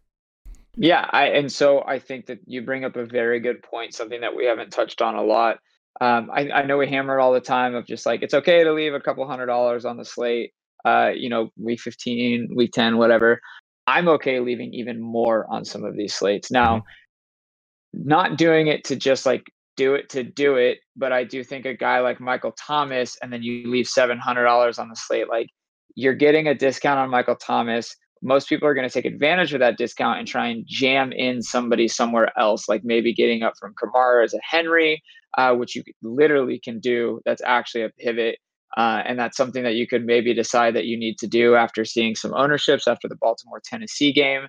Yeah, 0.78 1.06
I 1.12 1.28
and 1.28 1.52
so 1.52 1.84
I 1.86 2.00
think 2.00 2.28
that 2.28 2.40
you 2.46 2.62
bring 2.62 2.86
up 2.86 2.96
a 2.96 3.06
very 3.06 3.42
good 3.42 3.62
point, 3.62 3.94
something 3.94 4.22
that 4.22 4.34
we 4.34 4.46
haven't 4.46 4.72
touched 4.72 5.02
on 5.02 5.16
a 5.16 5.22
lot. 5.22 5.58
Um, 6.00 6.30
I, 6.34 6.50
I 6.50 6.64
know 6.64 6.78
we 6.78 6.88
hammer 6.88 7.20
it 7.20 7.22
all 7.22 7.34
the 7.34 7.42
time 7.42 7.76
of 7.76 7.86
just 7.86 8.06
like 8.06 8.22
it's 8.22 8.34
okay 8.34 8.64
to 8.64 8.72
leave 8.72 8.94
a 8.94 9.02
couple 9.02 9.28
hundred 9.28 9.48
dollars 9.48 9.84
on 9.84 9.98
the 9.98 10.06
slate. 10.06 10.54
Uh, 10.86 11.12
you 11.14 11.30
know, 11.30 11.50
week 11.58 11.80
15, 11.80 12.54
week 12.56 12.72
10, 12.72 12.98
whatever. 12.98 13.42
I'm 13.86 14.08
okay 14.08 14.40
leaving 14.40 14.74
even 14.74 15.00
more 15.02 15.46
on 15.50 15.66
some 15.66 15.84
of 15.84 15.96
these 15.96 16.16
slates. 16.16 16.50
Now, 16.50 16.78
mm-hmm. 16.78 18.08
not 18.08 18.38
doing 18.38 18.68
it 18.68 18.86
to 18.86 18.96
just 18.96 19.26
like 19.26 19.44
do 19.78 19.96
it 19.96 20.10
to 20.10 20.24
do 20.24 20.56
it. 20.56 20.80
But 20.96 21.12
I 21.12 21.24
do 21.24 21.44
think 21.44 21.66
a 21.66 21.74
guy 21.74 22.00
like 22.00 22.20
Michael 22.20 22.54
Thomas, 22.54 23.18
and 23.22 23.32
then 23.32 23.44
you 23.44 23.70
leave 23.70 23.88
seven 23.88 24.18
hundred 24.18 24.46
dollars 24.46 24.80
on 24.80 24.90
the 24.90 24.96
slate, 24.96 25.30
like 25.30 25.48
you're 25.96 26.14
getting 26.14 26.48
a 26.48 26.56
discount 26.56 27.00
on 27.00 27.10
Michael 27.10 27.36
Thomas. 27.36 27.96
Most 28.22 28.48
people 28.48 28.68
are 28.68 28.76
going 28.76 28.88
to 28.88 28.94
take 28.94 29.06
advantage 29.06 29.54
of 29.54 29.60
that 29.62 29.78
discount 29.78 30.20
and 30.20 30.28
try 30.28 30.48
and 30.48 30.64
jam 30.68 31.12
in 31.12 31.42
somebody 31.42 31.88
somewhere 31.88 32.32
else, 32.38 32.70
like 32.70 32.84
maybe 32.84 33.14
getting 33.14 33.42
up 33.42 33.54
from 33.60 33.74
Kamara 33.74 34.24
as 34.24 34.34
a 34.34 34.40
Henry, 34.48 35.02
uh, 35.38 35.56
which 35.56 35.76
you 35.76 35.84
literally 36.04 36.60
can 36.60 36.80
do. 36.80 37.20
That's 37.26 37.42
actually 37.44 37.84
a 37.84 37.90
pivot. 37.90 38.38
Uh, 38.78 39.02
and 39.06 39.20
that's 39.20 39.36
something 39.36 39.64
that 39.64 39.74
you 39.74 39.88
could 39.88 40.06
maybe 40.06 40.34
decide 40.34 40.76
that 40.76 40.86
you 40.86 40.98
need 40.98 41.18
to 41.18 41.28
do 41.28 41.56
after 41.56 41.84
seeing 41.84 42.16
some 42.16 42.34
ownerships 42.34 42.88
after 42.88 43.08
the 43.08 43.18
Baltimore 43.18 43.62
Tennessee 43.66 44.14
game. 44.14 44.48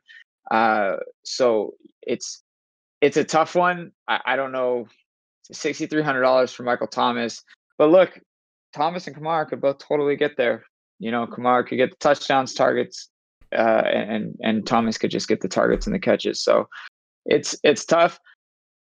Uh, 0.50 0.96
so 1.24 1.74
it's 2.02 2.42
it's 3.00 3.16
a 3.16 3.24
tough 3.24 3.56
one. 3.56 3.90
I, 4.06 4.20
I 4.26 4.36
don't 4.36 4.52
know 4.52 4.86
$6,300 5.52 6.54
for 6.54 6.62
Michael 6.62 6.86
Thomas. 6.86 7.42
But 7.78 7.90
look, 7.90 8.18
Thomas 8.74 9.06
and 9.06 9.16
Kamara 9.16 9.48
could 9.48 9.60
both 9.60 9.78
totally 9.78 10.16
get 10.16 10.36
there. 10.36 10.64
You 10.98 11.10
know, 11.10 11.26
Kamara 11.26 11.66
could 11.66 11.76
get 11.76 11.90
the 11.90 11.96
touchdowns, 11.96 12.54
targets, 12.54 13.08
uh, 13.52 13.82
and 13.86 14.36
and 14.42 14.66
Thomas 14.66 14.98
could 14.98 15.10
just 15.10 15.28
get 15.28 15.40
the 15.40 15.48
targets 15.48 15.86
and 15.86 15.94
the 15.94 15.98
catches. 15.98 16.42
So 16.42 16.68
it's 17.26 17.56
it's 17.62 17.84
tough. 17.84 18.18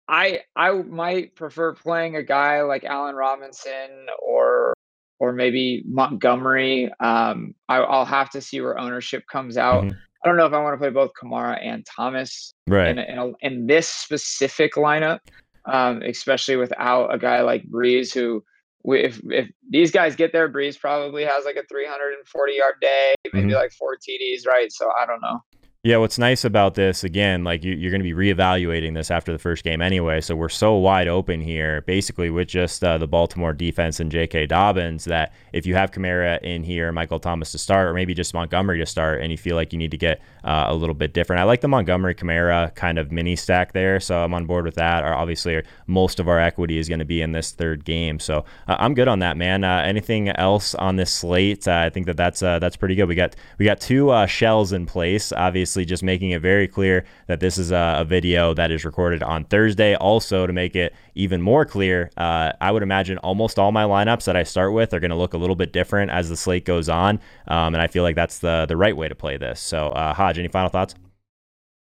I 0.08 0.42
I 0.56 0.72
might 0.72 1.36
prefer 1.36 1.74
playing 1.74 2.16
a 2.16 2.24
guy 2.24 2.62
like 2.62 2.84
Allen 2.84 3.16
Robinson 3.16 4.08
or 4.26 4.74
or 5.20 5.34
maybe 5.34 5.84
Montgomery. 5.88 6.92
Um, 7.00 7.54
I, 7.70 7.80
will 7.80 8.06
have 8.06 8.30
to 8.32 8.42
see 8.42 8.60
where 8.60 8.80
ownership 8.80 9.24
comes 9.32 9.56
out. 9.56 9.84
Mm-hmm. 9.84 9.96
I 10.24 10.28
don't 10.28 10.38
know 10.38 10.46
if 10.46 10.54
I 10.54 10.62
want 10.62 10.74
to 10.74 10.78
play 10.78 10.90
both 10.90 11.12
Kamara 11.22 11.64
and 11.64 11.86
Thomas 11.86 12.54
right. 12.68 12.90
in, 12.90 13.00
in, 13.00 13.18
a, 13.18 13.32
in 13.42 13.68
this 13.68 13.88
specific 13.88 14.74
lineup 14.76 15.20
um, 15.66 16.02
especially 16.02 16.56
without 16.56 17.14
a 17.14 17.18
guy 17.18 17.42
like 17.42 17.64
Brees, 17.70 18.14
who 18.14 18.44
if 18.86 19.22
if 19.26 19.50
these 19.70 19.92
guys 19.92 20.16
get 20.16 20.34
there, 20.34 20.50
Brees 20.50 20.80
probably 20.80 21.24
has 21.24 21.46
like 21.46 21.56
a 21.56 21.64
340 21.70 22.54
yard 22.54 22.76
day, 22.82 23.14
maybe 23.34 23.48
mm-hmm. 23.48 23.56
like 23.56 23.72
four 23.72 23.96
TDs, 23.96 24.48
right? 24.48 24.72
So 24.72 24.92
I 25.00 25.06
don't 25.06 25.22
know. 25.22 25.42
Yeah, 25.84 25.98
what's 25.98 26.20
nice 26.20 26.46
about 26.46 26.76
this 26.76 27.04
again, 27.04 27.44
like 27.44 27.64
you, 27.64 27.74
are 27.88 27.90
going 27.90 28.04
to 28.04 28.04
be 28.04 28.14
reevaluating 28.14 28.94
this 28.94 29.10
after 29.10 29.32
the 29.32 29.40
first 29.40 29.64
game 29.64 29.82
anyway. 29.82 30.22
So 30.22 30.36
we're 30.36 30.48
so 30.48 30.76
wide 30.76 31.08
open 31.08 31.42
here, 31.42 31.82
basically 31.82 32.30
with 32.30 32.50
just 32.50 32.84
uh, 32.84 33.00
the 33.00 33.08
Baltimore 33.08 33.52
defense 33.52 34.00
and 34.00 34.12
J.K. 34.12 34.46
Dobbins, 34.46 35.06
that 35.06 35.34
if 35.54 35.66
you 35.66 35.74
have 35.74 35.90
Kamara 35.90 36.40
in 36.44 36.62
here, 36.62 36.92
Michael 36.92 37.20
Thomas 37.20 37.52
to 37.54 37.58
start, 37.58 37.88
or 37.88 37.96
maybe 37.96 38.14
just 38.14 38.32
Montgomery 38.36 38.78
to 38.78 38.86
start, 38.86 39.22
and 39.22 39.32
you 39.32 39.40
feel 39.40 39.56
like 39.56 39.74
you 39.74 39.80
need 39.80 39.90
to 39.90 39.98
get 39.98 40.22
uh, 40.44 40.66
a 40.68 40.76
little 40.76 40.94
bit 40.94 41.16
different. 41.16 41.40
I 41.40 41.46
like 41.46 41.62
the 41.62 41.68
Montgomery 41.68 42.14
Kamara 42.14 42.76
kind 42.76 43.00
of 43.00 43.12
mini 43.12 43.36
stack 43.36 43.74
there, 43.74 44.00
so 44.00 44.24
I'm 44.24 44.36
on 44.36 44.46
board 44.46 44.66
with 44.66 44.76
that. 44.76 45.04
Or 45.04 45.16
obviously, 45.16 45.64
most 45.88 46.20
of 46.20 46.28
our 46.28 46.40
equity 46.40 46.78
is 46.78 46.90
going 46.90 47.00
to 47.00 47.06
be 47.06 47.24
in 47.24 47.32
this 47.32 47.54
third 47.54 47.86
game, 47.86 48.20
so 48.20 48.46
uh, 48.68 48.76
I'm 48.78 48.94
good 48.94 49.08
on 49.08 49.18
that, 49.18 49.36
man. 49.36 49.64
Uh, 49.64 49.82
anything 49.84 50.30
else 50.30 50.76
on 50.76 50.98
this 50.98 51.12
slate? 51.12 51.68
Uh, 51.68 51.78
I 51.78 51.90
think 51.90 52.06
that 52.06 52.18
that's 52.18 52.44
uh, 52.44 52.60
that's 52.60 52.76
pretty 52.76 52.94
good. 52.94 53.06
We 53.08 53.16
got 53.16 53.36
we 53.58 53.66
got 53.66 53.82
two 53.82 54.14
shells 54.28 54.74
in 54.74 54.86
place, 54.86 55.32
obviously 55.32 55.71
obviously 55.72 55.86
just 55.86 56.04
making 56.04 56.32
it 56.32 56.42
very 56.42 56.68
clear 56.68 57.06
that 57.28 57.40
this 57.40 57.58
is 57.58 57.72
a, 57.72 57.96
a 58.00 58.04
video 58.04 58.54
that 58.54 58.72
is 58.72 58.84
recorded 58.84 59.24
on 59.24 59.46
Thursday. 59.46 59.96
Also, 59.96 60.46
to 60.46 60.52
make 60.52 60.76
it 60.76 60.94
even 61.16 61.42
more 61.42 61.64
clear, 61.66 62.10
uh, 62.18 62.52
I 62.60 62.72
would 62.72 62.84
imagine 62.84 63.18
almost 63.20 63.58
all 63.58 63.72
my 63.72 63.86
lineups 63.86 64.26
that 64.26 64.36
I 64.36 64.44
start 64.44 64.74
with 64.74 64.94
are 64.94 65.00
going 65.00 65.12
to 65.12 65.18
look 65.18 65.34
a 65.34 65.38
little 65.38 65.56
bit 65.56 65.72
different 65.72 66.12
as 66.12 66.28
the 66.28 66.36
slate 66.36 66.66
goes 66.66 66.90
on, 66.90 67.22
um, 67.48 67.74
and 67.74 67.82
I 67.82 67.88
feel 67.88 68.04
like 68.04 68.16
that's 68.16 68.40
the 68.40 68.66
the 68.68 68.76
right 68.76 68.96
way 68.96 69.08
to 69.08 69.16
play 69.16 69.38
this. 69.38 69.62
So, 69.62 69.90
uh, 69.90 70.14
Hodge, 70.14 70.38
any 70.38 70.50
final 70.50 70.70
thoughts? 70.70 70.94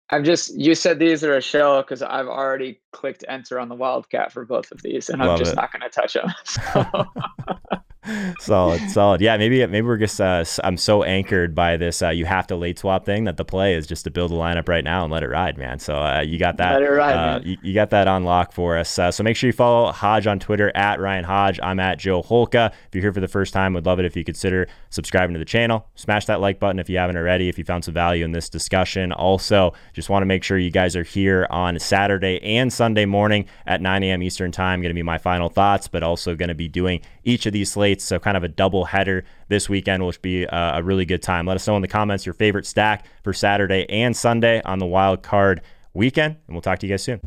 I'm 0.09 0.23
just 0.23 0.53
you 0.57 0.75
said 0.75 0.99
these 0.99 1.23
are 1.23 1.35
a 1.37 1.41
shell 1.41 1.81
because 1.81 2.01
I've 2.01 2.27
already 2.27 2.81
clicked 2.91 3.23
enter 3.29 3.59
on 3.59 3.69
the 3.69 3.75
Wildcat 3.75 4.33
for 4.33 4.43
both 4.45 4.69
of 4.71 4.81
these, 4.81 5.09
and 5.09 5.19
Love 5.19 5.31
I'm 5.31 5.39
just 5.39 5.53
it. 5.53 5.55
not 5.55 5.71
going 5.71 5.81
to 5.81 5.89
touch 5.89 6.13
them. 6.13 6.33
So. 6.45 7.05
solid, 8.39 8.89
solid. 8.89 9.21
Yeah, 9.21 9.37
maybe 9.37 9.65
maybe 9.65 9.85
we're 9.85 9.97
just 9.97 10.19
uh, 10.19 10.43
I'm 10.63 10.77
so 10.77 11.03
anchored 11.03 11.55
by 11.55 11.77
this 11.77 12.01
uh, 12.01 12.09
you 12.09 12.25
have 12.25 12.47
to 12.47 12.55
late 12.55 12.79
swap 12.79 13.05
thing 13.05 13.25
that 13.25 13.37
the 13.37 13.45
play 13.45 13.73
is 13.73 13.87
just 13.87 14.03
to 14.05 14.11
build 14.11 14.31
a 14.31 14.35
lineup 14.35 14.67
right 14.67 14.83
now 14.83 15.03
and 15.03 15.11
let 15.11 15.23
it 15.23 15.29
ride, 15.29 15.57
man. 15.57 15.79
So 15.79 15.97
uh, 15.97 16.21
you 16.21 16.37
got 16.37 16.57
that. 16.57 16.73
Let 16.73 16.83
it 16.83 16.91
ride, 16.91 17.13
uh, 17.13 17.39
you, 17.43 17.57
you, 17.61 17.73
got 17.73 17.89
that 17.91 18.07
on 18.07 18.23
lock 18.23 18.51
for 18.51 18.77
us. 18.77 18.97
Uh, 18.97 19.11
so 19.11 19.23
make 19.23 19.35
sure 19.35 19.47
you 19.47 19.53
follow 19.53 19.91
Hodge 19.91 20.27
on 20.27 20.39
Twitter 20.39 20.71
at 20.75 20.99
Ryan 20.99 21.23
Hodge. 21.23 21.59
I'm 21.61 21.79
at 21.79 21.99
Joe 21.99 22.21
Holka. 22.21 22.71
If 22.71 22.95
you're 22.95 23.01
here 23.01 23.13
for 23.13 23.21
the 23.21 23.27
first 23.27 23.53
time, 23.53 23.73
would 23.73 23.85
love 23.85 23.99
it 23.99 24.05
if 24.05 24.15
you 24.15 24.23
consider 24.23 24.67
subscribing 24.89 25.33
to 25.33 25.39
the 25.39 25.45
channel. 25.45 25.87
Smash 25.95 26.25
that 26.25 26.41
like 26.41 26.59
button 26.59 26.79
if 26.79 26.89
you 26.89 26.97
haven't 26.97 27.17
already. 27.17 27.49
If 27.49 27.57
you 27.57 27.63
found 27.63 27.85
some 27.85 27.93
value 27.93 28.25
in 28.25 28.31
this 28.31 28.49
discussion. 28.49 29.11
Also, 29.11 29.73
just 29.93 30.09
want 30.09 30.21
to 30.21 30.25
make 30.25 30.43
sure 30.43 30.57
you 30.57 30.71
guys 30.71 30.95
are 30.95 31.03
here 31.03 31.47
on 31.49 31.79
Saturday 31.79 32.41
and 32.43 32.71
Sunday 32.71 33.05
morning 33.05 33.45
at 33.65 33.81
9 33.81 34.03
a.m. 34.03 34.23
Eastern 34.23 34.51
time. 34.51 34.81
Going 34.81 34.89
to 34.89 34.95
be 34.95 35.03
my 35.03 35.17
final 35.17 35.49
thoughts, 35.49 35.87
but 35.87 36.03
also 36.03 36.35
going 36.35 36.49
to 36.49 36.55
be 36.55 36.67
doing 36.67 37.01
each 37.27 37.45
of 37.45 37.53
these 37.53 37.71
slates. 37.71 38.03
So 38.03 38.17
kind 38.17 38.37
of 38.37 38.43
a 38.43 38.47
double 38.47 38.85
header 38.85 39.25
this 39.49 39.69
weekend, 39.69 40.05
which 40.05 40.21
be 40.21 40.45
a 40.45 40.81
really 40.81 41.05
good 41.05 41.21
time. 41.21 41.45
Let 41.45 41.55
us 41.55 41.67
know 41.67 41.75
in 41.75 41.81
the 41.83 41.87
comments 41.87 42.25
your 42.25 42.33
favorite 42.33 42.65
stack 42.65 43.05
for 43.23 43.33
Saturday 43.33 43.85
and 43.89 44.15
Sunday 44.15 44.61
on 44.63 44.79
the 44.79 44.87
wild 44.87 45.21
card 45.21 45.61
weekend, 45.93 46.37
and 46.47 46.55
we'll 46.55 46.61
talk 46.61 46.79
to 46.79 46.87
you 46.87 46.93
guys 46.93 47.03
soon. 47.03 47.19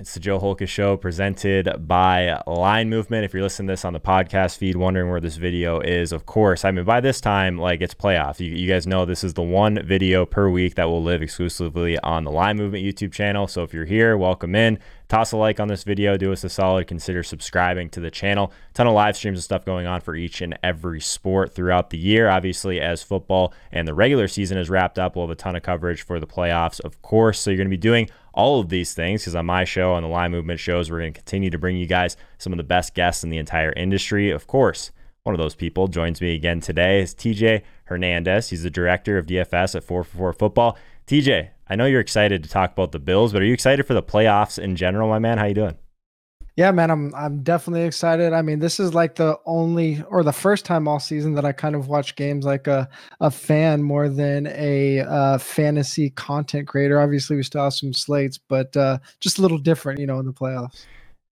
It's 0.00 0.14
the 0.14 0.20
Joe 0.20 0.40
Holka 0.40 0.66
Show 0.66 0.96
presented 0.96 1.86
by 1.86 2.40
Line 2.46 2.88
Movement. 2.88 3.26
If 3.26 3.34
you're 3.34 3.42
listening 3.42 3.66
to 3.66 3.72
this 3.72 3.84
on 3.84 3.92
the 3.92 4.00
podcast 4.00 4.56
feed, 4.56 4.74
wondering 4.74 5.10
where 5.10 5.20
this 5.20 5.36
video 5.36 5.78
is, 5.80 6.10
of 6.10 6.24
course, 6.24 6.64
I 6.64 6.70
mean, 6.70 6.86
by 6.86 7.02
this 7.02 7.20
time, 7.20 7.58
like 7.58 7.82
it's 7.82 7.92
playoff. 7.92 8.40
You, 8.40 8.50
you 8.50 8.66
guys 8.66 8.86
know 8.86 9.04
this 9.04 9.22
is 9.22 9.34
the 9.34 9.42
one 9.42 9.84
video 9.84 10.24
per 10.24 10.48
week 10.48 10.76
that 10.76 10.88
will 10.88 11.02
live 11.02 11.20
exclusively 11.20 11.98
on 11.98 12.24
the 12.24 12.30
Line 12.30 12.56
Movement 12.56 12.82
YouTube 12.82 13.12
channel. 13.12 13.46
So 13.46 13.62
if 13.62 13.74
you're 13.74 13.84
here, 13.84 14.16
welcome 14.16 14.54
in. 14.54 14.78
Toss 15.10 15.32
a 15.32 15.36
like 15.36 15.60
on 15.60 15.68
this 15.68 15.84
video. 15.84 16.16
Do 16.16 16.32
us 16.32 16.44
a 16.44 16.48
solid. 16.48 16.86
Consider 16.86 17.22
subscribing 17.22 17.90
to 17.90 18.00
the 18.00 18.10
channel. 18.10 18.52
Ton 18.72 18.86
of 18.86 18.94
live 18.94 19.18
streams 19.18 19.36
and 19.36 19.44
stuff 19.44 19.66
going 19.66 19.86
on 19.86 20.00
for 20.00 20.14
each 20.14 20.40
and 20.40 20.56
every 20.62 21.00
sport 21.00 21.52
throughout 21.54 21.90
the 21.90 21.98
year. 21.98 22.30
Obviously, 22.30 22.80
as 22.80 23.02
football 23.02 23.52
and 23.70 23.86
the 23.86 23.92
regular 23.92 24.28
season 24.28 24.56
is 24.56 24.70
wrapped 24.70 24.98
up, 24.98 25.14
we'll 25.14 25.26
have 25.26 25.32
a 25.32 25.34
ton 25.34 25.56
of 25.56 25.62
coverage 25.62 26.00
for 26.00 26.20
the 26.20 26.28
playoffs, 26.28 26.80
of 26.80 27.02
course. 27.02 27.38
So 27.40 27.50
you're 27.50 27.58
going 27.58 27.66
to 27.66 27.70
be 27.70 27.76
doing 27.76 28.08
all 28.40 28.58
of 28.58 28.70
these 28.70 28.94
things 28.94 29.20
because 29.20 29.34
on 29.34 29.44
my 29.44 29.64
show, 29.64 29.92
on 29.92 30.02
the 30.02 30.08
Line 30.08 30.30
Movement 30.30 30.58
shows, 30.58 30.90
we're 30.90 31.00
going 31.00 31.12
to 31.12 31.20
continue 31.20 31.50
to 31.50 31.58
bring 31.58 31.76
you 31.76 31.86
guys 31.86 32.16
some 32.38 32.54
of 32.54 32.56
the 32.56 32.62
best 32.62 32.94
guests 32.94 33.22
in 33.22 33.28
the 33.28 33.36
entire 33.36 33.72
industry. 33.74 34.30
Of 34.30 34.46
course, 34.46 34.92
one 35.24 35.34
of 35.34 35.38
those 35.38 35.54
people 35.54 35.88
joins 35.88 36.22
me 36.22 36.34
again 36.34 36.60
today 36.60 37.02
is 37.02 37.14
TJ 37.14 37.60
Hernandez. 37.84 38.48
He's 38.48 38.62
the 38.62 38.70
director 38.70 39.18
of 39.18 39.26
DFS 39.26 39.74
at 39.74 39.86
4for4 39.86 40.38
Football. 40.38 40.78
TJ, 41.06 41.50
I 41.68 41.76
know 41.76 41.84
you're 41.84 42.00
excited 42.00 42.42
to 42.42 42.48
talk 42.48 42.72
about 42.72 42.92
the 42.92 42.98
Bills, 42.98 43.34
but 43.34 43.42
are 43.42 43.44
you 43.44 43.52
excited 43.52 43.86
for 43.86 43.92
the 43.92 44.02
playoffs 44.02 44.58
in 44.58 44.74
general, 44.74 45.10
my 45.10 45.18
man? 45.18 45.36
How 45.36 45.44
you 45.44 45.54
doing? 45.54 45.76
Yeah, 46.60 46.72
man, 46.72 46.90
I'm 46.90 47.14
I'm 47.14 47.42
definitely 47.42 47.84
excited. 47.84 48.34
I 48.34 48.42
mean, 48.42 48.58
this 48.58 48.78
is 48.80 48.92
like 48.92 49.14
the 49.14 49.38
only 49.46 50.04
or 50.10 50.22
the 50.22 50.34
first 50.34 50.66
time 50.66 50.88
all 50.88 51.00
season 51.00 51.32
that 51.36 51.46
I 51.46 51.52
kind 51.52 51.74
of 51.74 51.88
watch 51.88 52.16
games 52.16 52.44
like 52.44 52.66
a 52.66 52.86
a 53.18 53.30
fan 53.30 53.82
more 53.82 54.10
than 54.10 54.46
a 54.48 55.00
uh, 55.00 55.38
fantasy 55.38 56.10
content 56.10 56.68
creator. 56.68 57.00
Obviously, 57.00 57.36
we 57.36 57.44
still 57.44 57.64
have 57.64 57.72
some 57.72 57.94
slates, 57.94 58.36
but 58.36 58.76
uh, 58.76 58.98
just 59.20 59.38
a 59.38 59.42
little 59.42 59.56
different, 59.56 60.00
you 60.00 60.06
know, 60.06 60.18
in 60.20 60.26
the 60.26 60.34
playoffs. 60.34 60.88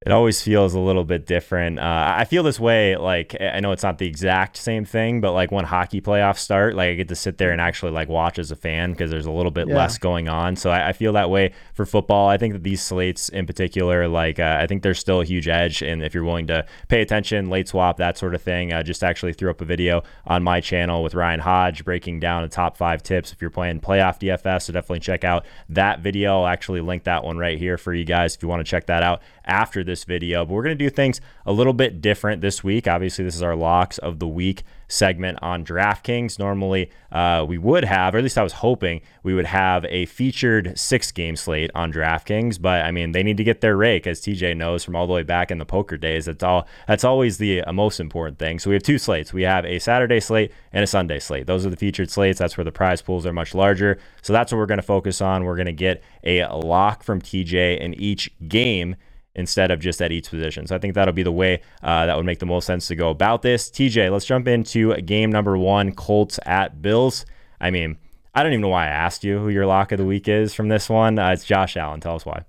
It 0.06 0.12
always 0.12 0.40
feels 0.44 0.76
a 0.76 0.80
little 0.80 1.04
bit 1.04 1.26
different. 1.26 1.80
Uh, 1.80 2.16
I 2.18 2.26
feel 2.26 2.44
this 2.44 2.60
way, 2.60 2.96
like 2.96 3.36
I 3.42 3.60
know 3.62 3.72
it's 3.72 3.82
not 3.82 3.98
the 3.98 4.06
exact 4.06 4.56
same 4.56 4.86
thing, 4.86 5.22
but 5.22 5.32
like 5.34 5.52
when 5.52 5.66
hockey 5.66 6.02
playoffs 6.02 6.38
start, 6.38 6.76
like 6.76 6.90
I 6.90 6.94
get 6.94 7.08
to 7.08 7.16
sit 7.16 7.40
there 7.40 7.52
and 7.52 7.60
actually 7.60 7.94
like 7.94 8.08
watch 8.08 8.38
as 8.38 8.52
a 8.52 8.56
fan 8.56 8.92
because 8.92 9.10
there's 9.10 9.26
a 9.26 9.32
little 9.32 9.50
bit 9.50 9.68
yeah. 9.68 9.76
less 9.76 9.98
going 9.98 10.30
on. 10.30 10.56
So 10.56 10.70
I, 10.70 10.90
I, 10.90 10.94
feel 10.94 11.14
that 11.14 11.32
way 11.32 11.52
for 11.74 11.84
football. 11.84 12.30
I 12.30 12.38
think 12.38 12.54
that 12.54 12.64
these 12.64 12.84
slates 12.84 13.30
in 13.30 13.48
particular, 13.48 14.08
like 14.08 14.38
uh, 14.38 14.60
I 14.62 14.68
think 14.68 14.84
there's 14.84 15.00
still 15.00 15.22
a 15.22 15.26
huge 15.26 15.48
edge, 15.48 15.82
and 15.82 16.04
if 16.04 16.14
you're 16.14 16.24
willing 16.24 16.48
to 16.48 16.68
pay 16.90 17.02
attention, 17.02 17.50
late 17.50 17.68
swap, 17.68 17.98
that 17.98 18.20
sort 18.20 18.36
of 18.36 18.42
thing, 18.44 18.72
uh, 18.72 18.84
just 18.84 19.04
actually 19.04 19.34
threw 19.34 19.50
up 19.50 19.62
a 19.62 19.66
video 19.66 20.04
on 20.28 20.44
my 20.44 20.62
channel 20.62 21.02
with 21.02 21.16
Ryan 21.16 21.40
Hodge 21.40 21.84
breaking 21.84 22.20
down 22.20 22.44
the 22.44 22.50
top 22.50 22.78
five 22.78 23.02
tips 23.02 23.32
if 23.32 23.42
you're 23.42 23.50
playing 23.50 23.80
playoff 23.80 24.20
DFS. 24.20 24.64
So 24.64 24.74
definitely 24.74 25.00
check 25.00 25.24
out 25.24 25.44
that 25.70 26.02
video. 26.02 26.42
I'll 26.42 26.48
actually 26.48 26.82
link 26.82 27.06
that 27.06 27.24
one 27.24 27.40
right 27.40 27.58
here 27.58 27.80
for 27.80 27.96
you 27.96 28.06
guys 28.06 28.36
if 28.36 28.44
you 28.44 28.48
want 28.48 28.64
to 28.64 28.70
check 28.70 28.86
that 28.86 29.02
out 29.02 29.24
after 29.44 29.84
this 29.88 30.04
video. 30.04 30.46
But 30.46 30.54
we're 30.54 30.64
going 30.64 30.78
to 30.78 30.84
do 30.84 30.92
things 30.92 31.20
a 31.46 31.52
little 31.52 31.74
bit 31.74 32.02
different 32.02 32.42
this 32.42 32.64
week. 32.64 32.88
Obviously, 32.88 33.26
this 33.26 33.36
is 33.36 33.42
our 33.42 33.56
locks 33.56 33.98
of 33.98 34.20
the 34.20 34.28
week 34.28 34.64
segment 34.88 35.38
on 35.42 35.66
DraftKings. 35.66 36.40
Normally, 36.40 36.90
uh, 37.12 37.46
we 37.48 37.58
would 37.58 37.84
have, 37.84 38.16
or 38.16 38.20
at 38.20 38.24
least 38.24 38.38
I 38.38 38.44
was 38.44 38.54
hoping 38.54 39.02
we 39.24 39.34
would 39.34 39.46
have 39.46 39.86
a 39.86 40.06
featured 40.06 40.78
six 40.78 41.12
game 41.12 41.36
slate 41.36 41.72
on 41.76 41.92
DraftKings. 41.92 42.62
But 42.62 42.86
I 42.86 42.92
mean, 42.92 43.12
they 43.12 43.24
need 43.24 43.38
to 43.38 43.44
get 43.44 43.62
their 43.62 43.76
rake, 43.76 44.08
as 44.08 44.22
TJ 44.22 44.56
knows 44.56 44.84
from 44.84 44.96
all 44.96 45.08
the 45.08 45.14
way 45.14 45.24
back 45.24 45.52
in 45.52 45.58
the 45.58 45.66
poker 45.66 45.98
days. 45.98 46.26
That's 46.26 46.44
all. 46.44 46.68
That's 46.88 47.04
always 47.04 47.38
the 47.38 47.64
uh, 47.64 47.74
most 47.74 48.00
important 48.00 48.40
thing. 48.40 48.60
So 48.60 48.70
we 48.70 48.76
have 48.76 48.84
two 48.84 48.98
slates. 48.98 49.34
We 49.34 49.44
have 49.44 49.66
a 49.66 49.80
Saturday 49.80 50.20
slate 50.20 50.52
and 50.72 50.84
a 50.84 50.88
Sunday 50.88 51.20
slate. 51.20 51.48
Those 51.48 51.66
are 51.66 51.70
the 51.70 51.78
featured 51.78 52.10
slates. 52.10 52.40
That's 52.40 52.58
where 52.58 52.66
the 52.66 52.72
prize 52.72 53.02
pools 53.02 53.26
are 53.26 53.34
much 53.34 53.54
larger. 53.54 54.00
So 54.22 54.34
that's 54.34 54.52
what 54.52 54.58
we're 54.58 54.66
going 54.66 54.80
to 54.80 54.84
focus 54.84 55.22
on. 55.22 55.44
We're 55.44 55.56
going 55.56 55.68
to 55.68 55.74
get 55.74 56.04
a 56.24 56.46
lock 56.46 57.04
from 57.04 57.22
TJ 57.22 57.80
in 57.80 57.94
each 57.96 58.32
game 58.48 58.96
instead 59.38 59.72
of 59.72 59.80
just 59.80 60.02
at 60.02 60.12
each 60.12 60.30
position. 60.30 60.68
So 60.68 60.76
I 60.76 60.80
think 60.80 60.96
that'll 60.96 61.14
be 61.14 61.24
the 61.24 61.32
way 61.32 61.62
uh, 61.82 62.06
that 62.06 62.18
would 62.18 62.26
make 62.26 62.40
the 62.40 62.46
most 62.46 62.66
sense 62.66 62.88
to 62.88 62.96
go 62.96 63.10
about 63.10 63.42
this. 63.42 63.70
TJ, 63.70 64.12
let's 64.12 64.26
jump 64.26 64.48
into 64.48 64.94
game 65.02 65.32
number 65.32 65.58
one 65.58 65.94
Colts 65.94 66.40
at 66.46 66.82
Bills. 66.82 67.26
I 67.62 67.72
mean, 67.72 67.98
I 68.34 68.44
don't 68.44 68.52
even 68.52 68.62
know 68.62 68.68
why 68.70 68.86
I 68.86 68.90
asked 68.90 69.24
you 69.24 69.40
who 69.40 69.50
your 69.50 69.66
lock 69.66 69.92
of 69.92 69.98
the 69.98 70.06
week 70.06 70.28
is 70.28 70.54
from 70.54 70.68
this 70.68 70.90
one. 70.90 71.18
Uh, 71.18 71.32
it's 71.32 71.46
Josh 71.46 71.78
Allen. 71.78 72.02
Tell 72.02 72.16
us 72.16 72.26
why. 72.26 72.44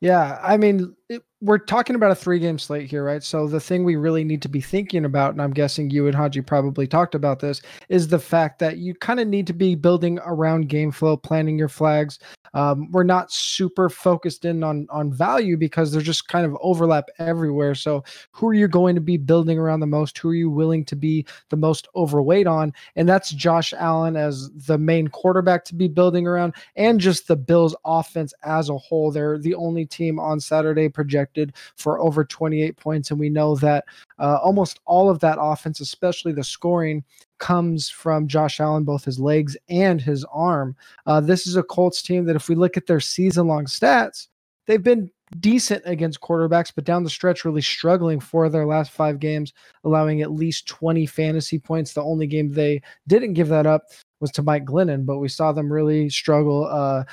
Yeah, 0.00 0.38
I 0.42 0.56
mean, 0.56 0.95
it, 1.08 1.22
we're 1.40 1.58
talking 1.58 1.94
about 1.94 2.10
a 2.10 2.14
three 2.14 2.38
game 2.38 2.58
slate 2.58 2.90
here, 2.90 3.04
right? 3.04 3.22
So 3.22 3.46
the 3.46 3.60
thing 3.60 3.84
we 3.84 3.96
really 3.96 4.24
need 4.24 4.42
to 4.42 4.48
be 4.48 4.60
thinking 4.60 5.04
about, 5.04 5.32
and 5.32 5.42
I'm 5.42 5.52
guessing 5.52 5.90
you 5.90 6.06
and 6.06 6.14
Hodge 6.14 6.44
probably 6.46 6.86
talked 6.86 7.14
about 7.14 7.40
this, 7.40 7.62
is 7.88 8.08
the 8.08 8.18
fact 8.18 8.58
that 8.60 8.78
you 8.78 8.94
kind 8.94 9.20
of 9.20 9.28
need 9.28 9.46
to 9.46 9.52
be 9.52 9.74
building 9.74 10.18
around 10.24 10.68
game 10.68 10.90
flow, 10.90 11.16
planning 11.16 11.58
your 11.58 11.68
flags. 11.68 12.18
Um, 12.54 12.90
we're 12.90 13.02
not 13.02 13.30
super 13.30 13.90
focused 13.90 14.46
in 14.46 14.64
on 14.64 14.86
on 14.88 15.12
value 15.12 15.58
because 15.58 15.92
there's 15.92 16.04
just 16.04 16.26
kind 16.26 16.46
of 16.46 16.56
overlap 16.62 17.04
everywhere. 17.18 17.74
So 17.74 18.02
who 18.32 18.48
are 18.48 18.54
you 18.54 18.66
going 18.66 18.94
to 18.94 19.00
be 19.00 19.18
building 19.18 19.58
around 19.58 19.80
the 19.80 19.86
most? 19.86 20.16
Who 20.16 20.30
are 20.30 20.34
you 20.34 20.50
willing 20.50 20.84
to 20.86 20.96
be 20.96 21.26
the 21.50 21.56
most 21.56 21.86
overweight 21.94 22.46
on? 22.46 22.72
And 22.96 23.06
that's 23.06 23.30
Josh 23.30 23.74
Allen 23.74 24.16
as 24.16 24.50
the 24.52 24.78
main 24.78 25.08
quarterback 25.08 25.64
to 25.66 25.74
be 25.74 25.86
building 25.86 26.26
around, 26.26 26.54
and 26.76 26.98
just 26.98 27.28
the 27.28 27.36
Bills 27.36 27.76
offense 27.84 28.32
as 28.42 28.70
a 28.70 28.78
whole. 28.78 29.10
They're 29.10 29.38
the 29.38 29.54
only 29.54 29.84
team 29.84 30.18
on 30.18 30.40
Saturday 30.40 30.88
projected 30.96 31.52
for 31.76 32.00
over 32.00 32.24
28 32.24 32.76
points. 32.76 33.10
And 33.10 33.20
we 33.20 33.30
know 33.30 33.54
that 33.56 33.84
uh, 34.18 34.38
almost 34.42 34.80
all 34.86 35.08
of 35.08 35.20
that 35.20 35.38
offense, 35.40 35.78
especially 35.78 36.32
the 36.32 36.42
scoring, 36.42 37.04
comes 37.38 37.88
from 37.88 38.26
Josh 38.26 38.58
Allen, 38.58 38.82
both 38.82 39.04
his 39.04 39.20
legs 39.20 39.56
and 39.68 40.00
his 40.00 40.24
arm. 40.32 40.74
Uh, 41.04 41.20
this 41.20 41.46
is 41.46 41.54
a 41.54 41.62
Colts 41.62 42.02
team 42.02 42.24
that, 42.24 42.34
if 42.34 42.48
we 42.48 42.54
look 42.54 42.76
at 42.76 42.86
their 42.86 42.98
season 42.98 43.46
long 43.46 43.66
stats, 43.66 44.28
they've 44.66 44.82
been 44.82 45.10
decent 45.40 45.82
against 45.84 46.20
quarterbacks, 46.20 46.72
but 46.74 46.84
down 46.84 47.04
the 47.04 47.10
stretch, 47.10 47.44
really 47.44 47.60
struggling 47.60 48.20
for 48.20 48.48
their 48.48 48.66
last 48.66 48.92
five 48.92 49.18
games, 49.18 49.52
allowing 49.84 50.22
at 50.22 50.32
least 50.32 50.66
20 50.68 51.04
fantasy 51.06 51.58
points. 51.58 51.92
The 51.92 52.02
only 52.02 52.26
game 52.26 52.52
they 52.52 52.80
didn't 53.06 53.34
give 53.34 53.48
that 53.48 53.66
up 53.66 53.82
was 54.20 54.30
to 54.32 54.42
Mike 54.42 54.64
Glennon, 54.64 55.04
but 55.04 55.18
we 55.18 55.28
saw 55.28 55.52
them 55.52 55.72
really 55.72 56.08
struggle. 56.08 56.66
Uh, 56.66 57.04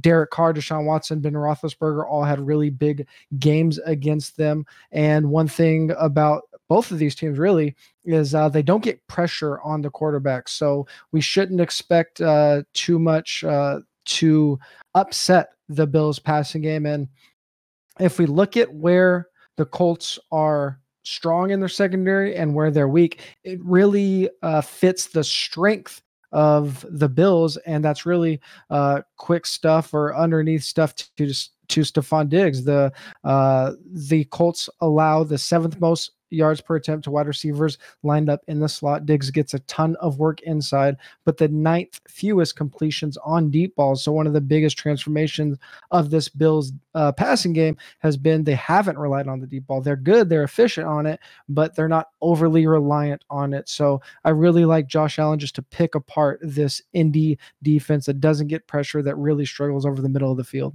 Derek 0.00 0.30
Carr, 0.30 0.52
Deshaun 0.52 0.84
Watson, 0.84 1.20
Ben 1.20 1.32
Roethlisberger 1.32 2.06
all 2.06 2.24
had 2.24 2.40
really 2.40 2.70
big 2.70 3.06
games 3.38 3.78
against 3.80 4.36
them. 4.36 4.66
And 4.92 5.30
one 5.30 5.48
thing 5.48 5.92
about 5.98 6.42
both 6.68 6.90
of 6.90 6.98
these 6.98 7.14
teams 7.14 7.38
really 7.38 7.76
is 8.04 8.34
uh, 8.34 8.48
they 8.48 8.62
don't 8.62 8.82
get 8.82 9.06
pressure 9.06 9.60
on 9.60 9.82
the 9.82 9.90
quarterback. 9.90 10.48
So 10.48 10.86
we 11.12 11.20
shouldn't 11.20 11.60
expect 11.60 12.20
uh, 12.20 12.62
too 12.74 12.98
much 12.98 13.44
uh, 13.44 13.80
to 14.06 14.58
upset 14.94 15.50
the 15.68 15.86
Bills 15.86 16.18
passing 16.18 16.62
game. 16.62 16.86
And 16.86 17.08
if 18.00 18.18
we 18.18 18.26
look 18.26 18.56
at 18.56 18.72
where 18.72 19.28
the 19.56 19.64
Colts 19.64 20.18
are 20.30 20.80
strong 21.02 21.50
in 21.50 21.60
their 21.60 21.68
secondary 21.68 22.34
and 22.36 22.54
where 22.54 22.70
they're 22.70 22.88
weak, 22.88 23.20
it 23.44 23.58
really 23.64 24.28
uh, 24.42 24.60
fits 24.60 25.06
the 25.06 25.24
strength 25.24 26.02
of 26.36 26.84
the 26.90 27.08
Bills, 27.08 27.56
and 27.56 27.82
that's 27.82 28.04
really 28.04 28.38
uh, 28.68 29.00
quick 29.16 29.46
stuff 29.46 29.94
or 29.94 30.14
underneath 30.14 30.62
stuff 30.62 30.94
to 30.94 31.32
to 31.68 31.80
Stefon 31.80 32.28
Diggs. 32.28 32.62
The 32.62 32.92
uh, 33.24 33.72
the 33.86 34.24
Colts 34.24 34.68
allow 34.82 35.24
the 35.24 35.38
seventh 35.38 35.80
most 35.80 36.10
yards 36.30 36.60
per 36.60 36.76
attempt 36.76 37.04
to 37.04 37.10
wide 37.10 37.26
receivers 37.26 37.78
lined 38.02 38.28
up 38.28 38.42
in 38.48 38.60
the 38.60 38.68
slot. 38.68 39.06
Diggs 39.06 39.30
gets 39.30 39.54
a 39.54 39.58
ton 39.60 39.96
of 40.00 40.18
work 40.18 40.40
inside, 40.42 40.96
but 41.24 41.36
the 41.36 41.48
ninth 41.48 42.00
fewest 42.08 42.56
completions 42.56 43.16
on 43.18 43.50
deep 43.50 43.74
balls. 43.76 44.02
So 44.02 44.12
one 44.12 44.26
of 44.26 44.32
the 44.32 44.40
biggest 44.40 44.78
transformations 44.78 45.58
of 45.90 46.10
this 46.10 46.28
Bills 46.28 46.72
uh, 46.94 47.12
passing 47.12 47.52
game 47.52 47.76
has 48.00 48.16
been 48.16 48.44
they 48.44 48.54
haven't 48.54 48.98
relied 48.98 49.28
on 49.28 49.40
the 49.40 49.46
deep 49.46 49.66
ball. 49.66 49.80
They're 49.80 49.96
good, 49.96 50.28
they're 50.28 50.44
efficient 50.44 50.86
on 50.86 51.06
it, 51.06 51.20
but 51.48 51.74
they're 51.74 51.88
not 51.88 52.08
overly 52.20 52.66
reliant 52.66 53.24
on 53.30 53.52
it. 53.52 53.68
So 53.68 54.00
I 54.24 54.30
really 54.30 54.64
like 54.64 54.86
Josh 54.86 55.18
Allen 55.18 55.38
just 55.38 55.54
to 55.56 55.62
pick 55.62 55.94
apart 55.94 56.40
this 56.42 56.82
Indy 56.92 57.38
defense 57.62 58.06
that 58.06 58.20
doesn't 58.20 58.48
get 58.48 58.66
pressure, 58.66 59.02
that 59.02 59.16
really 59.16 59.46
struggles 59.46 59.86
over 59.86 60.02
the 60.02 60.08
middle 60.08 60.30
of 60.30 60.36
the 60.36 60.44
field. 60.44 60.74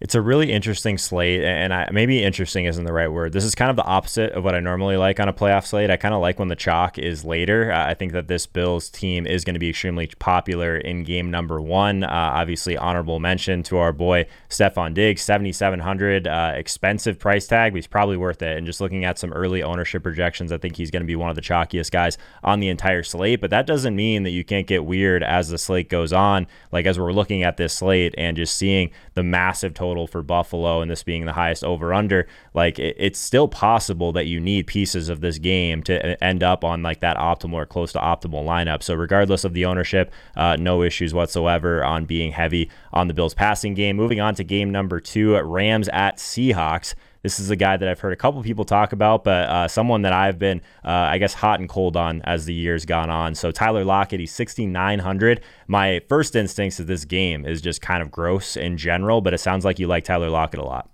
It's 0.00 0.16
a 0.16 0.20
really 0.20 0.50
interesting 0.50 0.98
slate, 0.98 1.44
and 1.44 1.72
I, 1.72 1.88
maybe 1.92 2.20
interesting 2.20 2.64
isn't 2.64 2.84
the 2.84 2.92
right 2.92 3.06
word. 3.06 3.32
This 3.32 3.44
is 3.44 3.54
kind 3.54 3.70
of 3.70 3.76
the 3.76 3.84
opposite 3.84 4.32
of 4.32 4.42
what 4.42 4.56
I 4.56 4.58
normally 4.58 4.96
like 4.96 5.20
on 5.20 5.28
a 5.28 5.32
playoff 5.32 5.66
slate. 5.66 5.88
I 5.88 5.96
kind 5.96 6.12
of 6.12 6.20
like 6.20 6.40
when 6.40 6.48
the 6.48 6.56
chalk 6.56 6.98
is 6.98 7.24
later. 7.24 7.70
Uh, 7.70 7.86
I 7.86 7.94
think 7.94 8.10
that 8.10 8.26
this 8.26 8.44
Bills 8.44 8.90
team 8.90 9.24
is 9.24 9.44
going 9.44 9.54
to 9.54 9.60
be 9.60 9.68
extremely 9.70 10.10
popular 10.18 10.76
in 10.76 11.04
game 11.04 11.30
number 11.30 11.60
one. 11.60 12.02
Uh, 12.02 12.08
obviously, 12.10 12.76
honorable 12.76 13.20
mention 13.20 13.62
to 13.62 13.76
our 13.76 13.92
boy 13.92 14.26
Stefon 14.50 14.94
Diggs, 14.94 15.22
7,700, 15.22 16.26
uh, 16.26 16.54
expensive 16.56 17.20
price 17.20 17.46
tag, 17.46 17.70
but 17.70 17.76
he's 17.76 17.86
probably 17.86 18.16
worth 18.16 18.42
it. 18.42 18.56
And 18.56 18.66
just 18.66 18.80
looking 18.80 19.04
at 19.04 19.16
some 19.16 19.32
early 19.32 19.62
ownership 19.62 20.02
projections, 20.02 20.50
I 20.50 20.58
think 20.58 20.74
he's 20.74 20.90
going 20.90 21.02
to 21.02 21.06
be 21.06 21.14
one 21.14 21.30
of 21.30 21.36
the 21.36 21.40
chalkiest 21.40 21.92
guys 21.92 22.18
on 22.42 22.58
the 22.58 22.68
entire 22.68 23.04
slate. 23.04 23.40
But 23.40 23.50
that 23.50 23.64
doesn't 23.64 23.94
mean 23.94 24.24
that 24.24 24.30
you 24.30 24.42
can't 24.42 24.66
get 24.66 24.84
weird 24.84 25.22
as 25.22 25.50
the 25.50 25.56
slate 25.58 25.88
goes 25.88 26.12
on. 26.12 26.48
Like 26.72 26.84
as 26.84 26.98
we're 26.98 27.12
looking 27.12 27.44
at 27.44 27.58
this 27.58 27.74
slate 27.74 28.12
and 28.18 28.36
just 28.36 28.56
seeing 28.56 28.90
the 29.14 29.22
massive 29.22 29.72
total 29.72 29.83
total 29.84 30.06
for 30.06 30.22
Buffalo 30.22 30.80
and 30.80 30.90
this 30.90 31.02
being 31.02 31.26
the 31.26 31.32
highest 31.32 31.62
over 31.62 31.92
under, 31.92 32.26
like 32.54 32.78
it, 32.78 32.96
it's 32.98 33.18
still 33.18 33.46
possible 33.46 34.12
that 34.12 34.26
you 34.26 34.40
need 34.40 34.66
pieces 34.66 35.10
of 35.10 35.20
this 35.20 35.38
game 35.38 35.82
to 35.82 36.24
end 36.24 36.42
up 36.42 36.64
on 36.64 36.82
like 36.82 37.00
that 37.00 37.18
optimal 37.18 37.54
or 37.54 37.66
close 37.66 37.92
to 37.92 37.98
optimal 37.98 38.44
lineup. 38.46 38.82
So 38.82 38.94
regardless 38.94 39.44
of 39.44 39.52
the 39.52 39.66
ownership, 39.66 40.10
uh, 40.36 40.56
no 40.58 40.82
issues 40.82 41.12
whatsoever 41.12 41.84
on 41.84 42.06
being 42.06 42.32
heavy 42.32 42.70
on 42.94 43.08
the 43.08 43.14
Bills 43.14 43.34
passing 43.34 43.74
game. 43.74 43.96
Moving 43.96 44.20
on 44.20 44.34
to 44.36 44.44
game 44.44 44.72
number 44.72 45.00
two, 45.00 45.38
Rams 45.38 45.88
at 45.88 46.16
Seahawks. 46.16 46.94
This 47.24 47.40
is 47.40 47.48
a 47.48 47.56
guy 47.56 47.78
that 47.78 47.88
I've 47.88 48.00
heard 48.00 48.12
a 48.12 48.16
couple 48.16 48.42
people 48.42 48.66
talk 48.66 48.92
about, 48.92 49.24
but 49.24 49.48
uh, 49.48 49.66
someone 49.66 50.02
that 50.02 50.12
I've 50.12 50.38
been, 50.38 50.60
uh, 50.84 50.90
I 50.90 51.16
guess, 51.16 51.32
hot 51.32 51.58
and 51.58 51.70
cold 51.70 51.96
on 51.96 52.20
as 52.22 52.44
the 52.44 52.52
years 52.52 52.84
gone 52.84 53.08
on. 53.08 53.34
So 53.34 53.50
Tyler 53.50 53.82
Lockett, 53.82 54.20
he's 54.20 54.30
6,900. 54.32 55.40
My 55.66 56.02
first 56.06 56.36
instincts 56.36 56.78
of 56.80 56.86
this 56.86 57.06
game 57.06 57.46
is 57.46 57.62
just 57.62 57.80
kind 57.80 58.02
of 58.02 58.10
gross 58.10 58.58
in 58.58 58.76
general, 58.76 59.22
but 59.22 59.32
it 59.32 59.38
sounds 59.38 59.64
like 59.64 59.78
you 59.78 59.86
like 59.86 60.04
Tyler 60.04 60.28
Lockett 60.28 60.60
a 60.60 60.64
lot. 60.64 60.90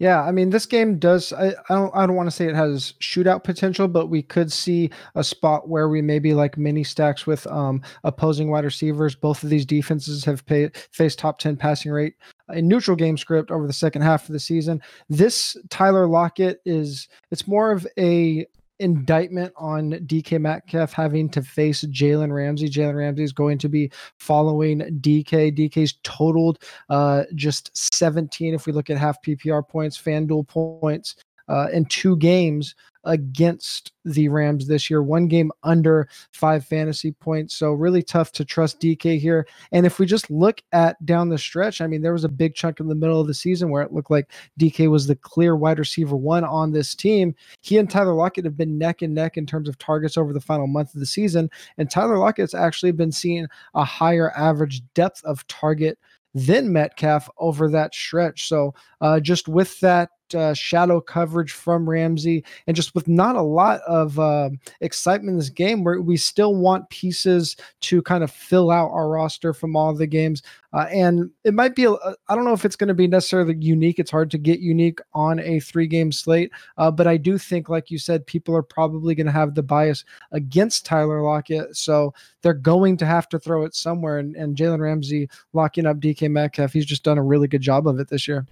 Yeah, 0.00 0.22
I 0.22 0.32
mean, 0.32 0.50
this 0.50 0.66
game 0.66 0.98
does. 0.98 1.32
I, 1.32 1.50
I 1.68 1.74
don't. 1.74 1.94
I 1.94 2.04
don't 2.04 2.16
want 2.16 2.26
to 2.26 2.34
say 2.34 2.46
it 2.46 2.56
has 2.56 2.94
shootout 3.00 3.44
potential, 3.44 3.86
but 3.86 4.08
we 4.08 4.22
could 4.22 4.52
see 4.52 4.90
a 5.14 5.22
spot 5.22 5.68
where 5.68 5.88
we 5.88 6.02
maybe 6.02 6.34
like 6.34 6.58
mini 6.58 6.82
stacks 6.82 7.28
with 7.28 7.46
um, 7.46 7.80
opposing 8.02 8.50
wide 8.50 8.64
receivers. 8.64 9.14
Both 9.14 9.44
of 9.44 9.50
these 9.50 9.64
defenses 9.64 10.24
have 10.24 10.44
pay, 10.46 10.70
faced 10.90 11.20
top 11.20 11.38
ten 11.38 11.56
passing 11.56 11.92
rate 11.92 12.14
in 12.52 12.66
neutral 12.66 12.96
game 12.96 13.16
script 13.16 13.52
over 13.52 13.68
the 13.68 13.72
second 13.72 14.02
half 14.02 14.28
of 14.28 14.32
the 14.32 14.40
season. 14.40 14.82
This 15.08 15.56
Tyler 15.70 16.08
Lockett 16.08 16.60
is. 16.64 17.08
It's 17.30 17.46
more 17.46 17.70
of 17.70 17.86
a 17.96 18.46
indictment 18.80 19.52
on 19.56 19.92
DK 20.06 20.40
Metcalf 20.40 20.92
having 20.92 21.28
to 21.30 21.42
face 21.42 21.84
Jalen 21.84 22.32
Ramsey. 22.32 22.68
Jalen 22.68 22.96
Ramsey 22.96 23.22
is 23.22 23.32
going 23.32 23.58
to 23.58 23.68
be 23.68 23.90
following 24.18 24.80
DK. 25.00 25.56
DK's 25.56 25.94
totaled 26.02 26.58
uh, 26.90 27.24
just 27.34 27.70
17 27.94 28.54
if 28.54 28.66
we 28.66 28.72
look 28.72 28.90
at 28.90 28.98
half 28.98 29.22
PPR 29.22 29.66
points, 29.66 30.00
FanDuel 30.00 30.46
points 30.48 31.16
uh, 31.48 31.68
in 31.72 31.84
two 31.86 32.16
games 32.16 32.74
against 33.04 33.92
the 34.04 34.28
Rams 34.28 34.66
this 34.66 34.90
year. 34.90 35.02
One 35.02 35.28
game 35.28 35.50
under 35.62 36.08
five 36.32 36.64
fantasy 36.64 37.12
points. 37.12 37.54
So 37.54 37.72
really 37.72 38.02
tough 38.02 38.32
to 38.32 38.44
trust 38.44 38.80
DK 38.80 39.18
here. 39.18 39.46
And 39.72 39.86
if 39.86 39.98
we 39.98 40.06
just 40.06 40.30
look 40.30 40.62
at 40.72 41.04
down 41.04 41.28
the 41.28 41.38
stretch, 41.38 41.80
I 41.80 41.86
mean, 41.86 42.02
there 42.02 42.12
was 42.12 42.24
a 42.24 42.28
big 42.28 42.54
chunk 42.54 42.80
in 42.80 42.88
the 42.88 42.94
middle 42.94 43.20
of 43.20 43.26
the 43.26 43.34
season 43.34 43.70
where 43.70 43.82
it 43.82 43.92
looked 43.92 44.10
like 44.10 44.30
DK 44.58 44.90
was 44.90 45.06
the 45.06 45.16
clear 45.16 45.56
wide 45.56 45.78
receiver 45.78 46.16
one 46.16 46.44
on 46.44 46.72
this 46.72 46.94
team. 46.94 47.34
He 47.60 47.78
and 47.78 47.90
Tyler 47.90 48.14
Lockett 48.14 48.44
have 48.44 48.56
been 48.56 48.78
neck 48.78 49.02
and 49.02 49.14
neck 49.14 49.36
in 49.36 49.46
terms 49.46 49.68
of 49.68 49.78
targets 49.78 50.16
over 50.16 50.32
the 50.32 50.40
final 50.40 50.66
month 50.66 50.94
of 50.94 51.00
the 51.00 51.06
season. 51.06 51.50
And 51.78 51.90
Tyler 51.90 52.18
Lockett's 52.18 52.54
actually 52.54 52.92
been 52.92 53.12
seeing 53.12 53.46
a 53.74 53.84
higher 53.84 54.32
average 54.36 54.82
depth 54.94 55.24
of 55.24 55.46
target 55.46 55.98
than 56.34 56.72
Metcalf 56.72 57.30
over 57.38 57.68
that 57.70 57.94
stretch. 57.94 58.48
So 58.48 58.74
uh, 59.00 59.20
just 59.20 59.48
with 59.48 59.78
that 59.80 60.10
uh, 60.34 60.54
shadow 60.54 61.00
coverage 61.00 61.52
from 61.52 61.88
Ramsey, 61.88 62.44
and 62.66 62.76
just 62.76 62.94
with 62.94 63.08
not 63.08 63.36
a 63.36 63.42
lot 63.42 63.80
of 63.86 64.18
uh, 64.18 64.50
excitement 64.80 65.30
in 65.30 65.38
this 65.38 65.50
game, 65.50 65.84
where 65.84 66.00
we 66.00 66.16
still 66.16 66.54
want 66.54 66.88
pieces 66.90 67.56
to 67.80 68.02
kind 68.02 68.24
of 68.24 68.30
fill 68.30 68.70
out 68.70 68.90
our 68.90 69.08
roster 69.08 69.52
from 69.52 69.76
all 69.76 69.94
the 69.94 70.06
games. 70.06 70.42
Uh, 70.74 70.86
and 70.90 71.30
it 71.44 71.54
might 71.54 71.76
be, 71.76 71.86
I 71.86 72.34
don't 72.34 72.44
know 72.44 72.52
if 72.52 72.64
it's 72.64 72.74
going 72.74 72.88
to 72.88 72.94
be 72.94 73.06
necessarily 73.06 73.54
unique. 73.60 74.00
It's 74.00 74.10
hard 74.10 74.28
to 74.32 74.38
get 74.38 74.58
unique 74.58 74.98
on 75.12 75.38
a 75.38 75.60
three 75.60 75.86
game 75.86 76.10
slate. 76.10 76.50
Uh, 76.76 76.90
but 76.90 77.06
I 77.06 77.16
do 77.16 77.38
think, 77.38 77.68
like 77.68 77.92
you 77.92 77.98
said, 77.98 78.26
people 78.26 78.56
are 78.56 78.62
probably 78.62 79.14
going 79.14 79.26
to 79.26 79.32
have 79.32 79.54
the 79.54 79.62
bias 79.62 80.04
against 80.32 80.84
Tyler 80.84 81.22
Lockett. 81.22 81.76
So 81.76 82.12
they're 82.42 82.54
going 82.54 82.96
to 82.96 83.06
have 83.06 83.28
to 83.28 83.38
throw 83.38 83.64
it 83.64 83.76
somewhere. 83.76 84.18
And, 84.18 84.34
and 84.34 84.56
Jalen 84.56 84.80
Ramsey 84.80 85.28
locking 85.52 85.86
up 85.86 85.98
DK 85.98 86.28
Metcalf, 86.28 86.72
he's 86.72 86.86
just 86.86 87.04
done 87.04 87.18
a 87.18 87.22
really 87.22 87.46
good 87.46 87.62
job 87.62 87.86
of 87.86 88.00
it 88.00 88.08
this 88.08 88.26
year. 88.26 88.44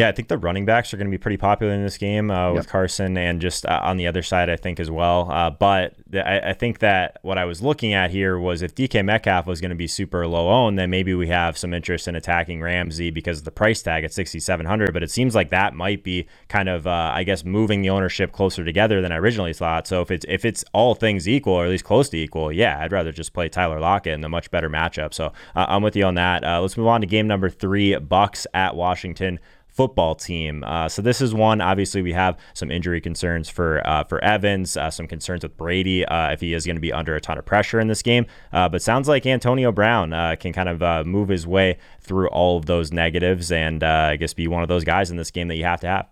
Yeah, 0.00 0.08
I 0.08 0.12
think 0.12 0.28
the 0.28 0.38
running 0.38 0.64
backs 0.64 0.94
are 0.94 0.96
going 0.96 1.08
to 1.08 1.10
be 1.10 1.18
pretty 1.18 1.36
popular 1.36 1.74
in 1.74 1.82
this 1.82 1.98
game 1.98 2.30
uh, 2.30 2.54
with 2.54 2.66
Carson 2.66 3.18
and 3.18 3.38
just 3.38 3.66
uh, 3.66 3.80
on 3.82 3.98
the 3.98 4.06
other 4.06 4.22
side, 4.22 4.48
I 4.48 4.56
think 4.56 4.80
as 4.80 4.90
well. 4.90 5.30
Uh, 5.30 5.50
but 5.50 5.94
th- 6.10 6.24
I, 6.24 6.50
I, 6.50 6.52
think 6.54 6.78
that 6.78 7.18
what 7.20 7.36
I 7.36 7.44
was 7.44 7.60
looking 7.60 7.92
at 7.92 8.10
here 8.10 8.38
was 8.38 8.62
if 8.62 8.74
DK 8.74 9.04
Metcalf 9.04 9.46
was 9.46 9.60
going 9.60 9.68
to 9.72 9.76
be 9.76 9.86
super 9.86 10.26
low 10.26 10.48
owned, 10.48 10.78
then 10.78 10.88
maybe 10.88 11.12
we 11.12 11.28
have 11.28 11.58
some 11.58 11.74
interest 11.74 12.08
in 12.08 12.16
attacking 12.16 12.62
Ramsey 12.62 13.10
because 13.10 13.40
of 13.40 13.44
the 13.44 13.50
price 13.50 13.82
tag 13.82 14.02
at 14.02 14.14
6,700. 14.14 14.94
But 14.94 15.02
it 15.02 15.10
seems 15.10 15.34
like 15.34 15.50
that 15.50 15.74
might 15.74 16.02
be 16.02 16.26
kind 16.48 16.70
of, 16.70 16.86
uh, 16.86 17.12
I 17.14 17.22
guess, 17.22 17.44
moving 17.44 17.82
the 17.82 17.90
ownership 17.90 18.32
closer 18.32 18.64
together 18.64 19.02
than 19.02 19.12
I 19.12 19.16
originally 19.16 19.52
thought. 19.52 19.86
So 19.86 20.00
if 20.00 20.10
it's 20.10 20.24
if 20.30 20.46
it's 20.46 20.64
all 20.72 20.94
things 20.94 21.28
equal 21.28 21.52
or 21.52 21.66
at 21.66 21.70
least 21.70 21.84
close 21.84 22.08
to 22.08 22.16
equal, 22.16 22.50
yeah, 22.50 22.80
I'd 22.80 22.92
rather 22.92 23.12
just 23.12 23.34
play 23.34 23.50
Tyler 23.50 23.80
Lockett 23.80 24.14
in 24.14 24.24
a 24.24 24.30
much 24.30 24.50
better 24.50 24.70
matchup. 24.70 25.12
So 25.12 25.26
uh, 25.54 25.66
I'm 25.68 25.82
with 25.82 25.94
you 25.94 26.04
on 26.04 26.14
that. 26.14 26.42
Uh, 26.42 26.62
let's 26.62 26.78
move 26.78 26.86
on 26.86 27.02
to 27.02 27.06
game 27.06 27.26
number 27.26 27.50
three: 27.50 27.92
Bucs 27.92 28.46
at 28.54 28.74
Washington 28.74 29.38
football 29.72 30.14
team. 30.14 30.64
Uh, 30.64 30.88
so 30.88 31.02
this 31.02 31.20
is 31.20 31.34
one. 31.34 31.60
Obviously, 31.60 32.02
we 32.02 32.12
have 32.12 32.38
some 32.54 32.70
injury 32.70 33.00
concerns 33.00 33.48
for 33.48 33.86
uh, 33.86 34.04
for 34.04 34.22
Evans, 34.22 34.76
uh, 34.76 34.90
some 34.90 35.06
concerns 35.06 35.42
with 35.42 35.56
Brady 35.56 36.04
uh, 36.04 36.30
if 36.32 36.40
he 36.40 36.54
is 36.54 36.66
going 36.66 36.76
to 36.76 36.80
be 36.80 36.92
under 36.92 37.14
a 37.16 37.20
ton 37.20 37.38
of 37.38 37.46
pressure 37.46 37.80
in 37.80 37.88
this 37.88 38.02
game. 38.02 38.26
Uh, 38.52 38.68
but 38.68 38.82
sounds 38.82 39.08
like 39.08 39.26
Antonio 39.26 39.72
Brown 39.72 40.12
uh, 40.12 40.36
can 40.38 40.52
kind 40.52 40.68
of 40.68 41.06
move 41.06 41.28
his 41.28 41.46
way 41.46 41.78
through 42.00 42.28
all 42.28 42.56
of 42.56 42.66
those 42.66 42.92
negatives 42.92 43.52
and 43.52 43.82
I 43.82 44.16
guess 44.16 44.34
be 44.34 44.48
one 44.48 44.62
of 44.62 44.68
those 44.68 44.84
guys 44.84 45.10
in 45.10 45.16
this 45.16 45.30
game 45.30 45.48
that 45.48 45.56
you 45.56 45.64
have 45.64 45.80
to 45.80 45.86
have. 45.86 46.06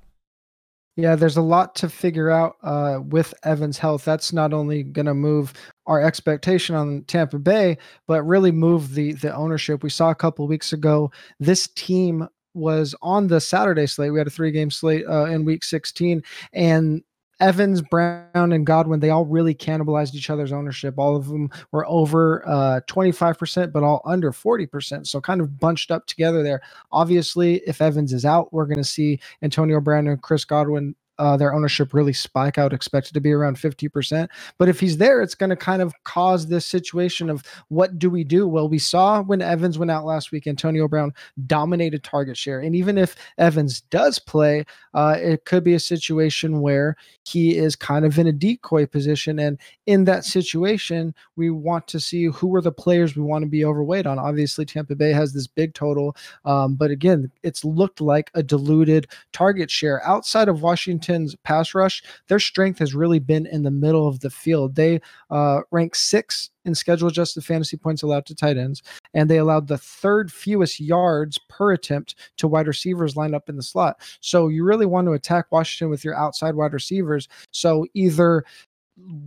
Yeah, 0.98 1.14
there's 1.14 1.36
a 1.36 1.42
lot 1.42 1.76
to 1.76 1.88
figure 1.88 2.28
out 2.28 2.56
uh, 2.64 2.98
with 3.00 3.32
Evans' 3.44 3.78
health. 3.78 4.04
That's 4.04 4.32
not 4.32 4.52
only 4.52 4.82
going 4.82 5.06
to 5.06 5.14
move 5.14 5.52
our 5.86 6.02
expectation 6.02 6.74
on 6.74 7.04
Tampa 7.06 7.38
Bay, 7.38 7.78
but 8.08 8.24
really 8.24 8.50
move 8.50 8.94
the 8.94 9.12
the 9.12 9.32
ownership. 9.32 9.84
We 9.84 9.90
saw 9.90 10.10
a 10.10 10.16
couple 10.16 10.48
weeks 10.48 10.72
ago 10.72 11.12
this 11.38 11.68
team 11.68 12.26
was 12.54 12.94
on 13.02 13.28
the 13.28 13.40
Saturday 13.40 13.86
slate. 13.86 14.12
We 14.12 14.18
had 14.18 14.26
a 14.28 14.30
three 14.30 14.50
game 14.52 14.70
slate 14.70 15.06
uh, 15.08 15.26
in 15.26 15.44
week 15.44 15.64
16, 15.64 16.22
and 16.52 17.02
Evans, 17.40 17.82
Brown, 17.82 18.52
and 18.52 18.66
Godwin, 18.66 19.00
they 19.00 19.10
all 19.10 19.24
really 19.26 19.54
cannibalized 19.54 20.14
each 20.14 20.30
other's 20.30 20.52
ownership. 20.52 20.94
All 20.98 21.16
of 21.16 21.28
them 21.28 21.50
were 21.72 21.86
over 21.86 22.42
uh, 22.48 22.80
25%, 22.88 23.72
but 23.72 23.82
all 23.82 24.02
under 24.04 24.32
40%. 24.32 25.06
So 25.06 25.20
kind 25.20 25.40
of 25.40 25.58
bunched 25.60 25.90
up 25.90 26.06
together 26.06 26.42
there. 26.42 26.62
Obviously, 26.92 27.56
if 27.66 27.80
Evans 27.80 28.12
is 28.12 28.24
out, 28.24 28.52
we're 28.52 28.66
going 28.66 28.78
to 28.78 28.84
see 28.84 29.20
Antonio 29.42 29.80
Brown 29.80 30.08
and 30.08 30.20
Chris 30.22 30.44
Godwin 30.44 30.94
uh, 31.18 31.36
their 31.36 31.54
ownership 31.54 31.92
really 31.92 32.12
spike. 32.12 32.58
I 32.58 32.62
would 32.62 32.72
expect 32.72 33.08
it 33.08 33.12
to 33.14 33.20
be 33.20 33.32
around 33.32 33.56
50%. 33.56 34.28
But 34.56 34.68
if 34.68 34.78
he's 34.78 34.98
there, 34.98 35.20
it's 35.20 35.34
going 35.34 35.50
to 35.50 35.56
kind 35.56 35.82
of 35.82 35.92
cause 36.04 36.46
this 36.46 36.64
situation 36.64 37.28
of 37.28 37.42
what 37.68 37.98
do 37.98 38.08
we 38.08 38.24
do? 38.24 38.46
Well, 38.46 38.68
we 38.68 38.78
saw 38.78 39.22
when 39.22 39.42
Evans 39.42 39.78
went 39.78 39.90
out 39.90 40.04
last 40.04 40.30
week, 40.30 40.46
Antonio 40.46 40.86
Brown 40.86 41.12
dominated 41.46 42.04
target 42.04 42.36
share. 42.36 42.60
And 42.60 42.76
even 42.76 42.98
if 42.98 43.16
Evans 43.36 43.80
does 43.82 44.18
play, 44.18 44.64
uh, 44.94 45.16
it 45.18 45.44
could 45.44 45.64
be 45.64 45.74
a 45.74 45.80
situation 45.80 46.60
where 46.60 46.96
he 47.24 47.56
is 47.56 47.74
kind 47.74 48.04
of 48.04 48.18
in 48.18 48.26
a 48.26 48.32
decoy 48.32 48.86
position. 48.86 49.38
And 49.38 49.58
in 49.86 50.04
that 50.04 50.24
situation, 50.24 51.14
we 51.36 51.50
want 51.50 51.88
to 51.88 52.00
see 52.00 52.26
who 52.26 52.54
are 52.54 52.62
the 52.62 52.72
players 52.72 53.16
we 53.16 53.22
want 53.22 53.42
to 53.42 53.48
be 53.48 53.64
overweight 53.64 54.06
on. 54.06 54.18
Obviously, 54.18 54.64
Tampa 54.64 54.94
Bay 54.94 55.12
has 55.12 55.32
this 55.32 55.46
big 55.46 55.74
total. 55.74 56.16
Um, 56.44 56.74
but 56.74 56.90
again, 56.90 57.30
it's 57.42 57.64
looked 57.64 58.00
like 58.00 58.30
a 58.34 58.42
diluted 58.42 59.08
target 59.32 59.70
share 59.70 60.06
outside 60.06 60.48
of 60.48 60.62
Washington 60.62 61.07
Washington's 61.08 61.34
pass 61.36 61.74
rush, 61.74 62.02
their 62.28 62.38
strength 62.38 62.78
has 62.78 62.94
really 62.94 63.18
been 63.18 63.46
in 63.46 63.62
the 63.62 63.70
middle 63.70 64.06
of 64.06 64.20
the 64.20 64.30
field. 64.30 64.74
They 64.74 65.00
uh, 65.30 65.60
rank 65.70 65.94
six 65.94 66.50
in 66.64 66.74
schedule 66.74 67.08
adjusted 67.08 67.44
fantasy 67.44 67.78
points 67.78 68.02
allowed 68.02 68.26
to 68.26 68.34
tight 68.34 68.58
ends, 68.58 68.82
and 69.14 69.30
they 69.30 69.38
allowed 69.38 69.68
the 69.68 69.78
third 69.78 70.30
fewest 70.30 70.80
yards 70.80 71.38
per 71.48 71.72
attempt 71.72 72.14
to 72.36 72.46
wide 72.46 72.66
receivers 72.66 73.16
lined 73.16 73.34
up 73.34 73.48
in 73.48 73.56
the 73.56 73.62
slot. 73.62 73.96
So 74.20 74.48
you 74.48 74.64
really 74.64 74.84
want 74.84 75.06
to 75.06 75.12
attack 75.12 75.46
Washington 75.50 75.90
with 75.90 76.04
your 76.04 76.14
outside 76.14 76.54
wide 76.54 76.74
receivers. 76.74 77.26
So 77.52 77.86
either 77.94 78.44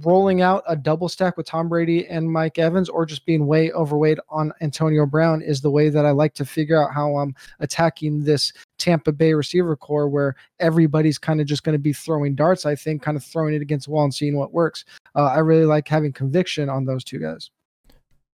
rolling 0.04 0.42
out 0.42 0.64
a 0.68 0.76
double 0.76 1.10
stack 1.10 1.38
with 1.38 1.46
Tom 1.46 1.70
Brady 1.70 2.08
and 2.08 2.32
Mike 2.32 2.58
Evans 2.58 2.90
or 2.90 3.06
just 3.06 3.26
being 3.26 3.48
way 3.48 3.72
overweight 3.72 4.20
on 4.30 4.52
Antonio 4.62 5.06
Brown 5.06 5.42
is 5.42 5.62
the 5.62 5.72
way 5.72 5.90
that 5.90 6.06
I 6.06 6.12
like 6.12 6.34
to 6.36 6.46
figure 6.46 6.82
out 6.82 6.94
how 6.94 7.18
I'm 7.18 7.36
attacking 7.60 8.24
this 8.24 8.54
Tampa 8.78 9.12
Bay 9.12 9.34
receiver 9.34 9.76
corps 9.76 10.10
where 10.10 10.36
everybody's 10.60 11.18
kind 11.18 11.42
of 11.42 11.48
just 11.48 11.64
going 11.64 11.74
to 11.74 11.80
be 11.80 11.94
throwing 11.94 12.36
darts, 12.36 12.66
I 12.66 12.76
think, 12.76 13.02
kind 13.02 13.18
of 13.18 13.24
throwing 13.24 13.54
it 13.54 13.62
against 13.62 13.86
the 13.86 13.92
wall 13.92 14.04
and 14.04 14.14
seeing 14.14 14.38
what 14.38 14.54
works. 14.54 14.86
Uh, 15.16 15.26
I 15.26 15.40
really 15.40 15.66
like 15.66 15.88
having 15.88 16.14
conviction 16.14 16.70
on 16.70 16.86
those 16.86 17.04
two 17.04 17.20
guys. 17.20 17.50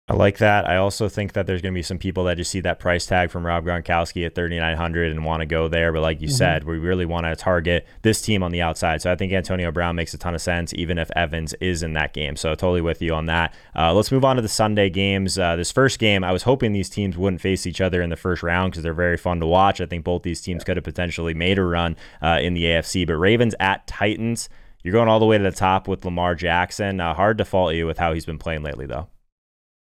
I 0.10 0.14
like 0.14 0.38
that. 0.38 0.70
I 0.70 0.78
also 0.78 1.10
think 1.10 1.34
that 1.34 1.48
there's 1.48 1.62
going 1.62 1.74
to 1.74 1.78
be 1.78 1.84
some 1.84 1.98
people 1.98 2.24
that 2.26 2.38
just 2.38 2.50
see 2.50 2.62
that 2.62 2.80
price 2.80 3.06
tag 3.06 3.30
from 3.30 3.46
Rob 3.46 3.66
Gronkowski 3.66 4.26
at 4.26 4.36
3,900 4.36 5.12
and 5.12 5.26
want 5.26 5.42
to 5.42 5.46
go 5.46 5.68
there. 5.68 5.92
But 5.92 6.02
like 6.02 6.22
you 6.22 6.30
mm-hmm. 6.30 6.36
said, 6.36 6.64
we 6.64 6.78
really 6.78 7.06
want 7.06 7.26
to 7.26 7.36
target 7.36 7.86
this 8.04 8.22
team 8.22 8.42
on 8.42 8.54
the 8.54 8.62
outside. 8.62 9.02
So 9.02 9.12
I 9.12 9.18
think 9.18 9.34
Antonio 9.34 9.70
Brown 9.70 9.98
makes 9.98 10.14
a 10.14 10.18
ton 10.18 10.34
of 10.34 10.42
sense, 10.42 10.74
even 10.76 10.98
if 10.98 11.12
Evans 11.14 11.54
is 11.56 11.84
in 11.84 11.92
that 11.94 12.14
game. 12.14 12.38
So 12.38 12.56
totally 12.56 12.80
with 12.80 13.02
you 13.02 13.14
on 13.14 13.26
that. 13.26 13.54
Uh, 13.76 13.94
let's 13.94 14.10
move 14.10 14.24
on 14.24 14.38
to 14.38 14.42
the 14.42 14.48
Sunday 14.48 14.90
games. 14.90 15.38
Uh, 15.38 15.58
this 15.58 15.74
first 15.74 16.00
game, 16.00 16.24
I 16.24 16.32
was 16.32 16.44
hoping 16.44 16.72
these 16.72 16.90
teams 16.90 17.18
wouldn't 17.18 17.42
face 17.42 17.68
each 17.68 17.82
other 17.82 18.02
in 18.02 18.10
the 18.10 18.16
first 18.16 18.42
round 18.44 18.72
because 18.72 18.84
they're 18.84 18.94
very 18.94 19.18
fun 19.18 19.42
to 19.42 19.46
watch. 19.46 19.82
I 19.82 19.88
think 19.88 20.06
both 20.06 20.24
these 20.24 20.40
teams 20.40 20.64
could 20.64 20.78
have 20.78 20.86
potentially 20.86 21.34
made 21.34 21.60
a 21.60 21.66
run 21.66 21.98
uh, 22.22 22.40
in 22.42 22.54
the 22.54 22.64
AFC. 22.64 23.06
But 23.06 23.18
Ravens 23.18 23.56
at 23.60 23.86
Titans, 23.88 24.48
you're 24.84 24.94
going 24.94 25.10
all 25.10 25.20
the 25.20 25.26
way 25.26 25.38
to 25.38 25.44
the 25.44 25.52
top 25.52 25.90
with 25.90 26.06
Lamar 26.06 26.34
Jackson. 26.34 27.02
Uh, 27.02 27.14
hard 27.14 27.38
to 27.40 27.44
fault 27.44 27.74
you 27.74 27.86
with 27.86 27.98
how 27.98 28.14
he's 28.14 28.26
been 28.26 28.40
playing 28.40 28.64
lately, 28.64 28.86
though. 28.86 29.10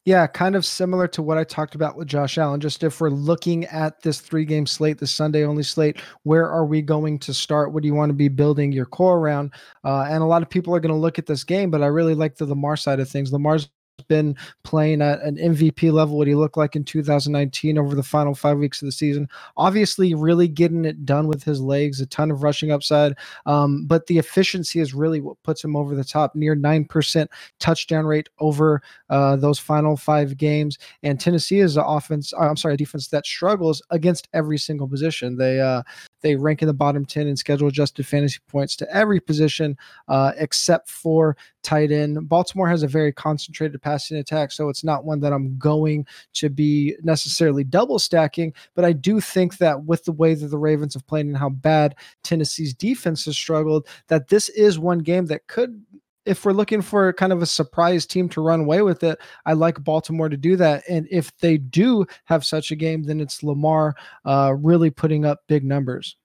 Yeah, 0.07 0.29
kind 0.29 0.55
of 0.55 0.65
similar 0.65 1.09
to 1.09 1.23
what 1.23 1.37
I 1.37 1.43
talked 1.43 1.75
about 1.75 1.97
with 1.97 2.07
Josh 2.07 2.39
Allen. 2.39 2.61
Just 2.61 2.85
if 2.85 3.01
we're 3.01 3.11
looking 3.11 3.65
at 3.65 4.03
this 4.03 4.21
three 4.21 4.45
game 4.45 4.65
slate, 4.65 4.99
the 4.99 5.07
Sunday 5.07 5.45
only 5.45 5.65
slate, 5.65 6.01
where 6.23 6.49
are 6.49 6.65
we 6.65 6.81
going 6.81 7.19
to 7.19 7.35
start? 7.35 7.73
What 7.73 7.83
do 7.83 7.89
you 7.89 7.95
want 7.95 8.11
to 8.11 8.15
be 8.15 8.29
building 8.29 8.71
your 8.71 8.87
core 8.87 9.19
around? 9.19 9.53
Uh, 9.85 10.07
and 10.09 10.23
a 10.23 10.27
lot 10.27 10.43
of 10.43 10.49
people 10.49 10.73
are 10.77 10.81
going 10.81 10.95
to 10.95 10.99
look 10.99 11.19
at 11.19 11.27
this 11.27 11.43
game, 11.43 11.73
but 11.73 11.83
I 11.83 11.87
really 11.87 12.15
like 12.15 12.37
the 12.37 12.47
Lamar 12.47 12.77
side 12.77 13.01
of 13.01 13.09
things. 13.09 13.33
Lamar's 13.33 13.69
been 14.09 14.37
playing 14.63 15.03
at 15.03 15.21
an 15.23 15.37
MVP 15.37 15.93
level, 15.93 16.19
what 16.19 16.29
he 16.29 16.35
looked 16.35 16.57
like 16.57 16.77
in 16.77 16.85
2019 16.85 17.79
over 17.79 17.95
the 17.95 18.03
final 18.03 18.35
five 18.35 18.59
weeks 18.59 18.83
of 18.83 18.87
the 18.87 18.93
season. 18.93 19.29
Obviously, 19.57 20.15
really 20.15 20.49
getting 20.49 20.85
it 20.85 21.05
done 21.05 21.27
with 21.27 21.43
his 21.43 21.61
legs, 21.61 22.01
a 22.01 22.07
ton 22.07 22.31
of 22.31 22.43
rushing 22.43 22.71
upside. 22.71 23.15
Um, 23.47 23.87
but 23.87 24.07
the 24.07 24.19
efficiency 24.19 24.81
is 24.81 24.95
really 24.95 25.21
what 25.21 25.43
puts 25.43 25.63
him 25.63 25.77
over 25.77 25.95
the 25.95 26.05
top, 26.05 26.35
near 26.35 26.57
9% 26.57 27.27
touchdown 27.59 28.07
rate 28.07 28.29
over 28.39 28.83
uh, 29.11 29.37
those 29.37 29.59
final 29.59 29.97
five 29.97 30.37
games. 30.37 30.79
And 31.03 31.19
Tennessee 31.19 31.61
is 31.61 31.77
an 31.77 31.85
offense, 31.87 32.33
I'm 32.39 32.57
sorry, 32.57 32.75
a 32.75 32.79
defense 32.79 33.09
that 33.09 33.27
struggles 33.27 33.83
against 33.91 34.29
every 34.33 34.59
single 34.59 34.89
position. 34.89 35.37
They, 35.37 35.61
uh, 35.61 35.83
they 36.21 36.37
rank 36.37 36.63
in 36.63 36.69
the 36.69 36.75
bottom 36.75 37.05
10 37.05 37.27
in 37.27 37.37
schedule 37.37 37.69
adjusted 37.69 38.07
fantasy 38.07 38.39
points 38.49 38.77
to 38.77 38.95
every 38.95 39.21
position 39.21 39.77
uh, 40.09 40.33
except 40.37 40.89
for 40.89 41.37
tight 41.63 41.91
end. 41.91 42.29
Baltimore 42.29 42.69
has 42.69 42.83
a 42.83 42.89
very 42.89 43.13
concentrated 43.13 43.81
passing 43.83 44.17
attack, 44.17 44.53
so 44.53 44.69
it's 44.69 44.85
not 44.85 45.05
one 45.05 45.21
that 45.21 45.33
I'm 45.33 45.59
going 45.59 46.07
to 46.35 46.49
be 46.49 46.95
necessarily 47.03 47.65
double 47.65 47.99
stacking. 47.99 48.55
But 48.75 48.85
I 48.85 48.93
do 48.93 49.21
think 49.21 49.59
that 49.59 49.85
with 49.85 50.05
the 50.05 50.13
way 50.13 50.35
that 50.35 50.47
the 50.47 50.59
Ravens 50.59 50.95
have 50.95 51.07
played 51.07 51.27
and 51.27 51.37
how 51.37 51.51
bad 51.51 51.97
Tennessee's 52.23 52.75
defense 52.75 53.25
has 53.27 53.37
struggled, 53.37 53.87
that 54.09 54.29
this 54.29 54.49
is 54.51 54.79
one 54.79 55.01
game 55.01 55.27
that 55.27 55.47
could 55.47 55.85
if 56.27 56.45
we're 56.45 56.53
looking 56.53 56.83
for 56.83 57.13
kind 57.13 57.33
of 57.33 57.41
a 57.41 57.47
surprise 57.47 58.05
team 58.05 58.29
to 58.31 58.41
run 58.41 58.61
away 58.61 58.83
with 58.83 59.03
it, 59.03 59.19
I 59.47 59.55
like 59.55 59.83
Baltimore 59.83 60.29
to 60.29 60.37
do 60.37 60.57
that. 60.57 60.85
And 60.89 61.07
if 61.11 61.37
they 61.39 61.57
do 61.57 62.07
have 62.25 62.45
such 62.45 62.71
a 62.71 62.77
game, 62.77 63.05
then 63.05 63.21
it's 63.21 63.43
Lamar 63.43 63.95
uh, 64.25 64.55
really 64.59 64.91
putting 64.91 65.25
up 65.25 65.41
big 65.47 65.65
numbers. 65.65 66.17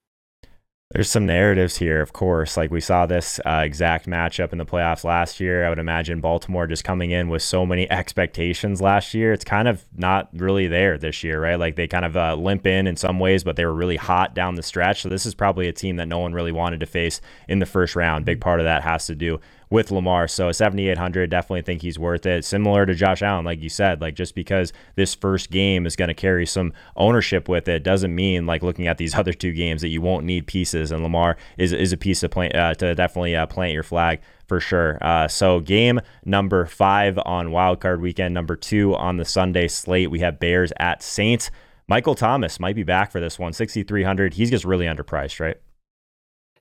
There's 0.92 1.08
some 1.08 1.24
narratives 1.24 1.78
here, 1.78 2.02
of 2.02 2.12
course. 2.12 2.58
Like 2.58 2.70
we 2.70 2.80
saw 2.80 3.06
this 3.06 3.40
uh, 3.46 3.62
exact 3.64 4.06
matchup 4.06 4.52
in 4.52 4.58
the 4.58 4.66
playoffs 4.66 5.04
last 5.04 5.40
year. 5.40 5.64
I 5.64 5.70
would 5.70 5.78
imagine 5.78 6.20
Baltimore 6.20 6.66
just 6.66 6.84
coming 6.84 7.12
in 7.12 7.30
with 7.30 7.40
so 7.40 7.64
many 7.64 7.90
expectations 7.90 8.82
last 8.82 9.14
year. 9.14 9.32
It's 9.32 9.44
kind 9.44 9.68
of 9.68 9.86
not 9.96 10.28
really 10.34 10.66
there 10.66 10.98
this 10.98 11.24
year, 11.24 11.40
right? 11.40 11.58
Like 11.58 11.76
they 11.76 11.88
kind 11.88 12.04
of 12.04 12.14
uh, 12.14 12.34
limp 12.34 12.66
in 12.66 12.86
in 12.86 12.96
some 12.96 13.18
ways, 13.18 13.42
but 13.42 13.56
they 13.56 13.64
were 13.64 13.72
really 13.72 13.96
hot 13.96 14.34
down 14.34 14.56
the 14.56 14.62
stretch. 14.62 15.00
So 15.00 15.08
this 15.08 15.24
is 15.24 15.34
probably 15.34 15.66
a 15.66 15.72
team 15.72 15.96
that 15.96 16.08
no 16.08 16.18
one 16.18 16.34
really 16.34 16.52
wanted 16.52 16.80
to 16.80 16.86
face 16.86 17.22
in 17.48 17.58
the 17.58 17.66
first 17.66 17.96
round. 17.96 18.26
Big 18.26 18.42
part 18.42 18.60
of 18.60 18.64
that 18.64 18.82
has 18.82 19.06
to 19.06 19.14
do 19.14 19.40
with 19.72 19.90
Lamar. 19.90 20.28
So 20.28 20.52
7,800, 20.52 21.30
definitely 21.30 21.62
think 21.62 21.80
he's 21.80 21.98
worth 21.98 22.26
it. 22.26 22.44
Similar 22.44 22.84
to 22.84 22.94
Josh 22.94 23.22
Allen, 23.22 23.46
like 23.46 23.62
you 23.62 23.70
said, 23.70 24.02
like 24.02 24.14
just 24.14 24.34
because 24.34 24.72
this 24.96 25.14
first 25.14 25.50
game 25.50 25.86
is 25.86 25.96
going 25.96 26.08
to 26.08 26.14
carry 26.14 26.44
some 26.44 26.74
ownership 26.94 27.48
with 27.48 27.66
it 27.66 27.82
doesn't 27.82 28.14
mean 28.14 28.44
like 28.44 28.62
looking 28.62 28.86
at 28.86 28.98
these 28.98 29.14
other 29.18 29.32
two 29.32 29.52
games 29.52 29.80
that 29.80 29.88
you 29.88 30.02
won't 30.02 30.26
need 30.26 30.46
pieces. 30.46 30.92
And 30.92 31.02
Lamar 31.02 31.38
is, 31.56 31.72
is 31.72 31.92
a 31.92 31.96
piece 31.96 32.20
to 32.20 32.28
plant, 32.28 32.54
uh, 32.54 32.74
to 32.74 32.94
definitely 32.94 33.34
uh, 33.34 33.46
plant 33.46 33.72
your 33.72 33.82
flag 33.82 34.20
for 34.46 34.60
sure. 34.60 34.98
Uh, 35.00 35.26
so 35.26 35.60
game 35.60 36.00
number 36.26 36.66
five 36.66 37.18
on 37.24 37.48
wildcard 37.48 38.00
weekend, 38.00 38.34
number 38.34 38.54
two 38.54 38.94
on 38.94 39.16
the 39.16 39.24
Sunday 39.24 39.68
slate, 39.68 40.10
we 40.10 40.18
have 40.20 40.38
Bears 40.38 40.70
at 40.78 41.02
Saints. 41.02 41.50
Michael 41.88 42.14
Thomas 42.14 42.60
might 42.60 42.76
be 42.76 42.82
back 42.82 43.10
for 43.10 43.20
this 43.20 43.38
one, 43.38 43.54
6,300. 43.54 44.34
He's 44.34 44.50
just 44.50 44.66
really 44.66 44.86
underpriced, 44.86 45.40
right? 45.40 45.56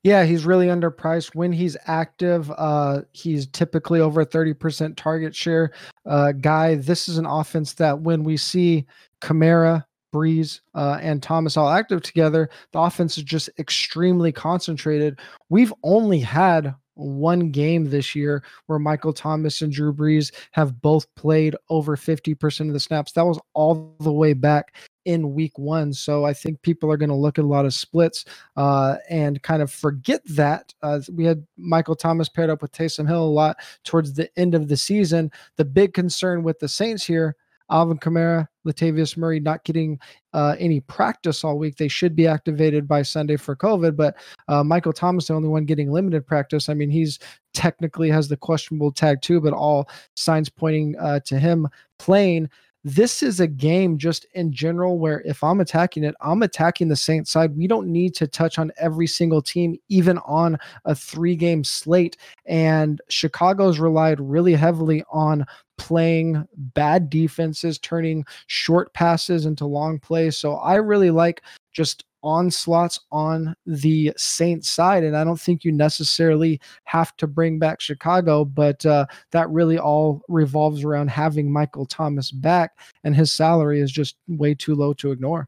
Yeah, 0.04 0.24
he's 0.24 0.46
really 0.46 0.68
underpriced. 0.68 1.36
When 1.36 1.52
he's 1.52 1.78
active, 1.86 2.52
uh, 2.58 3.02
he's 3.12 3.46
typically 3.48 4.00
over 4.00 4.26
30% 4.26 4.96
target 4.96 5.36
share 5.36 5.72
uh, 6.08 6.32
guy. 6.32 6.76
This 6.76 7.08
is 7.08 7.18
an 7.20 7.28
offense 7.28 7.74
that 7.74 8.02
when 8.02 8.24
we 8.24 8.36
see 8.36 8.88
Kamara, 9.22 9.86
Brees, 10.14 10.62
uh, 10.74 10.98
and 11.02 11.22
Thomas 11.22 11.56
all 11.56 11.70
active 11.70 12.02
together, 12.02 12.50
the 12.74 12.80
offense 12.80 13.18
is 13.18 13.24
just 13.24 13.50
extremely 13.60 14.32
concentrated. 14.32 15.20
We've 15.50 15.74
only 15.84 16.20
had 16.20 16.74
one 16.96 17.52
game 17.52 17.86
this 17.86 18.16
year 18.16 18.44
where 18.66 18.80
Michael 18.80 19.14
Thomas 19.14 19.62
and 19.62 19.72
Drew 19.72 19.94
Brees 19.94 20.34
have 20.52 20.82
both 20.82 21.06
played 21.16 21.56
over 21.70 21.96
50% 21.96 22.68
of 22.68 22.74
the 22.74 22.80
snaps. 22.80 23.12
That 23.14 23.26
was 23.26 23.40
all 23.54 23.96
the 24.00 24.12
way 24.12 24.34
back 24.34 24.74
in 25.06 25.34
week 25.34 25.58
one. 25.58 25.94
So 25.94 26.26
I 26.26 26.34
think 26.34 26.62
people 26.62 26.92
are 26.92 26.98
going 26.98 27.10
to 27.10 27.16
look 27.16 27.40
at 27.40 27.46
a 27.46 27.48
lot 27.48 27.66
of 27.66 27.74
splits 27.74 28.26
uh, 28.56 28.98
and 29.10 29.42
kind 29.44 29.62
of 29.62 29.72
forget 29.72 30.22
that. 30.26 30.74
Uh, 30.82 31.00
we 31.12 31.26
had 31.26 31.46
Michael 31.58 31.96
Thomas 31.96 32.30
paired 32.30 32.50
up 32.50 32.62
with 32.62 32.72
Taysom 32.72 33.08
Hill 33.08 33.24
a 33.24 33.26
lot 33.26 33.58
towards 33.84 34.14
the 34.14 34.30
end 34.38 34.56
of 34.56 34.68
the 34.68 34.78
season. 34.78 35.32
The 35.58 35.66
big 35.66 35.94
concern 35.94 36.44
with 36.44 36.60
the 36.60 36.68
Saints 36.68 37.06
here. 37.06 37.36
Alvin 37.72 37.98
Kamara, 37.98 38.48
Latavius 38.68 39.18
Murray 39.18 39.40
not 39.40 39.64
getting 39.64 39.98
uh, 40.34 40.56
any 40.60 40.82
practice 40.82 41.44
all 41.44 41.58
week. 41.58 41.78
They 41.78 41.88
should 41.88 42.16
be 42.16 42.28
activated 42.28 42.88
by 42.88 43.02
Sunday 43.02 43.38
for 43.38 43.56
COVID, 43.56 43.96
but 43.96 44.18
uh, 44.50 44.64
Michael 44.64 44.94
Thomas, 44.94 45.28
the 45.28 45.34
only 45.34 45.48
one 45.48 45.66
getting 45.66 45.90
limited 45.90 46.28
practice. 46.28 46.68
I 46.68 46.74
mean, 46.74 46.90
he's 46.90 47.18
technically 47.54 48.10
has 48.10 48.28
the 48.28 48.38
questionable 48.38 48.92
tag 48.92 49.22
too, 49.22 49.40
but 49.40 49.54
all 49.54 49.90
signs 50.16 50.50
pointing 50.50 50.98
uh, 51.00 51.22
to 51.22 51.40
him 51.40 51.68
playing 51.98 52.50
this 52.84 53.22
is 53.22 53.40
a 53.40 53.48
game 53.48 53.98
just 53.98 54.26
in 54.34 54.52
general 54.52 54.98
where 54.98 55.22
if 55.22 55.44
I'm 55.44 55.60
attacking 55.60 56.04
it, 56.04 56.16
I'm 56.22 56.42
attacking 56.42 56.88
the 56.88 56.96
Saints 56.96 57.32
side. 57.32 57.56
We 57.56 57.68
don't 57.68 57.88
need 57.88 58.16
to 58.16 58.28
touch 58.28 58.58
on 58.58 58.72
every 58.78 59.08
single 59.08 59.42
team, 59.42 59.78
even 59.90 60.18
on 60.20 60.58
a 60.86 60.96
three 60.96 61.36
game 61.36 61.64
slate. 61.64 62.18
And 62.46 63.00
Chicago's 63.10 63.80
relied 63.80 64.20
really 64.20 64.54
heavily 64.54 65.04
on 65.12 65.46
playing 65.78 66.48
bad 66.56 67.10
defenses, 67.10 67.78
turning 67.78 68.26
short 68.48 68.94
passes 68.94 69.46
into 69.46 69.66
long 69.66 70.00
plays. 70.00 70.38
So 70.38 70.56
I 70.56 70.76
really 70.76 71.12
like 71.12 71.42
just 71.72 72.06
onslaughts 72.24 73.00
on 73.12 73.56
the 73.66 74.14
Saints 74.18 74.70
side. 74.70 75.04
And 75.04 75.16
I 75.16 75.24
don't 75.24 75.40
think 75.40 75.64
you 75.64 75.72
necessarily 75.72 76.60
have 76.86 77.16
to 77.18 77.28
bring 77.28 77.60
back 77.60 77.82
Chicago, 77.82 78.46
but 78.46 78.86
uh, 78.86 79.06
that 79.32 79.50
really 79.50 79.78
all 79.78 80.22
revolves 80.28 80.84
around 80.84 81.10
having 81.10 81.52
Michael 81.52 81.86
Thomas 81.86 82.32
back, 82.32 82.72
and 83.04 83.16
his 83.16 83.32
salary 83.32 83.80
is 83.82 83.92
just 83.92 84.16
way 84.28 84.54
too 84.54 84.76
low 84.76 84.94
to 84.94 85.12
ignore. 85.12 85.48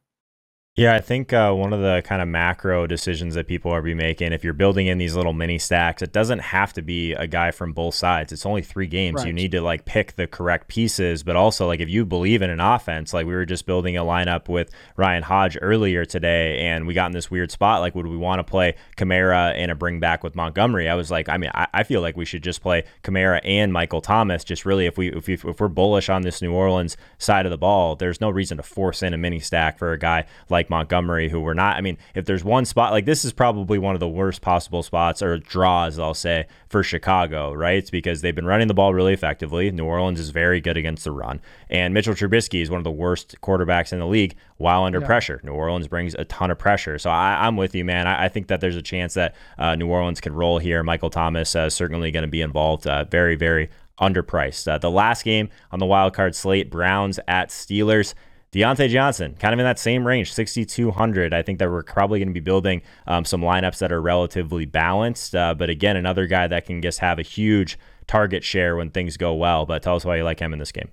Yeah, 0.76 0.96
I 0.96 1.02
think 1.02 1.32
uh, 1.34 1.54
one 1.54 1.72
of 1.72 1.82
the 1.82 2.02
kind 2.04 2.20
of 2.20 2.28
macro 2.28 2.88
decisions 2.88 3.36
that 3.36 3.46
people 3.46 3.70
are 3.70 3.84
be 3.84 3.94
making, 3.94 4.34
if 4.34 4.44
you're 4.44 4.54
building 4.54 4.88
in 4.88 4.98
these 4.98 5.16
little 5.16 5.32
mini 5.32 5.60
stacks, 5.60 6.02
it 6.02 6.12
doesn't 6.12 6.40
have 6.40 6.74
to 6.74 6.82
be 6.82 7.14
a 7.14 7.28
guy 7.28 7.52
from 7.52 7.74
both 7.74 7.94
sides. 7.94 8.34
It's 8.34 8.44
only 8.44 8.64
three 8.64 8.88
games. 8.88 9.18
Right. 9.18 9.28
You 9.28 9.34
need 9.34 9.52
to 9.52 9.62
like 9.62 9.86
pick 9.86 10.16
the 10.16 10.26
correct 10.26 10.68
pieces, 10.68 11.22
but 11.22 11.36
also 11.36 11.68
like 11.68 11.80
if 11.80 11.90
you 11.90 12.08
believe 12.08 12.42
in 12.42 12.50
an 12.50 12.60
offense, 12.60 13.14
like 13.14 13.28
we 13.28 13.36
were 13.36 13.46
just 13.46 13.68
building 13.68 13.98
a 13.98 14.04
lineup 14.04 14.50
with 14.50 14.72
Ryan 14.98 15.22
Hodge 15.22 15.60
earlier 15.62 16.06
today, 16.06 16.58
and 16.62 16.88
we 16.88 16.96
got 16.96 17.06
in 17.06 17.12
this 17.12 17.30
weird 17.30 17.52
spot. 17.52 17.82
Like, 17.82 17.94
would 17.94 18.08
we 18.08 18.18
want 18.18 18.40
to 18.40 18.44
play 18.44 18.74
Kamara 18.98 19.54
and 19.56 19.70
a 19.70 19.76
bring 19.76 20.00
back 20.00 20.24
with 20.24 20.36
Montgomery? 20.36 20.90
I 20.90 20.96
was 20.96 21.12
like, 21.12 21.30
I 21.30 21.38
mean, 21.38 21.52
I, 21.54 21.68
I 21.72 21.84
feel 21.84 22.02
like 22.02 22.18
we 22.18 22.26
should 22.26 22.42
just 22.42 22.64
play 22.64 22.84
Kamara 23.04 23.42
and 23.44 23.72
Michael 23.72 24.02
Thomas. 24.02 24.44
Just 24.44 24.66
really, 24.66 24.88
if 24.88 24.98
we 24.98 25.14
if, 25.14 25.28
we, 25.28 25.36
if 25.36 25.60
we're 25.60 25.68
bullish 25.68 26.10
on 26.10 26.24
this 26.24 26.42
New 26.42 26.52
Orleans 26.52 26.98
side 27.20 27.46
of 27.46 27.52
the 27.52 27.60
ball, 27.60 27.96
there's 27.96 28.20
no 28.20 28.32
reason 28.32 28.58
to 28.58 28.64
force 28.64 29.04
in 29.04 29.14
a 29.14 29.20
mini 29.20 29.40
stack 29.40 29.78
for 29.78 29.92
a 29.92 30.00
guy 30.00 30.26
like 30.50 30.63
like 30.64 30.70
Montgomery, 30.70 31.30
who 31.30 31.42
were 31.42 31.54
not. 31.54 31.76
I 31.76 31.82
mean, 31.82 31.98
if 32.16 32.26
there's 32.26 32.44
one 32.44 32.66
spot, 32.66 32.92
like 32.92 33.06
this 33.06 33.26
is 33.26 33.34
probably 33.34 33.78
one 33.78 33.96
of 33.96 34.00
the 34.00 34.08
worst 34.08 34.42
possible 34.42 34.82
spots 34.82 35.22
or 35.22 35.38
draws, 35.38 36.00
I'll 36.00 36.14
say, 36.14 36.48
for 36.70 36.84
Chicago, 36.84 37.54
right? 37.54 37.78
It's 37.78 37.90
because 37.90 38.22
they've 38.22 38.36
been 38.36 38.46
running 38.46 38.68
the 38.68 38.74
ball 38.74 38.94
really 38.94 39.14
effectively. 39.14 39.70
New 39.72 39.86
Orleans 39.86 40.20
is 40.20 40.30
very 40.30 40.62
good 40.62 40.78
against 40.78 41.04
the 41.04 41.12
run. 41.12 41.42
And 41.70 41.94
Mitchell 41.94 42.14
Trubisky 42.14 42.62
is 42.62 42.70
one 42.70 42.80
of 42.80 42.84
the 42.84 42.92
worst 42.92 43.36
quarterbacks 43.42 43.92
in 43.92 44.00
the 44.00 44.08
league 44.08 44.36
while 44.58 44.84
under 44.84 45.00
yeah. 45.00 45.06
pressure. 45.06 45.42
New 45.44 45.54
Orleans 45.54 45.88
brings 45.88 46.16
a 46.16 46.26
ton 46.26 46.52
of 46.52 46.58
pressure. 46.58 46.98
So 46.98 47.10
I, 47.10 47.46
am 47.46 47.58
with 47.58 47.76
you, 47.76 47.84
man. 47.84 48.08
I, 48.08 48.26
I, 48.26 48.30
think 48.30 48.48
that 48.48 48.62
there's 48.62 48.78
a 48.78 48.82
chance 48.82 49.14
that 49.16 49.36
uh, 49.58 49.76
New 49.76 49.88
Orleans 49.88 50.22
can 50.22 50.34
roll 50.34 50.60
here. 50.60 50.84
Michael 50.84 51.10
Thomas 51.10 51.56
uh, 51.56 51.70
certainly 51.70 52.12
going 52.12 52.24
to 52.24 52.30
be 52.30 52.42
involved. 52.42 52.88
Uh, 52.88 53.04
very, 53.06 53.36
very 53.36 53.70
underpriced. 54.00 54.72
Uh, 54.72 54.78
the 54.78 54.92
last 54.92 55.24
game 55.24 55.50
on 55.72 55.80
the 55.80 55.86
wild 55.86 56.14
card 56.14 56.36
slate, 56.36 56.70
Browns 56.70 57.20
at 57.28 57.50
Steelers. 57.50 58.14
Diontae 58.54 58.88
Johnson, 58.88 59.36
kind 59.40 59.52
of 59.52 59.60
in 59.60 59.66
that 59.66 59.80
same 59.80 60.06
range, 60.06 60.32
6,200. 60.32 61.34
I 61.34 61.42
think 61.42 61.58
that 61.58 61.72
we're 61.72 61.82
probably 61.82 62.20
going 62.20 62.28
to 62.28 62.34
be 62.34 62.40
building 62.40 62.84
um, 63.08 63.26
some 63.26 63.42
lineups 63.42 63.80
that 63.80 63.92
are 63.92 64.02
relatively 64.02 64.66
balanced. 64.66 65.36
Uh, 65.36 65.56
but 65.56 65.72
again, 65.72 65.98
another 65.98 66.28
guy 66.28 66.48
that 66.48 66.68
can 66.68 66.80
just 66.82 67.00
have 67.00 67.18
a 67.18 67.24
huge 67.24 67.80
target 68.06 68.44
share 68.44 68.76
when 68.76 68.92
things 68.92 69.18
go 69.18 69.34
well. 69.34 69.66
But 69.66 69.82
tell 69.82 69.96
us 69.96 70.06
why 70.06 70.18
you 70.18 70.24
like 70.24 70.40
him 70.40 70.54
in 70.54 70.60
this 70.60 70.72
game. 70.72 70.90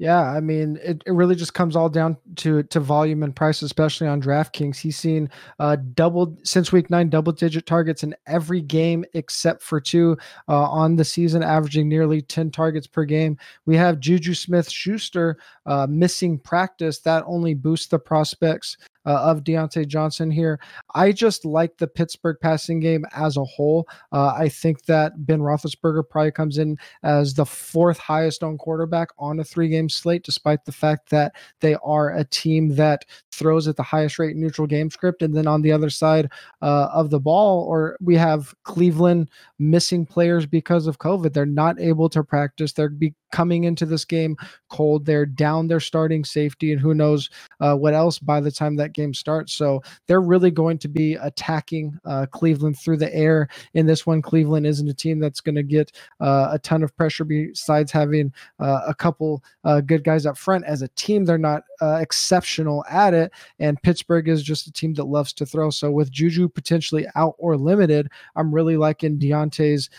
Yeah, 0.00 0.22
I 0.22 0.40
mean, 0.40 0.78
it, 0.82 1.02
it 1.04 1.12
really 1.12 1.34
just 1.34 1.52
comes 1.52 1.76
all 1.76 1.90
down 1.90 2.16
to 2.36 2.62
to 2.62 2.80
volume 2.80 3.22
and 3.22 3.36
price, 3.36 3.60
especially 3.60 4.06
on 4.06 4.22
DraftKings. 4.22 4.78
He's 4.78 4.96
seen 4.96 5.28
uh, 5.58 5.76
double 5.92 6.38
since 6.42 6.72
week 6.72 6.88
nine, 6.88 7.10
double 7.10 7.32
digit 7.32 7.66
targets 7.66 8.02
in 8.02 8.16
every 8.26 8.62
game 8.62 9.04
except 9.12 9.62
for 9.62 9.78
two 9.78 10.16
uh, 10.48 10.70
on 10.70 10.96
the 10.96 11.04
season, 11.04 11.42
averaging 11.42 11.86
nearly 11.86 12.22
ten 12.22 12.50
targets 12.50 12.86
per 12.86 13.04
game. 13.04 13.36
We 13.66 13.76
have 13.76 14.00
Juju 14.00 14.32
Smith 14.32 14.70
Schuster 14.70 15.36
uh, 15.66 15.86
missing 15.86 16.38
practice. 16.38 17.00
That 17.00 17.22
only 17.26 17.52
boosts 17.52 17.88
the 17.88 17.98
prospects 17.98 18.78
uh, 19.06 19.20
of 19.22 19.44
Diontae 19.44 19.86
Johnson 19.86 20.30
here. 20.30 20.60
I 20.94 21.12
just 21.12 21.44
like 21.44 21.76
the 21.78 21.86
Pittsburgh 21.86 22.36
passing 22.40 22.80
game 22.80 23.04
as 23.14 23.36
a 23.36 23.44
whole. 23.44 23.88
Uh, 24.12 24.34
I 24.36 24.48
think 24.48 24.84
that 24.86 25.26
Ben 25.26 25.40
Roethlisberger 25.40 26.08
probably 26.08 26.32
comes 26.32 26.58
in 26.58 26.76
as 27.02 27.34
the 27.34 27.46
fourth 27.46 27.98
highest 27.98 28.42
owned 28.42 28.58
quarterback 28.58 29.08
on 29.18 29.40
a 29.40 29.44
three 29.44 29.68
game 29.68 29.88
slate, 29.88 30.24
despite 30.24 30.64
the 30.64 30.72
fact 30.72 31.10
that 31.10 31.34
they 31.60 31.76
are 31.82 32.10
a 32.14 32.24
team 32.24 32.74
that 32.76 33.04
throws 33.32 33.68
at 33.68 33.76
the 33.76 33.82
highest 33.82 34.18
rate 34.18 34.36
neutral 34.36 34.66
game 34.66 34.90
script. 34.90 35.22
And 35.22 35.34
then 35.34 35.46
on 35.46 35.62
the 35.62 35.72
other 35.72 35.90
side 35.90 36.30
uh, 36.62 36.88
of 36.92 37.10
the 37.10 37.20
ball, 37.20 37.64
or 37.64 37.96
we 38.00 38.16
have 38.16 38.54
Cleveland 38.64 39.30
missing 39.58 40.06
players 40.06 40.46
because 40.46 40.86
of 40.86 40.98
COVID. 40.98 41.32
They're 41.32 41.46
not 41.46 41.80
able 41.80 42.08
to 42.10 42.24
practice. 42.24 42.72
They're 42.72 42.88
be 42.88 43.14
coming 43.32 43.64
into 43.64 43.86
this 43.86 44.04
game 44.04 44.36
cold. 44.68 45.06
They're 45.06 45.26
down 45.26 45.68
their 45.68 45.80
starting 45.80 46.24
safety, 46.24 46.72
and 46.72 46.80
who 46.80 46.94
knows 46.94 47.30
uh, 47.60 47.76
what 47.76 47.94
else 47.94 48.18
by 48.18 48.40
the 48.40 48.50
time 48.50 48.76
that 48.76 48.89
game 48.92 49.14
starts. 49.14 49.52
So 49.52 49.82
they're 50.06 50.20
really 50.20 50.50
going 50.50 50.78
to 50.78 50.88
be 50.88 51.14
attacking 51.14 51.98
uh, 52.04 52.26
Cleveland 52.30 52.78
through 52.78 52.98
the 52.98 53.14
air 53.14 53.48
in 53.74 53.86
this 53.86 54.06
one. 54.06 54.22
Cleveland 54.22 54.66
isn't 54.66 54.88
a 54.88 54.94
team 54.94 55.18
that's 55.18 55.40
going 55.40 55.54
to 55.54 55.62
get 55.62 55.92
uh, 56.20 56.48
a 56.52 56.58
ton 56.58 56.82
of 56.82 56.96
pressure 56.96 57.24
besides 57.24 57.92
having 57.92 58.32
uh, 58.58 58.82
a 58.86 58.94
couple 58.94 59.42
uh, 59.64 59.80
good 59.80 60.04
guys 60.04 60.26
up 60.26 60.36
front. 60.36 60.64
As 60.64 60.82
a 60.82 60.88
team, 60.88 61.24
they're 61.24 61.38
not 61.38 61.62
uh, 61.80 61.98
exceptional 62.00 62.84
at 62.90 63.14
it, 63.14 63.32
and 63.58 63.82
Pittsburgh 63.82 64.28
is 64.28 64.42
just 64.42 64.66
a 64.66 64.72
team 64.72 64.94
that 64.94 65.04
loves 65.04 65.32
to 65.34 65.46
throw. 65.46 65.70
So 65.70 65.90
with 65.90 66.10
Juju 66.10 66.48
potentially 66.48 67.06
out 67.14 67.34
or 67.38 67.56
limited, 67.56 68.08
I'm 68.36 68.54
really 68.54 68.76
liking 68.76 69.18
Diontae's 69.18 69.90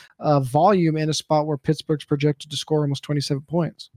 volume 0.44 0.98
in 0.98 1.10
a 1.10 1.14
spot 1.14 1.48
where 1.48 1.58
Pittsburgh's 1.58 2.06
projected 2.06 2.52
to 2.52 2.58
score 2.58 2.82
almost 2.82 3.04
27 3.04 3.42
points. 3.44 3.90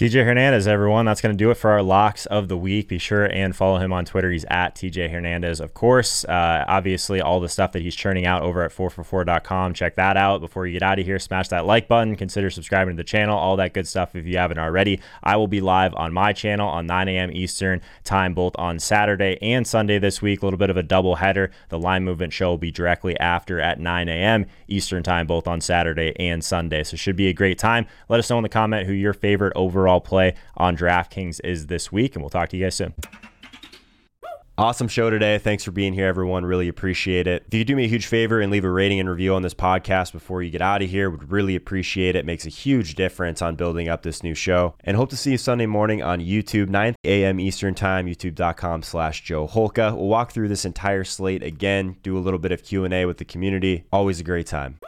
TJ 0.00 0.24
Hernandez, 0.24 0.66
everyone. 0.66 1.04
That's 1.04 1.20
going 1.20 1.36
to 1.36 1.36
do 1.36 1.50
it 1.50 1.56
for 1.56 1.72
our 1.72 1.82
locks 1.82 2.24
of 2.24 2.48
the 2.48 2.56
week. 2.56 2.88
Be 2.88 2.96
sure 2.96 3.26
and 3.26 3.54
follow 3.54 3.76
him 3.76 3.92
on 3.92 4.06
Twitter. 4.06 4.30
He's 4.30 4.46
at 4.46 4.74
TJ 4.74 5.10
Hernandez, 5.10 5.60
of 5.60 5.74
course. 5.74 6.24
Uh, 6.24 6.64
obviously, 6.66 7.20
all 7.20 7.38
the 7.38 7.50
stuff 7.50 7.72
that 7.72 7.82
he's 7.82 7.94
churning 7.94 8.24
out 8.24 8.40
over 8.40 8.62
at 8.62 8.72
4for4.com. 8.72 9.74
Check 9.74 9.96
that 9.96 10.16
out. 10.16 10.40
Before 10.40 10.66
you 10.66 10.72
get 10.72 10.82
out 10.82 10.98
of 10.98 11.04
here, 11.04 11.18
smash 11.18 11.48
that 11.48 11.66
like 11.66 11.86
button. 11.86 12.16
Consider 12.16 12.48
subscribing 12.48 12.96
to 12.96 12.96
the 12.96 13.04
channel. 13.04 13.36
All 13.36 13.56
that 13.56 13.74
good 13.74 13.86
stuff 13.86 14.16
if 14.16 14.24
you 14.24 14.38
haven't 14.38 14.56
already. 14.56 15.02
I 15.22 15.36
will 15.36 15.48
be 15.48 15.60
live 15.60 15.94
on 15.94 16.14
my 16.14 16.32
channel 16.32 16.66
on 16.66 16.86
9 16.86 17.06
a.m. 17.08 17.30
Eastern 17.32 17.82
time, 18.02 18.32
both 18.32 18.54
on 18.56 18.78
Saturday 18.78 19.36
and 19.42 19.66
Sunday 19.66 19.98
this 19.98 20.22
week. 20.22 20.40
A 20.40 20.46
little 20.46 20.56
bit 20.56 20.70
of 20.70 20.78
a 20.78 20.82
double 20.82 21.16
header. 21.16 21.50
The 21.68 21.78
line 21.78 22.04
movement 22.04 22.32
show 22.32 22.48
will 22.48 22.56
be 22.56 22.70
directly 22.70 23.20
after 23.20 23.60
at 23.60 23.78
9 23.78 24.08
a.m. 24.08 24.46
Eastern 24.66 25.02
time, 25.02 25.26
both 25.26 25.46
on 25.46 25.60
Saturday 25.60 26.14
and 26.18 26.42
Sunday. 26.42 26.84
So, 26.84 26.96
should 26.96 27.16
be 27.16 27.26
a 27.26 27.34
great 27.34 27.58
time. 27.58 27.86
Let 28.08 28.18
us 28.18 28.30
know 28.30 28.38
in 28.38 28.44
the 28.44 28.48
comment 28.48 28.86
who 28.86 28.94
your 28.94 29.12
favorite 29.12 29.52
overall 29.54 29.89
play 29.98 30.34
on 30.56 30.76
DraftKings 30.76 31.40
is 31.42 31.66
this 31.66 31.90
week, 31.90 32.14
and 32.14 32.22
we'll 32.22 32.30
talk 32.30 32.50
to 32.50 32.56
you 32.56 32.66
guys 32.66 32.76
soon. 32.76 32.94
Awesome 34.60 34.88
show 34.88 35.08
today. 35.08 35.38
Thanks 35.38 35.64
for 35.64 35.70
being 35.70 35.94
here, 35.94 36.06
everyone. 36.06 36.44
Really 36.44 36.68
appreciate 36.68 37.26
it. 37.26 37.44
If 37.46 37.54
you 37.54 37.64
do 37.64 37.74
me 37.74 37.86
a 37.86 37.88
huge 37.88 38.04
favor 38.04 38.42
and 38.42 38.52
leave 38.52 38.66
a 38.66 38.70
rating 38.70 39.00
and 39.00 39.08
review 39.08 39.34
on 39.34 39.40
this 39.40 39.54
podcast 39.54 40.12
before 40.12 40.42
you 40.42 40.50
get 40.50 40.60
out 40.60 40.82
of 40.82 40.90
here, 40.90 41.08
would 41.08 41.32
really 41.32 41.56
appreciate 41.56 42.14
it. 42.14 42.26
Makes 42.26 42.44
a 42.44 42.50
huge 42.50 42.94
difference 42.94 43.40
on 43.40 43.56
building 43.56 43.88
up 43.88 44.02
this 44.02 44.22
new 44.22 44.34
show. 44.34 44.74
And 44.84 44.98
hope 44.98 45.08
to 45.10 45.16
see 45.16 45.30
you 45.30 45.38
Sunday 45.38 45.64
morning 45.64 46.02
on 46.02 46.20
YouTube, 46.20 46.68
9 46.68 46.94
a.m. 47.04 47.40
Eastern 47.40 47.74
Time, 47.74 48.06
youtube.com 48.06 48.82
slash 48.82 49.22
Joe 49.24 49.48
Holka. 49.48 49.96
We'll 49.96 50.08
walk 50.08 50.32
through 50.32 50.48
this 50.48 50.66
entire 50.66 51.04
slate 51.04 51.42
again, 51.42 51.96
do 52.02 52.18
a 52.18 52.20
little 52.20 52.38
bit 52.38 52.52
of 52.52 52.62
Q&A 52.62 53.06
with 53.06 53.16
the 53.16 53.24
community. 53.24 53.84
Always 53.90 54.20
a 54.20 54.24
great 54.24 54.46
time. 54.46 54.78